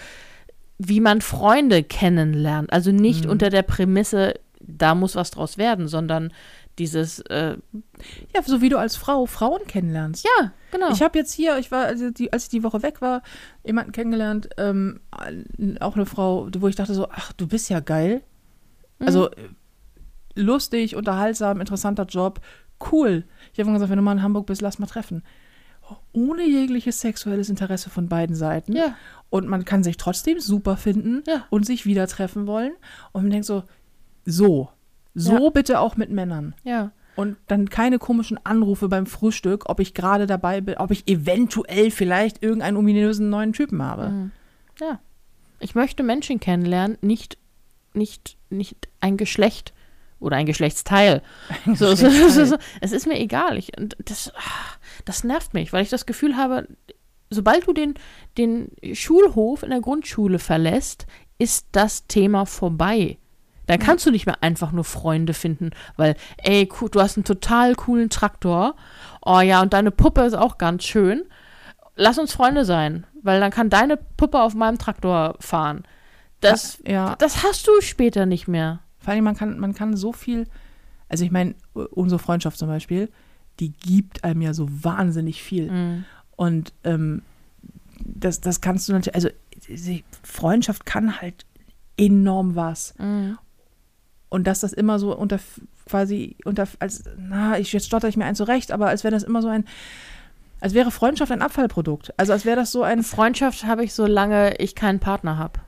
[0.78, 2.72] wie man Freunde kennenlernt.
[2.74, 3.32] Also nicht Mhm.
[3.32, 4.34] unter der Prämisse,
[4.68, 6.34] da muss was draus werden, sondern
[6.80, 7.58] dieses, äh,
[8.34, 10.26] Ja, so wie du als Frau Frauen kennenlernst.
[10.40, 10.92] ja, genau.
[10.92, 13.22] Ich habe jetzt hier, ich war, also die, als ich die Woche weg war,
[13.64, 15.00] jemanden kennengelernt, ähm,
[15.80, 18.22] auch eine Frau, wo ich dachte so, ach, du bist ja geil.
[19.00, 19.08] Mhm.
[19.08, 19.30] Also
[20.36, 22.42] lustig, unterhaltsam, interessanter Job,
[22.92, 23.24] cool.
[23.54, 25.24] Ich habe gesagt, wenn du mal in Hamburg bist, lass mal treffen.
[26.14, 28.74] Ohne jegliches sexuelles Interesse von beiden Seiten.
[28.74, 28.96] ja,
[29.30, 31.46] Und man kann sich trotzdem super finden Ja.
[31.52, 32.72] und sich wieder treffen wollen.
[33.12, 33.64] Und man denkt so,
[34.26, 34.70] so,
[35.14, 35.50] so Ja.
[35.52, 36.56] bitte auch mit Männern.
[36.64, 36.92] ja.
[37.18, 41.90] Und dann keine komischen Anrufe beim Frühstück, ob ich gerade dabei bin, ob ich eventuell
[41.90, 44.10] vielleicht irgendeinen ominösen neuen Typen habe.
[44.10, 44.32] Mhm.
[44.82, 45.00] Ja.
[45.62, 47.38] Ich möchte Menschen kennenlernen, nicht,
[47.94, 49.74] nicht, nicht ein Geschlecht
[50.20, 51.22] oder ein Geschlechtsteil.
[51.68, 52.58] So, so, so, so, so.
[52.82, 53.58] Es ist mir egal.
[53.58, 53.72] Ich,
[54.04, 54.76] das, ah,
[55.06, 56.68] das nervt mich, weil ich das Gefühl habe,
[57.30, 57.94] sobald du den,
[58.38, 61.08] den Schulhof in der Grundschule verlässt,
[61.38, 63.18] ist das Thema vorbei.
[63.68, 67.76] Dann kannst du nicht mehr einfach nur Freunde finden, weil, ey, du hast einen total
[67.76, 68.76] coolen Traktor.
[69.22, 71.24] Oh ja, und deine Puppe ist auch ganz schön.
[71.96, 75.84] Lass uns Freunde sein, weil dann kann deine Puppe auf meinem Traktor fahren.
[76.42, 78.82] Das, Ja, das hast du später nicht mehr.
[79.00, 80.48] vor allem man kann, man kann so viel,
[81.10, 83.10] also ich meine, unsere Freundschaft zum Beispiel,
[83.60, 85.72] die gibt einem ja so wahnsinnig viel.
[85.72, 86.06] Mhm.
[86.36, 87.22] Und ähm,
[88.00, 89.30] das, das kannst du natürlich, also
[90.24, 91.46] Freundschaft kann halt
[91.98, 92.94] enorm was.
[92.98, 93.38] Mhm.
[94.36, 95.40] Und dass das immer so unter
[95.88, 99.24] quasi unter als na ich jetzt stotter ich mir ein zurecht, aber als wäre das
[99.24, 99.64] immer so ein
[100.60, 102.14] als wäre Freundschaft ein Abfallprodukt.
[102.18, 105.62] Also als wäre das so ein Freundschaft habe ich, solange ich keinen Partner habe.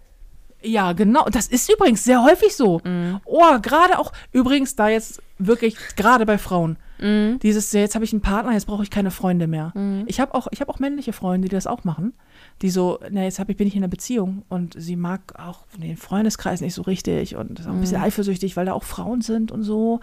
[0.61, 1.25] ja genau.
[1.31, 2.81] Das ist übrigens sehr häufig so.
[2.83, 3.21] Mhm.
[3.23, 7.39] Oh gerade auch übrigens da jetzt wirklich gerade bei Frauen Mhm.
[7.39, 9.71] dieses jetzt habe ich einen Partner, jetzt brauche ich keine Freunde mehr.
[9.75, 10.03] Mhm.
[10.07, 12.13] Ich habe auch ich habe auch männliche Freunde, die das auch machen.
[12.61, 15.65] Die so, na, jetzt hab ich, bin ich in einer Beziehung und sie mag auch
[15.77, 19.21] den Freundeskreis nicht so richtig und ist auch ein bisschen eifersüchtig, weil da auch Frauen
[19.21, 19.99] sind und so.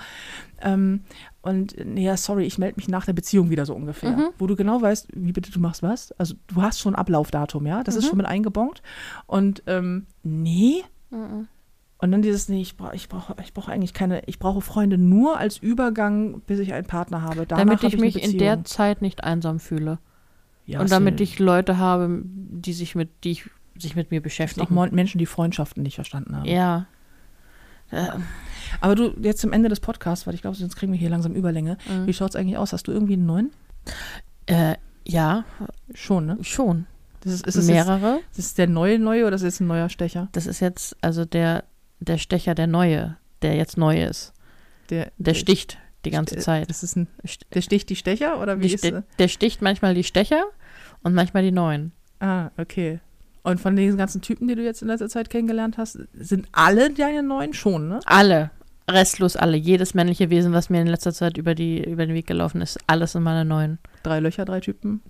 [0.63, 1.01] Ähm,
[1.43, 4.17] und ja, sorry, ich melde mich nach der Beziehung wieder so ungefähr.
[4.17, 4.29] Mhm.
[4.39, 6.13] Wo du genau weißt, wie bitte du machst was.
[6.13, 8.09] Also du hast schon Ablaufdatum, ja, das ist Mhm.
[8.09, 8.83] schon mit eingebongt.
[9.27, 10.83] Und ähm, nee.
[11.11, 11.49] Mhm.
[11.99, 14.99] Und dann dieses, nee, ich brauche ich brauch, ich brauch eigentlich keine, ich brauche Freunde
[14.99, 17.47] nur als Übergang, bis ich einen Partner habe.
[17.47, 19.99] Danach Damit hab ich mich in der Zeit nicht einsam fühle.
[20.67, 24.23] Ja, und damit ich Leute habe, die sich mit, die ich, sich mit mir auch
[24.25, 24.75] beschäftigen.
[24.75, 26.47] Mon- Menschen, die Freundschaften nicht verstanden haben.
[26.49, 26.87] Ja.
[27.91, 28.07] Äh,
[28.81, 31.35] Aber du, jetzt zum Ende des Podcasts, weil ich glaube, sonst kriegen wir hier langsam
[31.35, 31.77] Überlänge.
[31.89, 32.07] Mhm.
[32.07, 32.73] Wie schaut es eigentlich aus?
[32.73, 33.51] Hast du irgendwie einen neuen?
[34.47, 34.77] äh,
[35.07, 35.45] ja,
[35.95, 36.39] Schon, ne?
[36.43, 36.87] schon.
[37.21, 38.21] Das ist, ist, es jetzt, Mehrere.
[38.33, 40.29] ist es der neue neue oder ist es jetzt ein neuer Stecher?
[40.33, 41.65] Das ist jetzt also der,
[42.01, 44.33] der Stecher, der neue, der jetzt neu ist.
[44.91, 46.69] Der, Der sticht die ganze Zeit.
[46.71, 47.09] Das ist ein,
[47.55, 50.45] der sticht die Stecher oder wie Die ist Ste- der sticht manchmal die Stecher
[51.03, 51.93] und manchmal die neuen.
[52.21, 53.01] Ah, okay.
[53.43, 56.91] Und von den ganzen Typen, die du jetzt in letzter Zeit kennengelernt hast, sind alle
[56.91, 58.01] deine neuen schon, ne?
[58.07, 58.51] Alle.
[58.91, 59.57] Restlos alle.
[59.57, 62.79] Jedes männliche Wesen, was mir in letzter Zeit über, die, über den Weg gelaufen ist,
[62.87, 63.79] alles sind meine neuen.
[64.03, 65.03] Drei Löcher, drei Typen.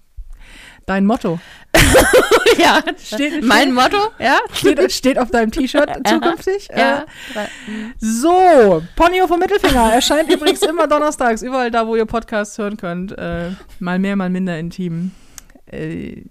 [0.87, 1.41] Dein Motto.
[2.59, 4.39] ja, Steht, mein Motto, ja.
[4.53, 6.69] steht, steht auf deinem T-Shirt zukünftig.
[6.77, 7.05] Ja.
[7.35, 7.47] Äh,
[7.99, 13.17] So, Ponyo vom Mittelfinger erscheint übrigens immer donnerstags, überall da, wo ihr Podcasts hören könnt.
[13.19, 13.51] Äh,
[13.81, 15.11] mal mehr, mal minder intim.
[15.71, 16.23] Äh,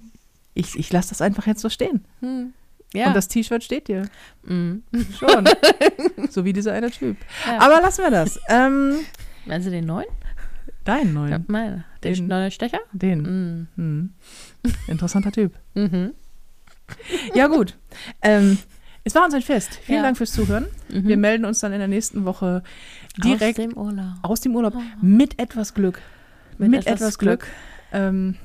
[0.54, 2.06] ich ich lasse das einfach jetzt so stehen.
[2.22, 2.54] Hm.
[2.94, 3.08] Ja.
[3.08, 4.08] Und das T-Shirt steht dir.
[4.44, 4.76] mm.
[5.18, 5.50] Schon.
[6.30, 7.18] so wie dieser eine Typ.
[7.48, 7.60] Ja.
[7.60, 8.40] Aber lassen wir das.
[8.50, 9.00] Ähm,
[9.46, 10.06] Meinen Sie den neuen?
[10.84, 11.46] Deinen Ja, neuen.
[11.48, 11.86] meine.
[12.04, 12.80] Den, Den- neuen Stecher?
[12.92, 13.22] Den.
[13.22, 13.68] Mm.
[13.76, 14.14] Hm.
[14.88, 15.54] Interessanter Typ.
[15.74, 16.14] Mhm.
[17.34, 17.78] Ja, gut.
[18.22, 18.58] Ähm,
[19.06, 19.76] es war uns ein Fest.
[19.84, 20.04] Vielen Ja.
[20.04, 20.66] Dank fürs Zuhören.
[20.90, 21.08] Mhm.
[21.08, 22.62] Wir melden uns dann in der nächsten Woche
[23.24, 24.14] direkt Aus dem Urlaub.
[24.22, 26.02] aus dem Urlaub mit etwas Glück.
[26.58, 27.48] Mit, etwas, Glück,
[27.92, 28.36] ähm,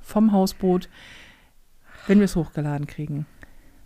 [0.00, 0.88] vom Hausboot,
[2.06, 3.26] wenn wir es hochgeladen kriegen.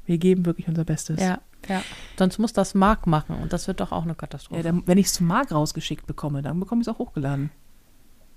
[0.07, 1.21] Wir geben wirklich unser Bestes.
[1.21, 1.83] Ja, ja.
[2.19, 4.59] Sonst muss das Mark machen und das wird doch auch eine Katastrophe.
[4.61, 7.51] Ja, dann, wenn ich es zum Mark rausgeschickt bekomme, dann bekomme ich es auch hochgeladen.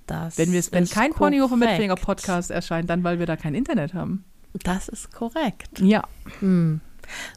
[0.07, 1.79] Das Wenn, wenn ist kein Ponyhof und korrekt.
[1.79, 4.25] Mittelfinger Podcast erscheint, dann weil wir da kein Internet haben.
[4.63, 5.79] Das ist korrekt.
[5.79, 6.03] Ja.
[6.39, 6.81] Hm.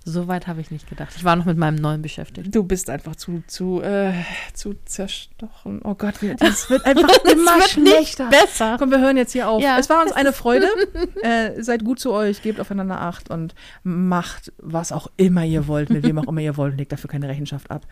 [0.05, 1.13] So weit habe ich nicht gedacht.
[1.17, 2.55] Ich war noch mit meinem neuen beschäftigt.
[2.55, 4.13] Du bist einfach zu, zu, äh,
[4.55, 5.81] zu zerstochen.
[5.85, 8.29] Oh Gott, das wird einfach immer wird schlechter.
[8.29, 8.77] Nicht besser.
[8.79, 9.63] Komm, wir hören jetzt hier auf.
[9.63, 9.79] Ja.
[9.79, 10.69] Es war uns eine Freude.
[11.23, 15.91] äh, seid gut zu euch, gebt aufeinander Acht und macht, was auch immer ihr wollt,
[15.91, 17.87] mit wem auch immer ihr wollt, legt dafür keine Rechenschaft ab.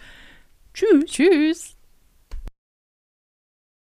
[0.72, 1.04] Tschüss.
[1.06, 1.75] Tschüss.